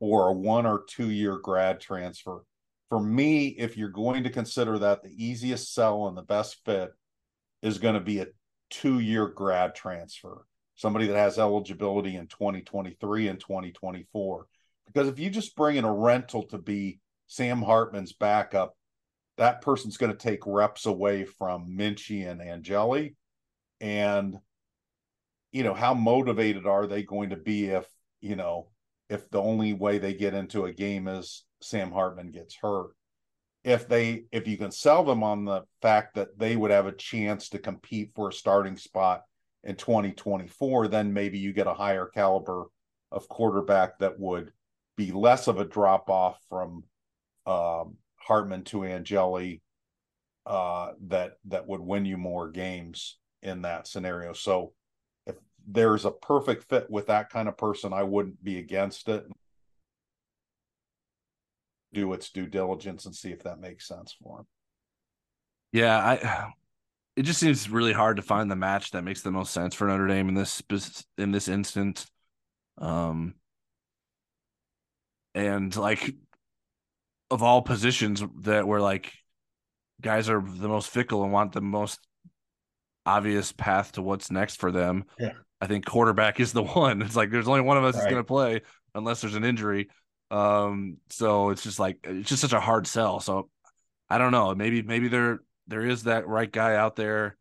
or 0.00 0.28
a 0.28 0.32
one 0.32 0.66
or 0.66 0.84
two 0.88 1.10
year 1.10 1.36
grad 1.36 1.80
transfer. 1.80 2.42
For 2.88 3.00
me, 3.00 3.48
if 3.48 3.76
you're 3.76 3.88
going 3.88 4.24
to 4.24 4.30
consider 4.30 4.78
that, 4.78 5.02
the 5.02 5.14
easiest 5.16 5.74
sell 5.74 6.08
and 6.08 6.16
the 6.16 6.22
best 6.22 6.64
fit 6.64 6.90
is 7.62 7.78
going 7.78 7.94
to 7.94 8.00
be 8.00 8.20
a 8.20 8.26
two 8.70 8.98
year 8.98 9.28
grad 9.28 9.74
transfer, 9.74 10.46
somebody 10.74 11.06
that 11.06 11.16
has 11.16 11.38
eligibility 11.38 12.16
in 12.16 12.26
2023 12.26 13.28
and 13.28 13.38
2024. 13.38 14.46
Because 14.86 15.08
if 15.08 15.18
you 15.18 15.30
just 15.30 15.56
bring 15.56 15.76
in 15.76 15.84
a 15.84 15.92
rental 15.92 16.42
to 16.44 16.58
be 16.58 17.00
Sam 17.26 17.62
Hartman's 17.62 18.12
backup, 18.12 18.74
that 19.38 19.62
person's 19.62 19.96
going 19.96 20.12
to 20.12 20.18
take 20.18 20.46
reps 20.46 20.86
away 20.86 21.24
from 21.24 21.76
Minchey 21.76 22.30
and 22.30 22.40
Angeli. 22.40 23.16
And, 23.80 24.38
you 25.52 25.62
know, 25.64 25.74
how 25.74 25.94
motivated 25.94 26.66
are 26.66 26.86
they 26.86 27.02
going 27.02 27.30
to 27.30 27.36
be 27.36 27.66
if, 27.66 27.86
you 28.20 28.36
know, 28.36 28.68
if 29.08 29.28
the 29.30 29.40
only 29.40 29.72
way 29.72 29.98
they 29.98 30.14
get 30.14 30.34
into 30.34 30.64
a 30.64 30.72
game 30.72 31.08
is 31.08 31.44
Sam 31.60 31.90
Hartman 31.90 32.30
gets 32.30 32.54
hurt? 32.54 32.90
If 33.64 33.88
they, 33.88 34.24
if 34.32 34.48
you 34.48 34.56
can 34.56 34.72
sell 34.72 35.04
them 35.04 35.22
on 35.22 35.44
the 35.44 35.62
fact 35.80 36.16
that 36.16 36.38
they 36.38 36.56
would 36.56 36.70
have 36.70 36.86
a 36.86 36.92
chance 36.92 37.48
to 37.50 37.58
compete 37.58 38.12
for 38.14 38.28
a 38.28 38.32
starting 38.32 38.76
spot 38.76 39.22
in 39.64 39.76
2024, 39.76 40.88
then 40.88 41.12
maybe 41.12 41.38
you 41.38 41.52
get 41.52 41.68
a 41.68 41.74
higher 41.74 42.06
caliber 42.06 42.66
of 43.12 43.28
quarterback 43.28 43.98
that 43.98 44.18
would 44.18 44.52
be 44.96 45.12
less 45.12 45.46
of 45.46 45.58
a 45.58 45.64
drop 45.64 46.10
off 46.10 46.40
from 46.48 46.84
um, 47.46 47.96
Hartman 48.26 48.64
to 48.64 48.84
Angeli 48.84 49.62
uh, 50.46 50.92
that 51.08 51.38
that 51.46 51.66
would 51.66 51.80
win 51.80 52.04
you 52.04 52.16
more 52.16 52.50
games 52.50 53.18
in 53.42 53.62
that 53.62 53.86
scenario. 53.86 54.32
So 54.32 54.72
if 55.26 55.36
there's 55.66 56.04
a 56.04 56.10
perfect 56.10 56.64
fit 56.68 56.90
with 56.90 57.06
that 57.06 57.30
kind 57.30 57.48
of 57.48 57.56
person, 57.56 57.92
I 57.92 58.02
wouldn't 58.02 58.42
be 58.42 58.58
against 58.58 59.08
it. 59.08 59.26
Do 61.92 62.12
its 62.12 62.30
due 62.30 62.46
diligence 62.46 63.04
and 63.06 63.14
see 63.14 63.30
if 63.30 63.42
that 63.42 63.60
makes 63.60 63.86
sense 63.86 64.16
for 64.22 64.40
him. 64.40 64.46
Yeah, 65.72 65.98
I 65.98 66.52
it 67.16 67.22
just 67.22 67.40
seems 67.40 67.68
really 67.68 67.92
hard 67.92 68.16
to 68.16 68.22
find 68.22 68.50
the 68.50 68.56
match 68.56 68.92
that 68.92 69.02
makes 69.02 69.22
the 69.22 69.30
most 69.30 69.52
sense 69.52 69.74
for 69.74 69.86
Notre 69.86 70.06
Dame 70.06 70.28
in 70.28 70.34
this 70.34 70.62
in 71.18 71.32
this 71.32 71.48
instance. 71.48 72.06
Um 72.78 73.34
and 75.34 75.74
like 75.76 76.14
of 77.32 77.42
all 77.42 77.62
positions 77.62 78.22
that 78.42 78.66
were 78.66 78.80
like 78.80 79.12
guys 80.00 80.28
are 80.28 80.40
the 80.40 80.68
most 80.68 80.90
fickle 80.90 81.22
and 81.22 81.32
want 81.32 81.52
the 81.52 81.60
most 81.60 82.00
obvious 83.06 83.52
path 83.52 83.92
to 83.92 84.02
what's 84.02 84.30
next 84.30 84.56
for 84.56 84.70
them. 84.70 85.04
Yeah. 85.18 85.32
I 85.60 85.66
think 85.66 85.86
quarterback 85.86 86.40
is 86.40 86.52
the 86.52 86.62
one. 86.62 87.02
It's 87.02 87.16
like 87.16 87.30
there's 87.30 87.48
only 87.48 87.62
one 87.62 87.78
of 87.78 87.84
us 87.84 87.96
right. 87.96 88.10
going 88.10 88.16
to 88.16 88.24
play 88.24 88.62
unless 88.94 89.20
there's 89.20 89.34
an 89.34 89.44
injury. 89.44 89.88
Um, 90.30 90.98
so 91.10 91.50
it's 91.50 91.62
just 91.62 91.78
like 91.78 91.98
it's 92.04 92.28
just 92.28 92.42
such 92.42 92.52
a 92.52 92.60
hard 92.60 92.86
sell. 92.86 93.20
So 93.20 93.48
I 94.10 94.18
don't 94.18 94.32
know. 94.32 94.54
Maybe 94.54 94.82
maybe 94.82 95.08
there 95.08 95.40
there 95.68 95.84
is 95.84 96.04
that 96.04 96.26
right 96.26 96.50
guy 96.50 96.74
out 96.74 96.96
there. 96.96 97.36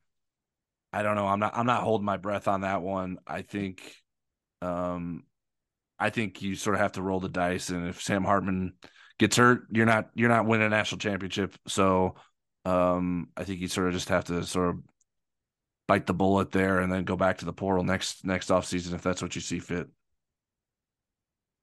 I 0.94 1.04
don't 1.04 1.16
know. 1.16 1.28
I'm 1.28 1.40
not 1.40 1.58
I'm 1.58 1.66
not 1.66 1.84
holding 1.84 2.06
my 2.06 2.18
breath 2.18 2.48
on 2.48 2.62
that 2.62 2.82
one. 2.82 3.18
I 3.26 3.42
think 3.42 3.82
um 4.62 5.24
I 5.98 6.10
think 6.10 6.42
you 6.42 6.56
sort 6.56 6.76
of 6.76 6.82
have 6.82 6.94
to 6.94 7.02
roll 7.02 7.20
the 7.20 7.30
dice 7.30 7.70
and 7.70 7.88
if 7.88 8.02
Sam 8.02 8.24
Hartman 8.24 8.74
gets 9.22 9.38
hurt, 9.38 9.68
you're 9.72 9.86
not 9.86 10.10
you're 10.16 10.30
not 10.30 10.48
winning 10.48 10.66
a 10.66 10.70
national 10.70 10.98
championship. 10.98 11.56
So 11.68 12.16
um, 12.66 13.30
I 13.38 13.44
think 13.44 13.62
you 13.62 13.68
sort 13.68 13.88
of 13.88 13.94
just 13.94 14.10
have 14.10 14.26
to 14.26 14.44
sort 14.44 14.70
of 14.70 14.80
bite 15.88 16.08
the 16.08 16.14
bullet 16.14 16.52
there 16.52 16.80
and 16.80 16.92
then 16.92 17.04
go 17.04 17.16
back 17.16 17.38
to 17.38 17.46
the 17.46 17.54
portal 17.54 17.84
next 17.84 18.26
next 18.26 18.50
offseason 18.50 18.94
if 18.94 19.04
that's 19.04 19.22
what 19.22 19.36
you 19.36 19.42
see 19.42 19.60
fit. 19.60 19.88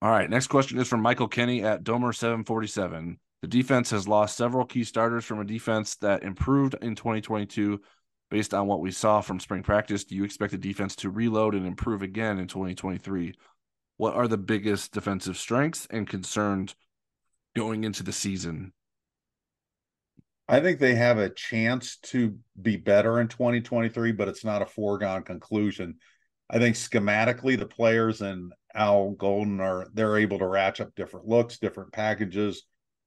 All 0.01 0.11
right, 0.11 0.31
next 0.31 0.47
question 0.47 0.79
is 0.79 0.87
from 0.87 1.03
Michael 1.03 1.27
Kenny 1.27 1.65
at 1.65 1.83
Domer 1.83 2.15
747. 2.15 3.19
The 3.43 3.49
defense 3.49 3.91
has 3.91 4.07
lost 4.07 4.37
several 4.37 4.65
key 4.65 4.85
starters 4.85 5.25
from 5.25 5.41
a 5.41 5.45
defense 5.45 5.97
that 5.97 6.23
improved 6.23 6.77
in 6.81 6.95
2022 6.95 7.81
based 8.31 8.55
on 8.55 8.69
what 8.69 8.81
we 8.81 8.93
saw 8.93 9.21
from 9.21 9.41
spring 9.41 9.65
practice. 9.65 10.05
Do 10.05 10.15
you 10.15 10.23
expect 10.23 10.53
the 10.53 10.59
defense 10.59 10.95
to 10.97 11.11
reload 11.11 11.57
and 11.57 11.67
improve 11.67 12.03
again 12.03 12.39
in 12.39 12.47
2023? 12.47 13.35
What 13.97 14.15
are 14.15 14.29
the 14.29 14.39
biggest 14.39 14.93
defensive 14.93 15.37
strengths 15.37 15.89
and 15.91 16.07
concerns 16.07 16.77
going 17.59 17.85
into 17.85 18.03
the 18.03 18.13
season? 18.13 18.73
I 20.49 20.61
think 20.61 20.79
they 20.79 20.95
have 20.95 21.19
a 21.19 21.29
chance 21.29 21.97
to 22.05 22.39
be 22.61 22.77
better 22.77 23.21
in 23.21 23.29
2023, 23.29 24.13
but 24.13 24.29
it's 24.29 24.45
not 24.45 24.63
a 24.63 24.67
foregone 24.67 25.23
conclusion. 25.23 25.97
I 26.49 26.59
think 26.59 26.77
schematically, 26.77 27.59
the 27.59 27.67
players 27.67 28.23
and 28.23 28.53
Al 28.75 29.11
Golden 29.11 29.61
are 29.61 29.89
they're 29.93 30.17
able 30.17 30.39
to 30.39 30.47
ratchet 30.47 30.87
up 30.87 30.95
different 30.95 31.27
looks, 31.27 31.59
different 31.59 31.93
packages, 31.93 32.63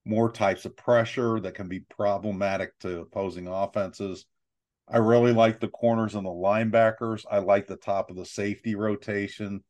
more 0.06 0.32
types 0.32 0.66
of 0.66 0.76
pressure 0.76 1.40
that 1.40 1.56
can 1.56 1.68
be 1.68 1.80
problematic 1.80 2.78
to 2.80 3.00
opposing 3.00 3.48
offenses. 3.48 4.26
I 4.88 4.98
really 4.98 5.32
like 5.32 5.60
the 5.60 5.70
corners 5.70 6.16
and 6.16 6.26
the 6.26 6.30
linebackers. 6.30 7.24
I 7.32 7.40
like 7.40 7.68
the 7.68 7.78
top 7.78 8.10
of 8.10 8.18
the 8.18 8.26
safety 8.26 8.76
rotation 8.76 9.64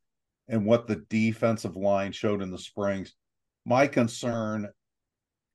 and 0.49 0.65
what 0.65 0.87
the 0.87 1.05
defensive 1.07 1.75
line 1.75 2.11
showed 2.11 2.41
in 2.41 2.49
the 2.49 2.57
springs 2.57 3.13
my 3.65 3.87
concern 3.87 4.69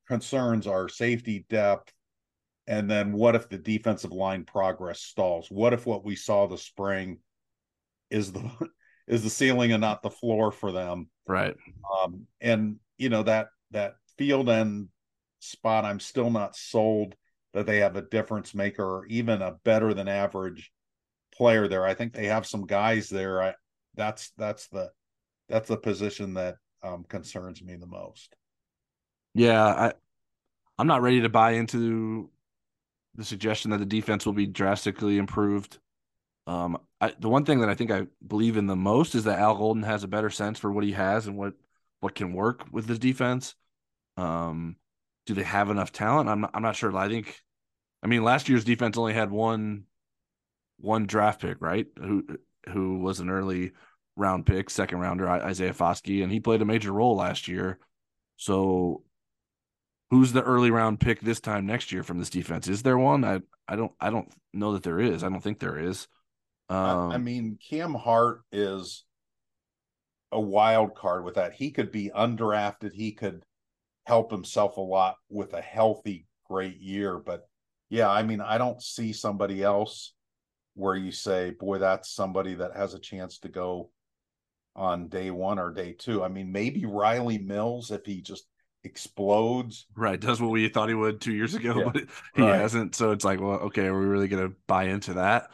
concerns 0.08 0.66
are 0.66 0.88
safety 0.88 1.44
depth 1.48 1.92
and 2.68 2.90
then 2.90 3.12
what 3.12 3.36
if 3.36 3.48
the 3.48 3.58
defensive 3.58 4.12
line 4.12 4.44
progress 4.44 5.00
stalls? 5.00 5.48
What 5.50 5.72
if 5.72 5.86
what 5.86 6.04
we 6.04 6.16
saw 6.16 6.46
the 6.46 6.58
spring 6.58 7.18
is 8.10 8.32
the 8.32 8.50
is 9.06 9.22
the 9.22 9.30
ceiling 9.30 9.72
and 9.72 9.80
not 9.80 10.02
the 10.02 10.10
floor 10.10 10.50
for 10.50 10.72
them? 10.72 11.08
Right. 11.26 11.54
Um 12.02 12.26
and 12.40 12.76
you 12.98 13.08
know 13.08 13.22
that 13.22 13.48
that 13.70 13.96
field 14.16 14.48
end 14.48 14.88
spot 15.40 15.84
i'm 15.84 16.00
still 16.00 16.30
not 16.30 16.56
sold 16.56 17.14
that 17.52 17.66
they 17.66 17.78
have 17.78 17.96
a 17.96 18.02
difference 18.02 18.54
maker 18.54 18.84
or 18.84 19.06
even 19.06 19.42
a 19.42 19.56
better 19.64 19.94
than 19.94 20.08
average 20.08 20.72
player 21.36 21.68
there. 21.68 21.84
I 21.84 21.94
think 21.94 22.12
they 22.12 22.26
have 22.26 22.46
some 22.46 22.66
guys 22.66 23.08
there. 23.08 23.42
I, 23.42 23.54
that's 23.94 24.32
that's 24.36 24.68
the 24.68 24.90
that's 25.48 25.68
the 25.68 25.76
position 25.76 26.34
that 26.34 26.56
um, 26.86 27.04
concerns 27.08 27.62
me 27.62 27.76
the 27.76 27.86
most. 27.86 28.34
Yeah, 29.34 29.64
I 29.64 29.92
I'm 30.78 30.86
not 30.86 31.02
ready 31.02 31.22
to 31.22 31.28
buy 31.28 31.52
into 31.52 32.30
the 33.14 33.24
suggestion 33.24 33.70
that 33.70 33.78
the 33.78 33.86
defense 33.86 34.26
will 34.26 34.34
be 34.34 34.46
drastically 34.46 35.18
improved. 35.18 35.78
Um, 36.46 36.78
I, 37.00 37.12
the 37.18 37.28
one 37.28 37.44
thing 37.44 37.60
that 37.60 37.68
I 37.68 37.74
think 37.74 37.90
I 37.90 38.06
believe 38.26 38.56
in 38.56 38.66
the 38.66 38.76
most 38.76 39.14
is 39.14 39.24
that 39.24 39.38
Al 39.38 39.56
Golden 39.56 39.82
has 39.82 40.04
a 40.04 40.08
better 40.08 40.30
sense 40.30 40.58
for 40.58 40.70
what 40.70 40.84
he 40.84 40.92
has 40.92 41.26
and 41.26 41.36
what 41.36 41.54
what 42.00 42.14
can 42.14 42.32
work 42.32 42.66
with 42.70 42.88
his 42.88 42.98
defense. 42.98 43.54
Um, 44.16 44.76
do 45.26 45.34
they 45.34 45.42
have 45.42 45.70
enough 45.70 45.92
talent? 45.92 46.28
I'm 46.28 46.46
I'm 46.54 46.62
not 46.62 46.76
sure. 46.76 46.96
I 46.96 47.08
think, 47.08 47.42
I 48.02 48.06
mean, 48.06 48.22
last 48.22 48.48
year's 48.48 48.64
defense 48.64 48.96
only 48.96 49.14
had 49.14 49.30
one 49.30 49.84
one 50.78 51.06
draft 51.06 51.40
pick, 51.40 51.60
right? 51.60 51.86
Who 51.98 52.26
who 52.68 52.98
was 52.98 53.20
an 53.20 53.30
early 53.30 53.72
round 54.16 54.46
pick, 54.46 54.70
second 54.70 54.98
rounder 54.98 55.28
Isaiah 55.28 55.74
Foskey, 55.74 56.22
and 56.22 56.32
he 56.32 56.40
played 56.40 56.62
a 56.62 56.66
major 56.66 56.92
role 56.92 57.16
last 57.16 57.48
year. 57.48 57.78
So, 58.36 59.02
who's 60.10 60.32
the 60.32 60.42
early 60.42 60.70
round 60.70 61.00
pick 61.00 61.20
this 61.20 61.40
time 61.40 61.66
next 61.66 61.92
year 61.92 62.02
from 62.02 62.18
this 62.18 62.30
defense? 62.30 62.68
Is 62.68 62.82
there 62.82 62.98
one? 62.98 63.24
I 63.24 63.40
I 63.68 63.76
don't 63.76 63.92
I 64.00 64.10
don't 64.10 64.32
know 64.52 64.72
that 64.72 64.82
there 64.82 65.00
is. 65.00 65.22
I 65.22 65.28
don't 65.28 65.42
think 65.42 65.58
there 65.58 65.78
is. 65.78 66.08
Um, 66.68 66.76
I, 66.78 66.90
I 66.90 67.14
um, 67.16 67.24
mean, 67.24 67.58
Cam 67.70 67.94
Hart 67.94 68.42
is 68.50 69.04
a 70.32 70.40
wild 70.40 70.94
card 70.94 71.24
with 71.24 71.36
that. 71.36 71.52
He 71.52 71.70
could 71.70 71.92
be 71.92 72.10
undrafted. 72.14 72.92
He 72.92 73.12
could 73.12 73.44
help 74.04 74.30
himself 74.30 74.76
a 74.76 74.80
lot 74.80 75.16
with 75.28 75.52
a 75.52 75.60
healthy, 75.60 76.26
great 76.48 76.80
year. 76.80 77.18
But 77.18 77.46
yeah, 77.88 78.08
I 78.08 78.22
mean, 78.22 78.40
I 78.40 78.58
don't 78.58 78.82
see 78.82 79.12
somebody 79.12 79.62
else 79.62 80.12
where 80.74 80.96
you 80.96 81.12
say, 81.12 81.50
boy, 81.50 81.78
that's 81.78 82.10
somebody 82.10 82.54
that 82.54 82.76
has 82.76 82.94
a 82.94 82.98
chance 82.98 83.38
to 83.38 83.48
go 83.48 83.90
on 84.76 85.08
day 85.08 85.30
one 85.30 85.58
or 85.58 85.72
day 85.72 85.92
two. 85.92 86.22
I 86.22 86.28
mean, 86.28 86.52
maybe 86.52 86.84
Riley 86.84 87.38
Mills 87.38 87.90
if 87.90 88.04
he 88.04 88.20
just 88.20 88.46
explodes. 88.84 89.86
Right, 89.96 90.20
does 90.20 90.40
what 90.40 90.50
we 90.50 90.68
thought 90.68 90.88
he 90.88 90.94
would 90.94 91.20
two 91.20 91.32
years 91.32 91.54
ago, 91.54 91.78
yeah. 91.78 91.90
but 91.92 92.04
he 92.34 92.42
right. 92.42 92.60
hasn't. 92.60 92.94
So 92.94 93.10
it's 93.10 93.24
like, 93.24 93.40
well, 93.40 93.58
okay, 93.60 93.86
are 93.86 93.98
we 93.98 94.06
really 94.06 94.28
going 94.28 94.48
to 94.48 94.54
buy 94.66 94.84
into 94.84 95.14
that? 95.14 95.50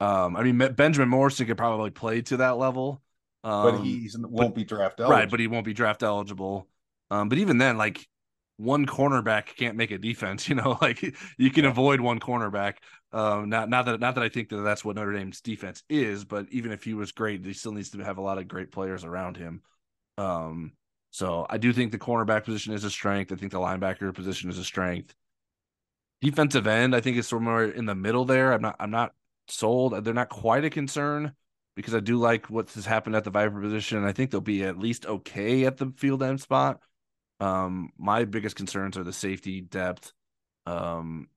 Um, 0.00 0.36
I 0.36 0.42
mean, 0.42 0.58
Benjamin 0.74 1.08
Morrison 1.08 1.46
could 1.46 1.56
probably 1.56 1.90
play 1.90 2.20
to 2.22 2.38
that 2.38 2.58
level, 2.58 3.00
um, 3.42 3.62
but 3.62 3.84
he 3.84 4.10
won't 4.18 4.54
be 4.54 4.64
draft 4.64 5.00
eligible. 5.00 5.18
Right, 5.18 5.30
but 5.30 5.40
he 5.40 5.46
won't 5.46 5.64
be 5.64 5.72
draft 5.72 6.02
eligible. 6.02 6.68
Um, 7.10 7.28
but 7.28 7.38
even 7.38 7.58
then, 7.58 7.78
like 7.78 8.06
one 8.56 8.86
cornerback 8.86 9.56
can't 9.56 9.76
make 9.76 9.90
a 9.90 9.98
defense. 9.98 10.48
You 10.54 10.56
know, 10.56 10.78
like 10.80 11.02
you 11.38 11.50
can 11.50 11.64
avoid 11.64 12.00
one 12.00 12.20
cornerback. 12.20 12.74
Um, 13.12 13.48
not 13.48 13.68
not 13.68 13.86
that 13.86 14.00
not 14.00 14.14
that 14.14 14.24
I 14.24 14.28
think 14.28 14.48
that 14.50 14.58
that's 14.58 14.84
what 14.84 14.96
Notre 14.96 15.12
Dame's 15.12 15.40
defense 15.40 15.82
is, 15.88 16.24
but 16.24 16.46
even 16.50 16.72
if 16.72 16.84
he 16.84 16.94
was 16.94 17.12
great, 17.12 17.44
he 17.44 17.52
still 17.52 17.72
needs 17.72 17.90
to 17.90 17.98
have 18.04 18.18
a 18.18 18.22
lot 18.22 18.38
of 18.38 18.48
great 18.48 18.70
players 18.70 19.04
around 19.04 19.36
him. 19.36 19.62
Um, 20.18 20.72
so 21.10 21.46
I 21.48 21.58
do 21.58 21.72
think 21.72 21.92
the 21.92 21.98
cornerback 21.98 22.44
position 22.44 22.74
is 22.74 22.84
a 22.84 22.90
strength. 22.90 23.32
I 23.32 23.36
think 23.36 23.52
the 23.52 23.58
linebacker 23.58 24.12
position 24.14 24.50
is 24.50 24.58
a 24.58 24.64
strength. 24.64 25.14
Defensive 26.20 26.66
end, 26.66 26.94
I 26.94 27.00
think 27.00 27.16
is 27.16 27.28
somewhere 27.28 27.64
in 27.64 27.86
the 27.86 27.94
middle 27.94 28.24
there. 28.24 28.52
I'm 28.52 28.62
not 28.62 28.76
I'm 28.78 28.90
not 28.90 29.14
sold. 29.48 30.04
They're 30.04 30.14
not 30.14 30.28
quite 30.28 30.64
a 30.64 30.70
concern 30.70 31.34
because 31.76 31.94
I 31.94 32.00
do 32.00 32.18
like 32.18 32.50
what 32.50 32.70
has 32.72 32.86
happened 32.86 33.16
at 33.16 33.24
the 33.24 33.30
Viper 33.30 33.60
position. 33.60 34.04
I 34.04 34.12
think 34.12 34.30
they'll 34.30 34.40
be 34.40 34.64
at 34.64 34.78
least 34.78 35.06
okay 35.06 35.64
at 35.64 35.76
the 35.76 35.92
field 35.96 36.22
end 36.22 36.40
spot. 36.40 36.80
Um, 37.40 37.90
my 37.98 38.24
biggest 38.24 38.56
concerns 38.56 38.96
are 38.96 39.04
the 39.04 39.12
safety 39.12 39.60
depth, 39.60 40.12
um, 40.66 41.28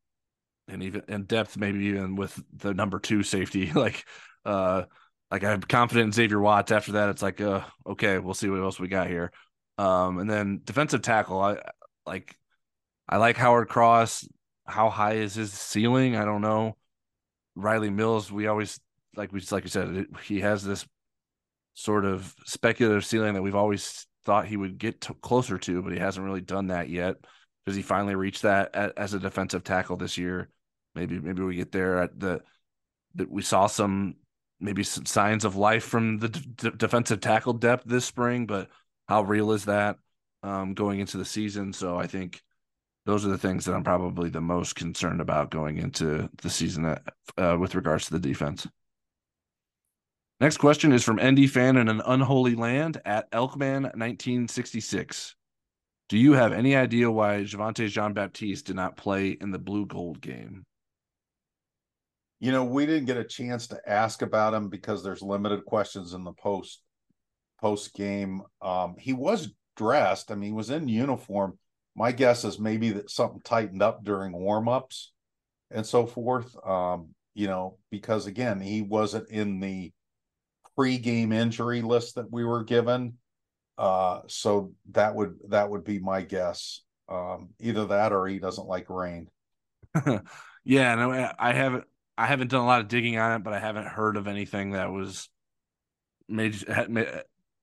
and 0.67 0.83
even 0.83 1.03
and 1.07 1.27
depth, 1.27 1.57
maybe 1.57 1.85
even 1.85 2.15
with 2.15 2.41
the 2.53 2.73
number 2.73 2.99
two 2.99 3.23
safety. 3.23 3.71
like, 3.75 4.05
uh, 4.45 4.83
like 5.31 5.43
I'm 5.43 5.61
confident 5.61 6.07
in 6.07 6.11
Xavier 6.11 6.39
Watts. 6.39 6.71
After 6.71 6.93
that, 6.93 7.09
it's 7.09 7.21
like, 7.21 7.41
uh, 7.41 7.61
okay, 7.85 8.19
we'll 8.19 8.33
see 8.33 8.49
what 8.49 8.61
else 8.61 8.79
we 8.79 8.87
got 8.87 9.07
here. 9.07 9.31
Um, 9.77 10.19
and 10.19 10.29
then 10.29 10.61
defensive 10.63 11.01
tackle, 11.01 11.39
I 11.41 11.57
like, 12.05 12.35
I 13.07 13.17
like 13.17 13.37
Howard 13.37 13.69
Cross. 13.69 14.27
How 14.65 14.89
high 14.89 15.13
is 15.13 15.35
his 15.35 15.53
ceiling? 15.53 16.15
I 16.15 16.25
don't 16.25 16.41
know. 16.41 16.77
Riley 17.55 17.89
Mills, 17.89 18.31
we 18.31 18.47
always 18.47 18.79
like 19.15 19.31
we 19.31 19.39
just 19.39 19.51
like 19.51 19.63
you 19.63 19.69
said, 19.69 20.05
he 20.23 20.41
has 20.41 20.63
this 20.63 20.85
sort 21.73 22.05
of 22.05 22.33
speculative 22.45 23.05
ceiling 23.05 23.33
that 23.33 23.41
we've 23.41 23.55
always 23.55 24.06
thought 24.27 24.45
he 24.45 24.57
would 24.57 24.77
get 24.77 24.99
to, 25.01 25.13
closer 25.13 25.57
to, 25.57 25.81
but 25.81 25.93
he 25.93 25.99
hasn't 25.99 26.25
really 26.25 26.41
done 26.41 26.67
that 26.67 26.89
yet. 26.89 27.15
Does 27.65 27.77
he 27.77 27.81
finally 27.81 28.13
reach 28.13 28.41
that 28.41 28.75
at, 28.75 28.97
as 28.97 29.13
a 29.13 29.19
defensive 29.19 29.63
tackle 29.63 29.95
this 29.95 30.17
year? 30.17 30.49
Maybe 30.95 31.17
maybe 31.17 31.43
we 31.43 31.55
get 31.55 31.71
there 31.71 32.01
at 32.03 32.19
the 32.19 32.41
that 33.15 33.31
we 33.31 33.41
saw 33.41 33.67
some 33.67 34.15
maybe 34.59 34.83
some 34.83 35.05
signs 35.05 35.45
of 35.45 35.55
life 35.55 35.85
from 35.85 36.17
the 36.19 36.27
d- 36.27 36.71
defensive 36.75 37.21
tackle 37.21 37.53
depth 37.53 37.85
this 37.85 38.03
spring, 38.03 38.45
but 38.45 38.69
how 39.07 39.21
real 39.21 39.53
is 39.53 39.65
that 39.65 39.97
um, 40.43 40.73
going 40.73 40.99
into 40.99 41.17
the 41.17 41.25
season? 41.25 41.71
So 41.71 41.97
I 41.97 42.07
think 42.07 42.43
those 43.05 43.25
are 43.25 43.29
the 43.29 43.37
things 43.37 43.63
that 43.63 43.75
I'm 43.75 43.83
probably 43.85 44.29
the 44.29 44.41
most 44.41 44.75
concerned 44.75 45.21
about 45.21 45.51
going 45.51 45.77
into 45.77 46.29
the 46.41 46.49
season 46.49 46.83
uh, 47.37 47.57
with 47.57 47.75
regards 47.75 48.07
to 48.07 48.11
the 48.11 48.19
defense. 48.19 48.67
Next 50.39 50.57
question 50.57 50.91
is 50.91 51.03
from 51.03 51.19
ND 51.19 51.49
fan 51.49 51.77
in 51.77 51.87
an 51.87 52.01
unholy 52.05 52.53
land 52.53 53.01
at 53.05 53.31
Elkman 53.31 53.83
1966. 53.95 55.35
Do 56.09 56.17
you 56.17 56.33
have 56.33 56.53
any 56.53 56.75
idea 56.75 57.09
why 57.09 57.41
Javontae 57.41 57.89
Jean 57.89 58.13
Baptiste 58.13 58.67
did 58.67 58.75
not 58.75 58.97
play 58.97 59.29
in 59.29 59.49
the 59.49 59.57
blue 59.57 59.87
gold 59.87 60.21
game? 60.21 60.63
You 62.39 62.51
know, 62.51 62.63
we 62.63 62.85
didn't 62.85 63.05
get 63.05 63.17
a 63.17 63.23
chance 63.23 63.67
to 63.67 63.81
ask 63.89 64.21
about 64.21 64.53
him 64.53 64.69
because 64.69 65.03
there's 65.03 65.23
limited 65.23 65.65
questions 65.65 66.13
in 66.13 66.23
the 66.23 66.33
post 66.33 66.83
post 67.59 67.95
game. 67.95 68.43
Um, 68.61 68.95
he 68.99 69.13
was 69.13 69.49
dressed. 69.75 70.31
I 70.31 70.35
mean, 70.35 70.51
he 70.51 70.53
was 70.53 70.69
in 70.69 70.87
uniform. 70.87 71.57
My 71.95 72.11
guess 72.11 72.43
is 72.43 72.59
maybe 72.59 72.91
that 72.91 73.09
something 73.09 73.41
tightened 73.43 73.81
up 73.81 74.03
during 74.03 74.33
warmups 74.33 75.07
and 75.71 75.83
so 75.83 76.05
forth. 76.05 76.55
Um, 76.63 77.15
you 77.33 77.47
know, 77.47 77.79
because 77.89 78.27
again, 78.27 78.61
he 78.61 78.83
wasn't 78.83 79.29
in 79.29 79.59
the 79.59 79.91
pre-game 80.77 81.31
injury 81.31 81.81
list 81.81 82.15
that 82.15 82.31
we 82.31 82.45
were 82.45 82.63
given. 82.63 83.13
Uh, 83.77 84.21
so 84.27 84.71
that 84.91 85.13
would 85.15 85.35
that 85.49 85.69
would 85.69 85.83
be 85.83 85.99
my 85.99 86.21
guess. 86.21 86.81
Um, 87.09 87.49
either 87.59 87.85
that 87.85 88.11
or 88.11 88.27
he 88.27 88.39
doesn't 88.39 88.67
like 88.67 88.89
rain. 88.89 89.29
yeah, 90.63 90.95
no, 90.95 91.31
I 91.37 91.53
haven't 91.53 91.85
I 92.17 92.25
haven't 92.25 92.51
done 92.51 92.61
a 92.61 92.65
lot 92.65 92.81
of 92.81 92.87
digging 92.87 93.17
on 93.17 93.33
it, 93.33 93.43
but 93.43 93.53
I 93.53 93.59
haven't 93.59 93.87
heard 93.87 94.17
of 94.17 94.27
anything 94.27 94.71
that 94.71 94.91
was 94.91 95.29
major 96.27 96.87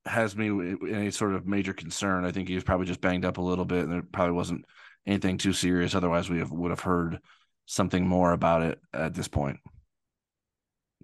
has 0.07 0.37
me 0.37 0.77
any 0.89 1.11
sort 1.11 1.35
of 1.35 1.47
major 1.47 1.73
concern. 1.73 2.25
I 2.25 2.31
think 2.31 2.49
he 2.49 2.55
was 2.55 2.65
probably 2.65 2.87
just 2.87 3.01
banged 3.01 3.25
up 3.25 3.39
a 3.39 3.43
little 3.43 3.65
bit, 3.65 3.85
and 3.85 3.93
there 3.93 4.03
probably 4.03 4.35
wasn't 4.35 4.65
anything 5.07 5.39
too 5.39 5.53
serious. 5.53 5.95
Otherwise, 5.95 6.29
we 6.29 6.39
have, 6.39 6.51
would 6.51 6.71
have 6.71 6.81
heard 6.81 7.19
something 7.67 8.07
more 8.07 8.33
about 8.33 8.63
it 8.63 8.79
at 8.93 9.15
this 9.15 9.29
point. 9.29 9.59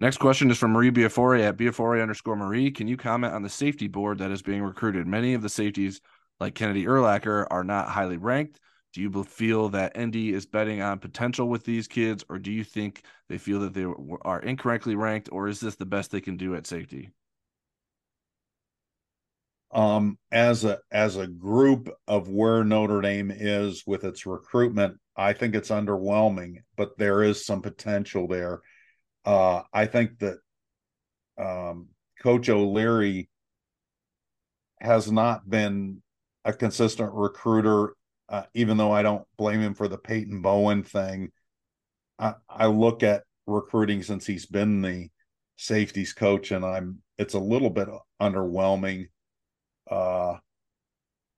Next 0.01 0.17
question 0.17 0.49
is 0.49 0.57
from 0.57 0.71
Marie 0.71 0.89
Biafore 0.89 1.39
at 1.41 1.57
Biafore 1.57 2.01
underscore 2.01 2.35
Marie. 2.35 2.71
Can 2.71 2.87
you 2.87 2.97
comment 2.97 3.35
on 3.35 3.43
the 3.43 3.49
safety 3.49 3.87
board 3.87 4.17
that 4.17 4.31
is 4.31 4.41
being 4.41 4.63
recruited? 4.63 5.05
Many 5.05 5.35
of 5.35 5.43
the 5.43 5.47
safeties, 5.47 6.01
like 6.39 6.55
Kennedy 6.55 6.85
Urlacher, 6.85 7.45
are 7.51 7.63
not 7.63 7.87
highly 7.87 8.17
ranked. 8.17 8.59
Do 8.93 9.01
you 9.01 9.23
feel 9.23 9.69
that 9.69 9.95
ND 9.95 10.15
is 10.15 10.47
betting 10.47 10.81
on 10.81 10.97
potential 10.97 11.47
with 11.47 11.65
these 11.65 11.87
kids, 11.87 12.25
or 12.29 12.39
do 12.39 12.51
you 12.51 12.63
think 12.63 13.03
they 13.29 13.37
feel 13.37 13.59
that 13.59 13.75
they 13.75 13.85
are 14.23 14.39
incorrectly 14.39 14.95
ranked, 14.95 15.29
or 15.31 15.47
is 15.47 15.59
this 15.59 15.75
the 15.75 15.85
best 15.85 16.09
they 16.09 16.19
can 16.19 16.35
do 16.35 16.55
at 16.55 16.65
safety? 16.65 17.11
Um, 19.69 20.17
as 20.31 20.65
a 20.65 20.79
as 20.91 21.15
a 21.15 21.27
group 21.27 21.89
of 22.07 22.27
where 22.27 22.63
Notre 22.63 23.01
Dame 23.01 23.31
is 23.31 23.83
with 23.85 24.03
its 24.03 24.25
recruitment, 24.25 24.97
I 25.15 25.33
think 25.33 25.53
it's 25.53 25.69
underwhelming, 25.69 26.55
but 26.75 26.97
there 26.97 27.21
is 27.21 27.45
some 27.45 27.61
potential 27.61 28.27
there. 28.27 28.61
Uh, 29.25 29.61
I 29.73 29.85
think 29.85 30.19
that 30.19 30.37
um, 31.37 31.89
Coach 32.21 32.49
O'Leary 32.49 33.29
has 34.79 35.11
not 35.11 35.49
been 35.49 36.01
a 36.43 36.53
consistent 36.53 37.11
recruiter, 37.13 37.95
uh, 38.29 38.43
even 38.53 38.77
though 38.77 38.91
I 38.91 39.03
don't 39.03 39.25
blame 39.37 39.61
him 39.61 39.73
for 39.75 39.87
the 39.87 39.97
Peyton 39.97 40.41
Bowen 40.41 40.83
thing. 40.83 41.31
I, 42.17 42.33
I 42.49 42.67
look 42.67 43.03
at 43.03 43.23
recruiting 43.47 44.03
since 44.03 44.25
he's 44.25 44.45
been 44.45 44.81
the 44.81 45.09
safeties 45.57 46.13
coach, 46.13 46.51
and 46.51 46.65
I'm 46.65 46.99
it's 47.17 47.35
a 47.35 47.39
little 47.39 47.69
bit 47.69 47.87
underwhelming. 48.19 49.07
Uh, 49.89 50.37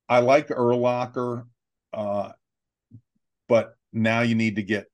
I 0.07 0.19
like 0.19 0.47
Urlacher, 0.47 1.43
uh, 1.93 2.31
but 3.47 3.75
now 3.91 4.21
you 4.21 4.36
need 4.36 4.55
to 4.57 4.63
get 4.63 4.86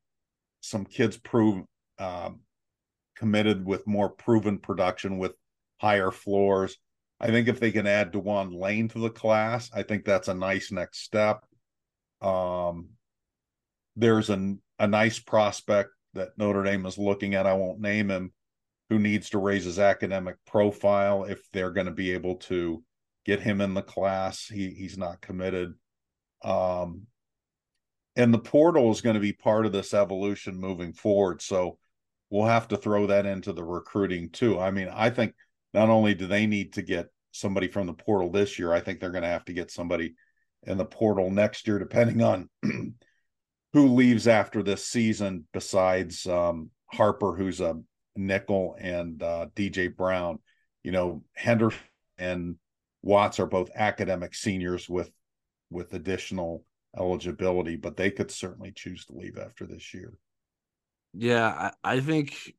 some 0.62 0.86
kids 0.86 1.18
prove 1.18 1.64
um, 2.00 2.40
committed 3.20 3.66
with 3.66 3.86
more 3.86 4.10
proven 4.10 4.58
production 4.58 5.18
with 5.18 5.34
higher 5.78 6.10
floors. 6.10 6.78
I 7.20 7.28
think 7.28 7.50
if 7.50 7.60
they 7.60 7.72
can 7.72 7.86
add 7.86 8.12
Dewan 8.12 8.52
Lane 8.52 8.88
to 8.90 9.00
the 9.00 9.10
class, 9.10 9.70
I 9.74 9.84
think 9.84 10.06
that's 10.06 10.30
a 10.30 10.34
nice 10.34 10.72
next 10.72 11.04
step. 11.04 11.46
Um, 12.22 12.90
there's 13.98 14.30
an, 14.30 14.62
a 14.80 14.88
nice 14.88 15.20
prospect 15.20 15.90
that 16.14 16.38
Notre 16.38 16.64
Dame 16.64 16.86
is 16.86 16.98
looking 16.98 17.36
at. 17.36 17.46
I 17.46 17.54
won't 17.54 17.82
name 17.82 18.10
him, 18.10 18.32
who 18.90 19.00
needs 19.00 19.30
to 19.32 19.38
raise 19.38 19.66
his 19.66 19.80
academic 19.80 20.38
profile 20.48 21.26
if 21.26 21.42
they're 21.52 21.72
going 21.72 21.88
to 21.88 21.92
be 21.92 22.14
able 22.14 22.36
to 22.36 22.82
get 23.26 23.42
him 23.42 23.60
in 23.60 23.74
the 23.74 23.82
class. 23.82 24.48
He 24.48 24.70
he's 24.70 24.98
not 24.98 25.22
committed. 25.22 25.74
Um, 26.42 27.04
and 28.16 28.34
the 28.34 28.40
portal 28.40 28.92
is 28.92 29.02
going 29.02 29.16
to 29.16 29.20
be 29.20 29.34
part 29.34 29.66
of 29.66 29.72
this 29.72 29.94
evolution 29.94 30.56
moving 30.56 30.94
forward. 30.94 31.42
So 31.42 31.78
we'll 32.30 32.46
have 32.46 32.68
to 32.70 32.78
throw 32.78 33.08
that 33.08 33.26
into 33.26 33.54
the 33.54 33.64
recruiting 33.64 34.30
too. 34.30 34.60
I 34.60 34.72
mean, 34.72 34.90
I 34.94 35.10
think 35.10 35.34
not 35.74 35.90
only 35.90 36.14
do 36.14 36.28
they 36.28 36.48
need 36.48 36.74
to 36.74 36.82
get 36.82 37.08
somebody 37.32 37.68
from 37.68 37.88
the 37.88 37.94
portal 37.94 38.32
this 38.32 38.60
year, 38.60 38.74
I 38.74 38.80
think 38.80 39.00
they're 39.00 39.12
going 39.12 39.24
to 39.24 39.30
have 39.30 39.46
to 39.46 39.54
get 39.54 39.72
somebody 39.72 40.16
in 40.64 40.78
the 40.78 40.86
portal 40.86 41.30
next 41.32 41.68
year, 41.68 41.80
depending 41.80 42.22
on 42.22 42.50
who 43.74 43.88
leaves 43.88 44.28
after 44.28 44.64
this 44.64 44.86
season, 44.86 45.46
besides 45.54 46.26
um, 46.28 46.72
Harper, 46.88 47.36
who's 47.36 47.62
a 47.62 47.80
nickel, 48.16 48.76
and 48.80 49.22
uh, 49.22 49.48
DJ 49.56 49.96
Brown. 49.96 50.40
You 50.84 50.92
know, 50.92 51.24
Henderson 51.36 51.80
and 52.18 52.56
Watts 53.02 53.40
are 53.40 53.46
both 53.46 53.70
academic 53.76 54.34
seniors 54.36 54.90
with 54.90 55.12
with 55.70 55.94
additional 55.94 56.66
eligibility, 56.98 57.76
but 57.76 57.96
they 57.96 58.12
could 58.12 58.32
certainly 58.32 58.72
choose 58.72 59.06
to 59.06 59.14
leave 59.14 59.38
after 59.38 59.66
this 59.66 59.94
year. 59.94 60.14
Yeah, 61.14 61.72
I, 61.84 61.96
I 61.96 62.00
think 62.00 62.54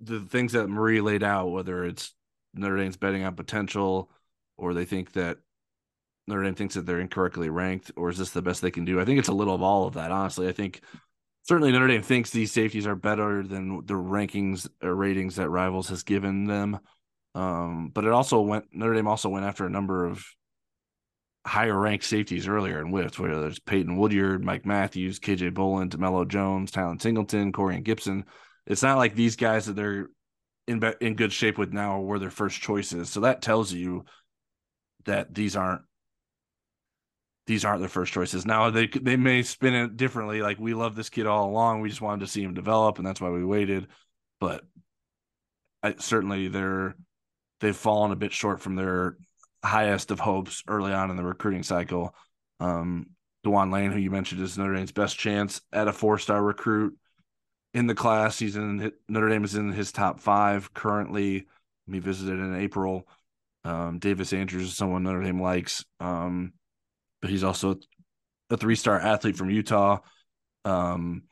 the 0.00 0.20
things 0.20 0.52
that 0.52 0.68
Marie 0.68 1.00
laid 1.00 1.22
out, 1.22 1.48
whether 1.48 1.84
it's 1.84 2.14
Notre 2.54 2.76
Dame's 2.76 2.96
betting 2.96 3.24
on 3.24 3.34
potential, 3.34 4.10
or 4.56 4.74
they 4.74 4.84
think 4.84 5.12
that 5.12 5.38
Notre 6.26 6.44
Dame 6.44 6.54
thinks 6.54 6.74
that 6.74 6.86
they're 6.86 7.00
incorrectly 7.00 7.50
ranked, 7.50 7.92
or 7.96 8.08
is 8.08 8.18
this 8.18 8.30
the 8.30 8.42
best 8.42 8.62
they 8.62 8.70
can 8.70 8.84
do? 8.84 9.00
I 9.00 9.04
think 9.04 9.18
it's 9.18 9.28
a 9.28 9.32
little 9.34 9.54
of 9.54 9.62
all 9.62 9.86
of 9.86 9.94
that. 9.94 10.10
Honestly, 10.10 10.48
I 10.48 10.52
think 10.52 10.80
certainly 11.42 11.72
Notre 11.72 11.88
Dame 11.88 12.02
thinks 12.02 12.30
these 12.30 12.52
safeties 12.52 12.86
are 12.86 12.94
better 12.94 13.42
than 13.42 13.84
the 13.84 13.94
rankings 13.94 14.68
or 14.82 14.94
ratings 14.94 15.36
that 15.36 15.50
Rivals 15.50 15.88
has 15.88 16.02
given 16.02 16.44
them. 16.44 16.78
Um, 17.34 17.90
but 17.92 18.04
it 18.04 18.12
also 18.12 18.40
went 18.40 18.66
Notre 18.72 18.94
Dame 18.94 19.08
also 19.08 19.28
went 19.28 19.44
after 19.44 19.66
a 19.66 19.70
number 19.70 20.06
of 20.06 20.24
higher 21.46 21.78
ranked 21.78 22.04
safeties 22.04 22.48
earlier 22.48 22.80
in 22.80 22.90
WIFT, 22.90 23.18
whether 23.18 23.40
there's 23.40 23.58
Peyton 23.58 23.96
Woodyard, 23.96 24.44
Mike 24.44 24.64
Matthews, 24.64 25.20
KJ 25.20 25.52
Bolin, 25.52 25.90
DeMello 25.90 26.26
Jones, 26.26 26.70
Tylen 26.70 27.00
Singleton, 27.00 27.52
Corian 27.52 27.82
Gibson. 27.82 28.24
It's 28.66 28.82
not 28.82 28.96
like 28.96 29.14
these 29.14 29.36
guys 29.36 29.66
that 29.66 29.76
they're 29.76 30.08
in 30.66 30.82
in 31.00 31.14
good 31.14 31.32
shape 31.32 31.58
with 31.58 31.72
now 31.72 32.00
were 32.00 32.18
their 32.18 32.30
first 32.30 32.60
choices. 32.60 33.10
So 33.10 33.20
that 33.20 33.42
tells 33.42 33.72
you 33.72 34.04
that 35.04 35.34
these 35.34 35.56
aren't 35.56 35.82
these 37.46 37.64
aren't 37.64 37.80
their 37.80 37.88
first 37.90 38.12
choices. 38.12 38.46
Now 38.46 38.70
they 38.70 38.86
they 38.86 39.16
may 39.16 39.42
spin 39.42 39.74
it 39.74 39.96
differently. 39.96 40.40
Like 40.40 40.58
we 40.58 40.72
love 40.72 40.96
this 40.96 41.10
kid 41.10 41.26
all 41.26 41.50
along. 41.50 41.80
We 41.80 41.90
just 41.90 42.00
wanted 42.00 42.20
to 42.24 42.30
see 42.30 42.42
him 42.42 42.54
develop, 42.54 42.98
and 42.98 43.06
that's 43.06 43.20
why 43.20 43.28
we 43.28 43.44
waited. 43.44 43.88
But 44.40 44.64
I, 45.82 45.96
certainly 45.98 46.48
they're 46.48 46.96
they've 47.60 47.76
fallen 47.76 48.12
a 48.12 48.16
bit 48.16 48.32
short 48.32 48.60
from 48.60 48.76
their 48.76 49.18
highest 49.64 50.10
of 50.10 50.20
hopes 50.20 50.62
early 50.68 50.92
on 50.92 51.10
in 51.10 51.16
the 51.16 51.24
recruiting 51.24 51.62
cycle. 51.62 52.14
Um, 52.60 53.10
Dewan 53.42 53.70
Lane, 53.70 53.92
who 53.92 53.98
you 53.98 54.10
mentioned, 54.10 54.40
is 54.40 54.56
Notre 54.56 54.74
Dame's 54.74 54.92
best 54.92 55.18
chance 55.18 55.60
at 55.72 55.88
a 55.88 55.92
four 55.92 56.18
star 56.18 56.42
recruit 56.42 56.96
in 57.74 57.86
the 57.86 57.94
class. 57.94 58.38
He's 58.38 58.56
in 58.56 58.92
Notre 59.08 59.28
Dame 59.28 59.44
is 59.44 59.54
in 59.54 59.72
his 59.72 59.92
top 59.92 60.20
five 60.20 60.72
currently. 60.72 61.46
He 61.90 61.98
visited 61.98 62.38
in 62.38 62.56
April. 62.56 63.06
Um, 63.64 63.98
Davis 63.98 64.32
Andrews 64.32 64.68
is 64.68 64.76
someone 64.76 65.02
Notre 65.02 65.22
Dame 65.22 65.40
likes, 65.40 65.84
um, 66.00 66.52
but 67.20 67.30
he's 67.30 67.44
also 67.44 67.78
a 68.50 68.56
three 68.56 68.76
star 68.76 68.98
athlete 68.98 69.36
from 69.36 69.50
Utah. 69.50 69.98
Um, 70.64 71.24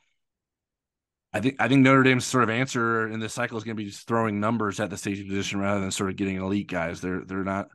I 1.33 1.39
think 1.39 1.55
I 1.59 1.67
think 1.67 1.81
Notre 1.81 2.03
Dame's 2.03 2.25
sort 2.25 2.43
of 2.43 2.49
answer 2.51 3.07
in 3.07 3.19
this 3.19 3.33
cycle 3.33 3.57
is 3.57 3.63
going 3.63 3.75
to 3.75 3.83
be 3.83 3.89
just 3.89 4.07
throwing 4.07 4.39
numbers 4.39 4.79
at 4.79 4.91
the 4.91 4.97
safety 4.97 5.27
position 5.27 5.59
rather 5.59 5.81
than 5.81 5.91
sort 5.91 6.11
of 6.11 6.15
getting 6.15 6.37
elite 6.37 6.67
guys. 6.67 7.01
They're 7.01 7.23
they're 7.25 7.43
not 7.43 7.69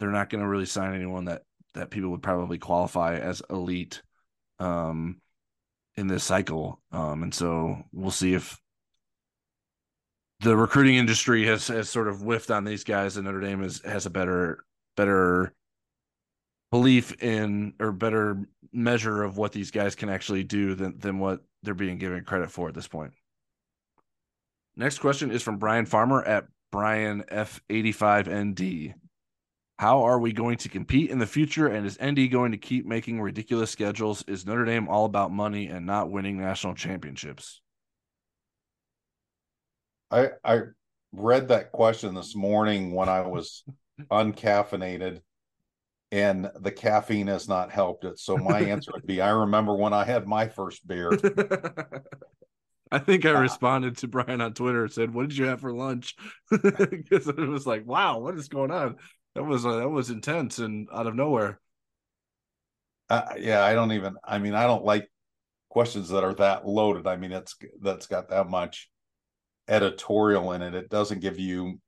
they're 0.00 0.10
not 0.10 0.30
going 0.30 0.42
to 0.42 0.48
really 0.48 0.66
sign 0.66 0.94
anyone 0.94 1.26
that 1.26 1.42
that 1.74 1.90
people 1.90 2.10
would 2.10 2.22
probably 2.22 2.58
qualify 2.58 3.18
as 3.18 3.42
elite 3.48 4.02
um, 4.58 5.20
in 5.96 6.08
this 6.08 6.24
cycle. 6.24 6.80
Um, 6.90 7.22
and 7.22 7.32
so 7.32 7.84
we'll 7.92 8.10
see 8.10 8.34
if 8.34 8.58
the 10.40 10.56
recruiting 10.56 10.96
industry 10.96 11.46
has 11.46 11.68
has 11.68 11.88
sort 11.88 12.08
of 12.08 12.22
whiffed 12.22 12.50
on 12.50 12.64
these 12.64 12.82
guys, 12.82 13.16
and 13.16 13.26
Notre 13.26 13.40
Dame 13.40 13.62
is, 13.62 13.82
has 13.84 14.06
a 14.06 14.10
better 14.10 14.64
better 14.96 15.52
belief 16.70 17.22
in 17.22 17.74
or 17.78 17.92
better 17.92 18.38
measure 18.72 19.22
of 19.22 19.36
what 19.36 19.52
these 19.52 19.70
guys 19.70 19.94
can 19.94 20.08
actually 20.08 20.44
do 20.44 20.74
than 20.74 20.98
than 20.98 21.18
what 21.18 21.40
they're 21.62 21.74
being 21.74 21.98
given 21.98 22.24
credit 22.24 22.50
for 22.50 22.68
at 22.68 22.74
this 22.74 22.88
point. 22.88 23.12
Next 24.76 24.98
question 24.98 25.30
is 25.30 25.42
from 25.42 25.58
Brian 25.58 25.84
Farmer 25.84 26.22
at 26.22 26.46
Brian 26.72 27.22
F85ND. 27.24 28.94
How 29.80 30.02
are 30.02 30.18
we 30.18 30.34
going 30.34 30.58
to 30.58 30.68
compete 30.68 31.08
in 31.08 31.18
the 31.18 31.26
future? 31.26 31.66
And 31.66 31.86
is 31.86 31.98
ND 32.04 32.30
going 32.30 32.52
to 32.52 32.58
keep 32.58 32.84
making 32.84 33.18
ridiculous 33.18 33.70
schedules? 33.70 34.22
Is 34.28 34.44
Notre 34.44 34.66
Dame 34.66 34.90
all 34.90 35.06
about 35.06 35.32
money 35.32 35.68
and 35.68 35.86
not 35.86 36.10
winning 36.10 36.38
national 36.38 36.74
championships? 36.74 37.62
I 40.10 40.32
I 40.44 40.60
read 41.12 41.48
that 41.48 41.72
question 41.72 42.14
this 42.14 42.36
morning 42.36 42.92
when 42.92 43.08
I 43.08 43.22
was 43.22 43.64
uncaffeinated 44.10 45.22
and 46.12 46.50
the 46.60 46.72
caffeine 46.72 47.28
has 47.28 47.48
not 47.48 47.70
helped 47.72 48.04
it. 48.04 48.18
So 48.18 48.36
my 48.36 48.60
answer 48.74 48.90
would 48.92 49.06
be 49.06 49.22
I 49.22 49.30
remember 49.30 49.74
when 49.74 49.94
I 49.94 50.04
had 50.04 50.26
my 50.26 50.48
first 50.48 50.86
beer. 50.86 51.10
I 52.92 52.98
think 52.98 53.24
I 53.24 53.32
uh, 53.32 53.40
responded 53.40 53.96
to 53.98 54.08
Brian 54.08 54.40
on 54.40 54.52
Twitter 54.52 54.82
and 54.82 54.92
said, 54.92 55.14
"What 55.14 55.28
did 55.28 55.38
you 55.38 55.46
have 55.46 55.60
for 55.60 55.72
lunch?" 55.72 56.16
Because 56.50 57.28
it 57.28 57.36
was 57.36 57.64
like, 57.64 57.86
"Wow, 57.86 58.18
what 58.18 58.34
is 58.34 58.48
going 58.48 58.72
on?" 58.72 58.96
That 59.34 59.44
was 59.44 59.64
uh, 59.64 59.76
that 59.76 59.88
was 59.88 60.10
intense 60.10 60.58
and 60.58 60.88
out 60.92 61.06
of 61.06 61.14
nowhere. 61.14 61.60
Uh, 63.08 63.34
yeah, 63.38 63.62
I 63.64 63.74
don't 63.74 63.92
even. 63.92 64.16
I 64.24 64.38
mean, 64.38 64.54
I 64.54 64.64
don't 64.64 64.84
like 64.84 65.10
questions 65.68 66.08
that 66.08 66.24
are 66.24 66.34
that 66.34 66.66
loaded. 66.66 67.06
I 67.06 67.16
mean, 67.16 67.32
it's 67.32 67.56
that's 67.80 68.06
got 68.06 68.30
that 68.30 68.48
much 68.48 68.90
editorial 69.68 70.52
in 70.52 70.62
it. 70.62 70.74
It 70.74 70.88
doesn't 70.88 71.20
give 71.20 71.38
you 71.38 71.80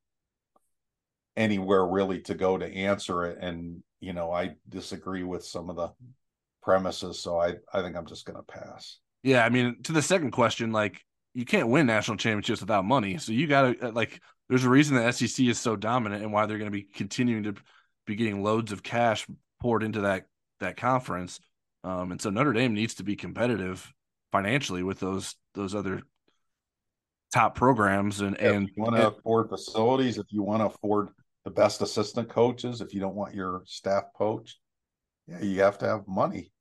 anywhere 1.36 1.86
really 1.86 2.20
to 2.22 2.34
go 2.34 2.58
to 2.58 2.66
answer 2.66 3.24
it, 3.24 3.38
and 3.40 3.82
you 4.02 4.12
know, 4.12 4.32
I 4.32 4.56
disagree 4.68 5.22
with 5.22 5.44
some 5.44 5.70
of 5.70 5.76
the 5.76 5.90
premises. 6.60 7.20
So 7.20 7.38
I, 7.40 7.54
I 7.72 7.82
think 7.82 7.96
I'm 7.96 8.06
just 8.06 8.26
going 8.26 8.36
to 8.36 8.42
pass. 8.42 8.98
Yeah. 9.22 9.44
I 9.44 9.48
mean, 9.48 9.76
to 9.84 9.92
the 9.92 10.02
second 10.02 10.32
question, 10.32 10.72
like 10.72 11.00
you 11.34 11.44
can't 11.44 11.68
win 11.68 11.86
national 11.86 12.16
championships 12.16 12.60
without 12.60 12.84
money. 12.84 13.18
So 13.18 13.32
you 13.32 13.46
got 13.46 13.62
to, 13.62 13.88
uh, 13.88 13.92
like, 13.92 14.20
there's 14.48 14.64
a 14.64 14.70
reason 14.70 14.96
the 14.96 15.12
SEC 15.12 15.46
is 15.46 15.58
so 15.58 15.76
dominant 15.76 16.22
and 16.22 16.32
why 16.32 16.46
they're 16.46 16.58
going 16.58 16.70
to 16.70 16.76
be 16.76 16.82
continuing 16.82 17.44
to 17.44 17.54
be 18.06 18.16
getting 18.16 18.42
loads 18.42 18.72
of 18.72 18.82
cash 18.82 19.26
poured 19.60 19.82
into 19.82 20.02
that, 20.02 20.26
that 20.60 20.76
conference. 20.76 21.40
Um, 21.84 22.12
and 22.12 22.20
so 22.20 22.30
Notre 22.30 22.52
Dame 22.52 22.74
needs 22.74 22.94
to 22.94 23.04
be 23.04 23.16
competitive 23.16 23.92
financially 24.30 24.82
with 24.82 25.00
those, 25.00 25.34
those 25.54 25.74
other 25.74 26.02
top 27.32 27.54
programs 27.54 28.20
and, 28.20 28.36
yeah, 28.40 28.52
and 28.52 28.68
you 28.76 28.82
want 28.82 28.96
to 28.96 29.08
afford 29.08 29.48
facilities, 29.48 30.18
if 30.18 30.26
you 30.30 30.42
want 30.42 30.60
to 30.60 30.66
afford 30.66 31.08
the 31.44 31.50
best 31.50 31.82
assistant 31.82 32.28
coaches 32.28 32.80
if 32.80 32.94
you 32.94 33.00
don't 33.00 33.14
want 33.14 33.34
your 33.34 33.62
staff 33.66 34.04
poached 34.16 34.58
yeah 35.26 35.40
you 35.40 35.60
have 35.60 35.78
to 35.78 35.86
have 35.86 36.06
money 36.06 36.52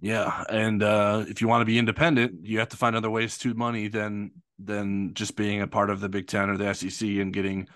yeah 0.00 0.44
and 0.48 0.82
uh, 0.82 1.24
if 1.28 1.40
you 1.40 1.48
want 1.48 1.60
to 1.60 1.66
be 1.66 1.78
independent 1.78 2.34
you 2.42 2.58
have 2.58 2.68
to 2.68 2.76
find 2.76 2.96
other 2.96 3.10
ways 3.10 3.38
to 3.38 3.54
money 3.54 3.88
than 3.88 4.30
than 4.58 5.14
just 5.14 5.36
being 5.36 5.60
a 5.60 5.66
part 5.66 5.90
of 5.90 6.00
the 6.00 6.08
big 6.08 6.26
10 6.26 6.50
or 6.50 6.56
the 6.56 6.72
sec 6.74 7.08
and 7.08 7.32
getting 7.32 7.68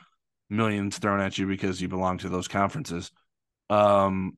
millions 0.48 0.98
thrown 0.98 1.20
at 1.20 1.38
you 1.38 1.46
because 1.46 1.80
you 1.80 1.88
belong 1.88 2.18
to 2.18 2.28
those 2.28 2.48
conferences 2.48 3.12
um 3.68 4.36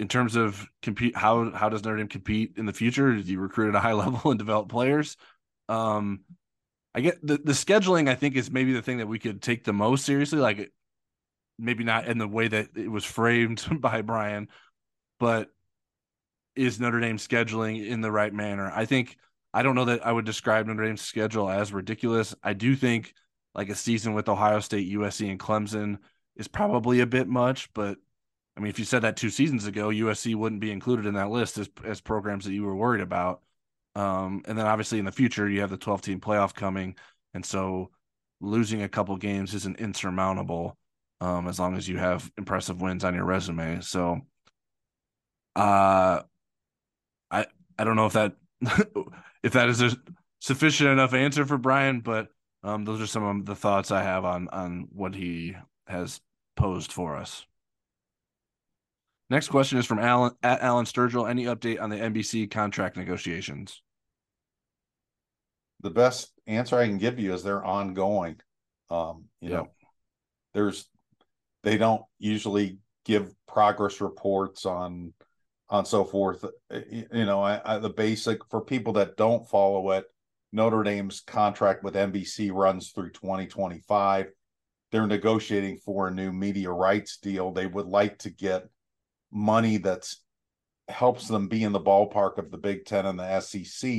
in 0.00 0.08
terms 0.08 0.34
of 0.34 0.66
compete 0.82 1.16
how 1.16 1.50
how 1.52 1.68
does 1.68 1.84
notre 1.84 1.98
dame 1.98 2.08
compete 2.08 2.54
in 2.56 2.66
the 2.66 2.72
future 2.72 3.14
do 3.14 3.30
you 3.30 3.38
recruit 3.38 3.68
at 3.68 3.74
a 3.74 3.80
high 3.80 3.92
level 3.92 4.30
and 4.30 4.38
develop 4.38 4.68
players 4.68 5.16
um 5.68 6.20
I 6.94 7.00
get 7.00 7.26
the, 7.26 7.38
the 7.38 7.52
scheduling, 7.52 8.08
I 8.08 8.14
think, 8.14 8.36
is 8.36 8.50
maybe 8.50 8.72
the 8.72 8.82
thing 8.82 8.98
that 8.98 9.08
we 9.08 9.18
could 9.18 9.40
take 9.40 9.64
the 9.64 9.72
most 9.72 10.04
seriously. 10.04 10.38
Like 10.38 10.72
maybe 11.58 11.84
not 11.84 12.06
in 12.06 12.18
the 12.18 12.28
way 12.28 12.48
that 12.48 12.68
it 12.76 12.90
was 12.90 13.04
framed 13.04 13.64
by 13.80 14.02
Brian, 14.02 14.48
but 15.18 15.48
is 16.54 16.80
Notre 16.80 17.00
Dame 17.00 17.16
scheduling 17.16 17.86
in 17.86 18.02
the 18.02 18.12
right 18.12 18.32
manner? 18.32 18.70
I 18.74 18.84
think 18.84 19.16
I 19.54 19.62
don't 19.62 19.74
know 19.74 19.84
that 19.86 20.06
I 20.06 20.12
would 20.12 20.24
describe 20.24 20.66
Notre 20.66 20.86
Dame's 20.86 21.02
schedule 21.02 21.50
as 21.50 21.72
ridiculous. 21.72 22.34
I 22.42 22.54
do 22.54 22.74
think 22.74 23.14
like 23.54 23.68
a 23.68 23.74
season 23.74 24.14
with 24.14 24.28
Ohio 24.28 24.60
State, 24.60 24.90
USC, 24.92 25.30
and 25.30 25.38
Clemson 25.38 25.98
is 26.36 26.48
probably 26.48 27.00
a 27.00 27.06
bit 27.06 27.28
much, 27.28 27.72
but 27.74 27.98
I 28.56 28.60
mean, 28.60 28.70
if 28.70 28.78
you 28.78 28.84
said 28.84 29.02
that 29.02 29.16
two 29.16 29.30
seasons 29.30 29.66
ago, 29.66 29.88
USC 29.88 30.34
wouldn't 30.34 30.60
be 30.60 30.70
included 30.70 31.06
in 31.06 31.14
that 31.14 31.30
list 31.30 31.58
as 31.58 31.70
as 31.84 32.00
programs 32.00 32.44
that 32.44 32.52
you 32.52 32.64
were 32.64 32.76
worried 32.76 33.00
about. 33.00 33.42
Um, 33.94 34.42
and 34.46 34.58
then 34.58 34.66
obviously 34.66 34.98
in 34.98 35.04
the 35.04 35.12
future, 35.12 35.48
you 35.48 35.60
have 35.60 35.70
the 35.70 35.76
12 35.76 36.02
team 36.02 36.20
playoff 36.20 36.54
coming, 36.54 36.96
and 37.34 37.44
so 37.44 37.90
losing 38.40 38.82
a 38.82 38.88
couple 38.88 39.16
games 39.16 39.54
isn't 39.54 39.78
insurmountable 39.80 40.76
um, 41.20 41.46
as 41.46 41.58
long 41.60 41.76
as 41.76 41.88
you 41.88 41.98
have 41.98 42.30
impressive 42.36 42.82
wins 42.82 43.04
on 43.04 43.14
your 43.14 43.24
resume. 43.24 43.80
So, 43.80 44.20
uh, 45.56 46.22
I 47.30 47.46
I 47.78 47.84
don't 47.84 47.96
know 47.96 48.06
if 48.06 48.14
that 48.14 48.36
if 49.42 49.52
that 49.52 49.68
is 49.68 49.82
a 49.82 49.96
sufficient 50.40 50.90
enough 50.90 51.14
answer 51.14 51.44
for 51.44 51.58
Brian, 51.58 52.00
but 52.00 52.28
um, 52.62 52.84
those 52.84 53.00
are 53.00 53.06
some 53.06 53.24
of 53.24 53.46
the 53.46 53.56
thoughts 53.56 53.90
I 53.90 54.02
have 54.02 54.24
on 54.24 54.48
on 54.48 54.88
what 54.92 55.14
he 55.14 55.56
has 55.86 56.20
posed 56.56 56.92
for 56.92 57.16
us. 57.16 57.46
Next 59.30 59.48
question 59.48 59.78
is 59.78 59.86
from 59.86 59.98
Alan 59.98 60.32
at 60.42 60.60
Alan 60.60 60.84
Sturgill. 60.84 61.28
Any 61.28 61.46
update 61.46 61.80
on 61.80 61.90
the 61.90 61.96
NBC 61.96 62.50
contract 62.50 62.96
negotiations? 62.96 63.82
The 65.80 65.90
best 65.90 66.32
answer 66.46 66.78
I 66.78 66.86
can 66.86 66.98
give 66.98 67.18
you 67.18 67.32
is 67.32 67.42
they're 67.42 67.64
ongoing. 67.64 68.40
Um, 68.90 69.24
you 69.40 69.50
yep. 69.50 69.58
know, 69.58 69.68
there's 70.54 70.86
they 71.62 71.78
don't 71.78 72.02
usually 72.18 72.78
give 73.04 73.34
progress 73.46 74.00
reports 74.00 74.66
on 74.66 75.14
on 75.72 75.84
so 75.84 76.04
forth. 76.04 76.44
Uh, 76.44 76.80
you 76.88 77.24
know 77.24 77.42
I, 77.42 77.60
I, 77.64 77.78
the 77.78 77.90
basic 77.90 78.44
for 78.48 78.60
people 78.60 78.92
that 78.94 79.16
don't 79.16 79.48
follow 79.48 79.90
it 79.90 80.04
notre 80.52 80.82
dame's 80.82 81.20
contract 81.20 81.82
with 81.82 81.94
nbc 81.94 82.52
runs 82.52 82.90
through 82.90 83.10
2025 83.10 84.30
they're 84.92 85.06
negotiating 85.06 85.78
for 85.78 86.06
a 86.06 86.10
new 86.10 86.32
media 86.32 86.70
rights 86.70 87.16
deal. 87.16 87.50
They 87.50 87.66
would 87.66 87.86
like 87.86 88.18
to 88.18 88.30
get 88.30 88.68
money 89.32 89.78
that 89.78 90.06
helps 90.86 91.26
them 91.26 91.48
be 91.48 91.64
in 91.64 91.72
the 91.72 91.80
ballpark 91.80 92.36
of 92.36 92.50
the 92.50 92.58
big 92.58 92.84
10 92.84 93.06
and 93.06 93.18
the 93.18 93.40
sec 93.40 93.90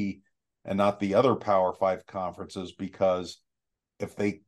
and 0.65 0.77
not 0.77 0.99
the 0.99 1.15
other 1.15 1.35
power 1.35 1.73
five 1.73 2.05
conferences 2.05 2.71
because 2.71 3.41
if 3.99 4.15
they 4.15 4.41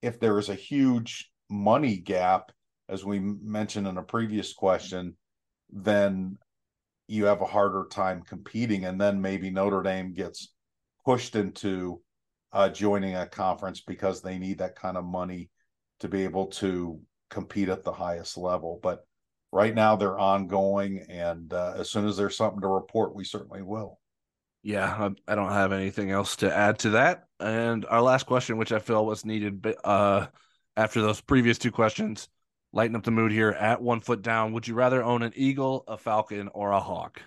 if 0.00 0.20
there 0.20 0.38
is 0.38 0.48
a 0.48 0.54
huge 0.54 1.32
money 1.50 1.96
gap, 1.96 2.52
as 2.88 3.04
we 3.04 3.18
mentioned 3.18 3.88
in 3.88 3.98
a 3.98 4.02
previous 4.02 4.52
question, 4.52 5.16
then 5.70 6.38
you 7.06 7.24
have 7.24 7.40
a 7.40 7.46
harder 7.46 7.86
time 7.90 8.22
competing. 8.22 8.84
And 8.84 9.00
then 9.00 9.20
maybe 9.20 9.50
Notre 9.50 9.82
Dame 9.82 10.12
gets 10.12 10.52
pushed 11.04 11.36
into 11.36 12.00
uh, 12.52 12.68
joining 12.68 13.16
a 13.16 13.26
conference 13.26 13.80
because 13.80 14.20
they 14.20 14.38
need 14.38 14.58
that 14.58 14.76
kind 14.76 14.96
of 14.96 15.04
money 15.04 15.50
to 16.00 16.08
be 16.08 16.24
able 16.24 16.46
to 16.46 17.00
compete 17.30 17.68
at 17.68 17.84
the 17.84 17.92
highest 17.92 18.36
level. 18.36 18.78
But 18.82 19.04
right 19.52 19.74
now 19.74 19.96
they're 19.96 20.18
ongoing. 20.18 21.04
And 21.08 21.52
uh, 21.52 21.74
as 21.76 21.90
soon 21.90 22.06
as 22.06 22.16
there's 22.16 22.36
something 22.36 22.60
to 22.60 22.68
report, 22.68 23.14
we 23.14 23.24
certainly 23.24 23.62
will. 23.62 23.98
Yeah, 24.62 25.10
I 25.26 25.34
don't 25.34 25.52
have 25.52 25.72
anything 25.72 26.10
else 26.10 26.36
to 26.36 26.54
add 26.54 26.80
to 26.80 26.90
that. 26.90 27.24
And 27.40 27.86
our 27.86 28.02
last 28.02 28.26
question, 28.26 28.58
which 28.58 28.72
I 28.72 28.80
feel 28.80 29.06
was 29.06 29.24
needed, 29.24 29.64
uh, 29.84 30.26
after 30.76 31.00
those 31.00 31.20
previous 31.20 31.58
two 31.58 31.70
questions 31.72 32.28
lighten 32.72 32.96
up 32.96 33.04
the 33.04 33.10
mood 33.10 33.32
here 33.32 33.50
at 33.50 33.80
one 33.82 34.00
foot 34.00 34.22
down. 34.22 34.52
Would 34.52 34.68
you 34.68 34.74
rather 34.74 35.02
own 35.02 35.22
an 35.22 35.32
eagle, 35.36 35.84
a 35.88 35.96
falcon, 35.96 36.48
or 36.48 36.72
a 36.72 36.80
hawk? 36.80 37.22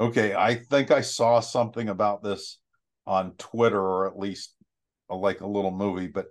Okay, 0.00 0.34
I 0.34 0.54
think 0.54 0.90
I 0.90 1.00
saw 1.00 1.40
something 1.40 1.88
about 1.88 2.22
this 2.22 2.58
on 3.06 3.32
Twitter, 3.32 3.80
or 3.80 4.06
at 4.06 4.18
least 4.18 4.54
a, 5.10 5.16
like 5.16 5.40
a 5.40 5.46
little 5.46 5.70
movie. 5.70 6.06
But 6.06 6.26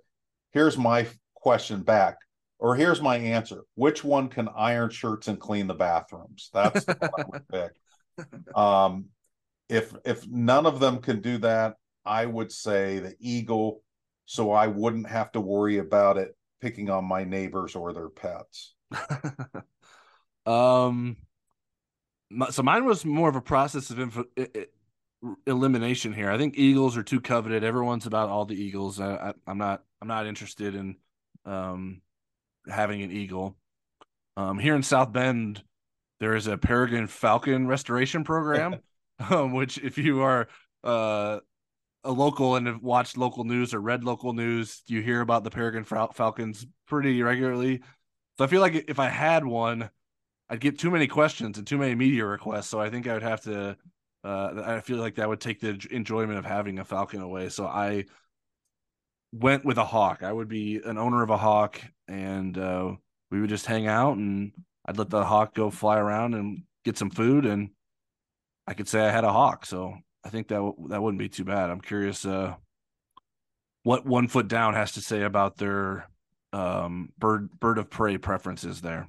here's 0.51 0.77
my 0.77 1.07
question 1.35 1.81
back, 1.81 2.17
or 2.59 2.75
here's 2.75 3.01
my 3.01 3.17
answer: 3.17 3.63
Which 3.75 4.03
one 4.03 4.29
can 4.29 4.47
iron 4.55 4.89
shirts 4.89 5.27
and 5.27 5.39
clean 5.39 5.67
the 5.67 5.73
bathrooms? 5.73 6.49
That's 6.53 6.85
the 6.85 6.97
one 6.99 7.21
I 7.21 7.25
would 7.27 7.47
pick. 7.51 8.55
Um, 8.55 9.05
if 9.69 9.93
if 10.05 10.25
none 10.27 10.65
of 10.65 10.79
them 10.79 10.99
can 10.99 11.21
do 11.21 11.37
that, 11.39 11.75
I 12.05 12.25
would 12.25 12.51
say 12.51 12.99
the 12.99 13.15
eagle, 13.19 13.83
so 14.25 14.51
I 14.51 14.67
wouldn't 14.67 15.09
have 15.09 15.31
to 15.33 15.41
worry 15.41 15.79
about 15.79 16.17
it 16.17 16.36
picking 16.61 16.89
on 16.89 17.05
my 17.05 17.23
neighbors 17.23 17.75
or 17.75 17.93
their 17.93 18.09
pets. 18.09 18.73
um, 20.45 21.17
so 22.49 22.63
mine 22.63 22.85
was 22.85 23.05
more 23.05 23.29
of 23.29 23.35
a 23.35 23.41
process 23.41 23.89
of 23.89 23.99
info, 23.99 24.25
elimination 25.45 26.13
here. 26.13 26.29
I 26.29 26.37
think 26.37 26.57
Eagles 26.57 26.97
are 26.97 27.03
too 27.03 27.21
coveted. 27.21 27.63
Everyone's 27.63 28.05
about 28.05 28.29
all 28.29 28.45
the 28.45 28.55
Eagles. 28.55 28.99
I, 28.99 29.33
am 29.47 29.57
not. 29.57 29.83
I'm 30.01 30.07
not 30.07 30.27
interested 30.27 30.75
in 30.75 30.95
um, 31.45 32.01
having 32.67 33.01
an 33.01 33.11
Eagle. 33.11 33.57
Um, 34.35 34.59
here 34.59 34.75
in 34.75 34.83
South 34.83 35.11
Bend, 35.11 35.63
there 36.19 36.35
is 36.35 36.47
a 36.47 36.57
Peregrine 36.57 37.07
Falcon 37.07 37.67
restoration 37.67 38.23
program, 38.23 38.79
um, 39.29 39.53
which 39.53 39.77
if 39.77 39.97
you 39.97 40.21
are 40.21 40.47
uh, 40.83 41.39
a 42.07 42.11
local 42.11 42.55
and 42.55 42.67
have 42.67 42.81
watched 42.81 43.17
local 43.17 43.43
news 43.43 43.73
or 43.73 43.81
read 43.81 44.03
local 44.03 44.33
news, 44.33 44.81
you 44.87 45.01
hear 45.01 45.21
about 45.21 45.43
the 45.43 45.51
Peregrine 45.51 45.83
Fal- 45.83 46.13
Falcons 46.13 46.65
pretty 46.87 47.21
regularly. 47.21 47.81
So 48.37 48.45
I 48.45 48.47
feel 48.47 48.61
like 48.61 48.85
if 48.87 48.97
I 48.97 49.09
had 49.09 49.45
one, 49.45 49.89
I'd 50.49 50.61
get 50.61 50.79
too 50.79 50.89
many 50.89 51.07
questions 51.07 51.57
and 51.57 51.67
too 51.67 51.77
many 51.77 51.95
media 51.95 52.25
requests. 52.25 52.69
So 52.69 52.79
I 52.79 52.89
think 52.89 53.07
I 53.07 53.13
would 53.13 53.23
have 53.23 53.41
to. 53.41 53.77
Uh, 54.23 54.63
I 54.65 54.79
feel 54.79 54.97
like 54.97 55.15
that 55.15 55.27
would 55.27 55.41
take 55.41 55.59
the 55.59 55.85
enjoyment 55.91 56.39
of 56.39 56.45
having 56.45 56.79
a 56.79 56.85
Falcon 56.85 57.21
away. 57.21 57.49
So 57.49 57.65
I 57.65 58.05
went 59.33 59.65
with 59.65 59.77
a 59.77 59.85
hawk. 59.85 60.23
I 60.23 60.31
would 60.31 60.47
be 60.47 60.79
an 60.83 60.97
owner 60.97 61.23
of 61.23 61.29
a 61.29 61.37
hawk, 61.37 61.81
and 62.07 62.57
uh, 62.57 62.93
we 63.31 63.41
would 63.41 63.49
just 63.49 63.65
hang 63.65 63.87
out, 63.87 64.17
and 64.17 64.53
I'd 64.85 64.97
let 64.97 65.09
the 65.09 65.25
hawk 65.25 65.53
go 65.53 65.69
fly 65.69 65.99
around 65.99 66.33
and 66.33 66.63
get 66.85 66.97
some 66.97 67.09
food, 67.09 67.45
and 67.45 67.69
I 68.65 68.73
could 68.73 68.87
say 68.87 69.01
I 69.01 69.11
had 69.11 69.25
a 69.25 69.31
hawk. 69.33 69.65
So 69.65 69.95
I 70.27 70.29
think 70.29 70.49
that 70.49 70.73
that 70.89 71.01
wouldn't 71.01 71.19
be 71.19 71.29
too 71.29 71.45
bad. 71.45 71.69
I'm 71.69 71.79
curious 71.79 72.25
uh, 72.25 72.55
what 73.83 74.05
one 74.05 74.27
foot 74.27 74.49
down 74.49 74.73
has 74.73 74.91
to 74.93 75.01
say 75.01 75.21
about 75.21 75.55
their 75.55 76.09
um, 76.51 77.13
bird 77.17 77.57
bird 77.61 77.77
of 77.77 77.89
prey 77.89 78.17
preferences 78.17 78.81
there. 78.81 79.07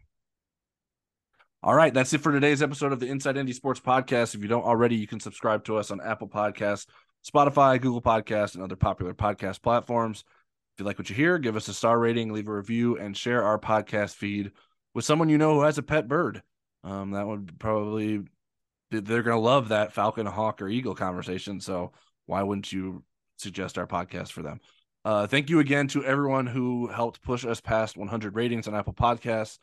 All 1.60 1.74
right, 1.74 1.92
that's 1.92 2.12
it 2.12 2.20
for 2.20 2.30
today's 2.30 2.62
episode 2.62 2.92
of 2.92 3.00
the 3.00 3.08
Inside 3.08 3.36
ND 3.36 3.52
Sports 3.52 3.80
Podcast. 3.80 4.36
If 4.36 4.42
you 4.42 4.48
don't 4.48 4.62
already, 4.62 4.94
you 4.94 5.08
can 5.08 5.18
subscribe 5.18 5.64
to 5.64 5.76
us 5.76 5.90
on 5.90 6.00
Apple 6.00 6.28
Podcasts, 6.28 6.86
Spotify, 7.28 7.80
Google 7.80 8.00
Podcasts, 8.00 8.54
and 8.54 8.62
other 8.62 8.76
popular 8.76 9.12
podcast 9.12 9.60
platforms. 9.60 10.22
If 10.76 10.80
you 10.80 10.86
like 10.86 10.98
what 10.98 11.10
you 11.10 11.16
hear, 11.16 11.38
give 11.38 11.56
us 11.56 11.66
a 11.66 11.74
star 11.74 11.98
rating, 11.98 12.32
leave 12.32 12.46
a 12.46 12.54
review, 12.54 12.96
and 12.96 13.16
share 13.16 13.42
our 13.42 13.58
podcast 13.58 14.14
feed 14.14 14.52
with 14.94 15.04
someone 15.04 15.30
you 15.30 15.38
know 15.38 15.54
who 15.54 15.62
has 15.62 15.78
a 15.78 15.82
pet 15.82 16.06
bird. 16.06 16.44
Um, 16.84 17.10
that 17.10 17.26
would 17.26 17.58
probably 17.58 18.22
they're 18.90 19.22
going 19.22 19.36
to 19.36 19.40
love 19.40 19.68
that 19.68 19.92
Falcon, 19.92 20.26
Hawk, 20.26 20.62
or 20.62 20.68
Eagle 20.68 20.94
conversation. 20.94 21.60
So 21.60 21.92
why 22.26 22.42
wouldn't 22.42 22.72
you 22.72 23.02
suggest 23.36 23.78
our 23.78 23.86
podcast 23.86 24.32
for 24.32 24.42
them? 24.42 24.60
Uh, 25.04 25.26
thank 25.26 25.48
you 25.48 25.60
again 25.60 25.88
to 25.88 26.04
everyone 26.04 26.46
who 26.46 26.88
helped 26.88 27.22
push 27.22 27.44
us 27.44 27.60
past 27.60 27.96
100 27.96 28.34
ratings 28.34 28.68
on 28.68 28.74
Apple 28.74 28.92
Podcasts. 28.92 29.58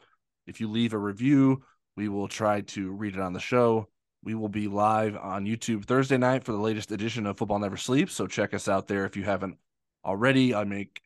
If 0.48 0.62
you 0.62 0.70
leave 0.70 0.94
a 0.94 0.98
review, 0.98 1.64
we 1.96 2.10
will 2.10 2.28
try 2.28 2.62
to 2.62 2.92
read 2.92 3.16
it 3.16 3.22
on 3.22 3.34
the 3.34 3.40
show. 3.40 3.90
We 4.24 4.34
will 4.34 4.50
be 4.50 4.68
live 4.68 5.16
on 5.18 5.46
YouTube 5.46 5.86
Thursday 5.86 6.18
night 6.18 6.44
for 6.44 6.52
the 6.52 6.58
latest 6.58 6.92
edition 6.92 7.28
of 7.28 7.38
Football 7.38 7.60
Never 7.60 7.78
Sleeps. 7.78 8.14
So 8.14 8.28
check 8.28 8.54
us 8.54 8.68
out 8.68 8.88
there 8.88 9.06
if 9.06 9.16
you 9.16 9.24
haven't 9.24 9.58
already. 10.04 10.56
I 10.56 10.64
make 10.64 11.02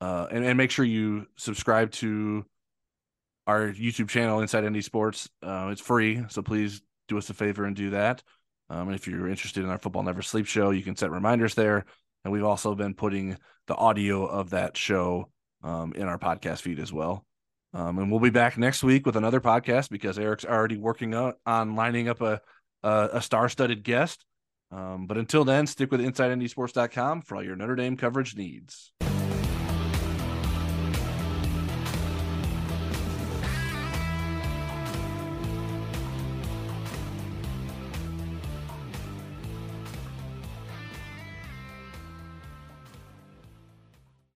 uh, 0.00 0.26
and, 0.30 0.44
and 0.44 0.56
make 0.56 0.70
sure 0.70 0.84
you 0.84 1.26
subscribe 1.36 1.90
to 1.92 2.44
our 3.46 3.68
YouTube 3.72 4.08
channel, 4.08 4.40
Inside 4.40 4.64
ND 4.64 4.82
Sports. 4.82 5.28
Uh, 5.42 5.68
it's 5.70 5.80
free, 5.80 6.24
so 6.28 6.42
please 6.42 6.80
do 7.08 7.18
us 7.18 7.30
a 7.30 7.34
favor 7.34 7.64
and 7.64 7.76
do 7.76 7.90
that. 7.90 8.22
Um, 8.70 8.88
and 8.88 8.94
if 8.94 9.06
you're 9.06 9.28
interested 9.28 9.64
in 9.64 9.70
our 9.70 9.78
Football 9.78 10.02
Never 10.02 10.22
Sleep 10.22 10.46
show, 10.46 10.70
you 10.70 10.82
can 10.82 10.96
set 10.96 11.10
reminders 11.10 11.54
there. 11.54 11.84
And 12.24 12.32
we've 12.32 12.44
also 12.44 12.74
been 12.74 12.94
putting 12.94 13.36
the 13.66 13.74
audio 13.74 14.24
of 14.24 14.50
that 14.50 14.76
show 14.76 15.30
um, 15.62 15.92
in 15.94 16.04
our 16.04 16.18
podcast 16.18 16.62
feed 16.62 16.78
as 16.78 16.92
well. 16.92 17.26
Um, 17.74 17.98
and 17.98 18.10
we'll 18.10 18.20
be 18.20 18.30
back 18.30 18.58
next 18.58 18.82
week 18.82 19.06
with 19.06 19.16
another 19.16 19.40
podcast 19.40 19.90
because 19.90 20.18
Eric's 20.18 20.44
already 20.44 20.76
working 20.76 21.14
on, 21.14 21.34
on 21.46 21.74
lining 21.74 22.08
up 22.08 22.20
a, 22.20 22.40
a, 22.82 23.08
a 23.14 23.22
star 23.22 23.48
studded 23.48 23.82
guest. 23.82 24.24
Um, 24.70 25.06
but 25.06 25.18
until 25.18 25.44
then, 25.44 25.66
stick 25.66 25.90
with 25.90 26.00
InsideNDSports.com 26.00 27.22
for 27.22 27.36
all 27.36 27.44
your 27.44 27.56
Notre 27.56 27.76
Dame 27.76 27.96
coverage 27.96 28.36
needs. 28.36 28.92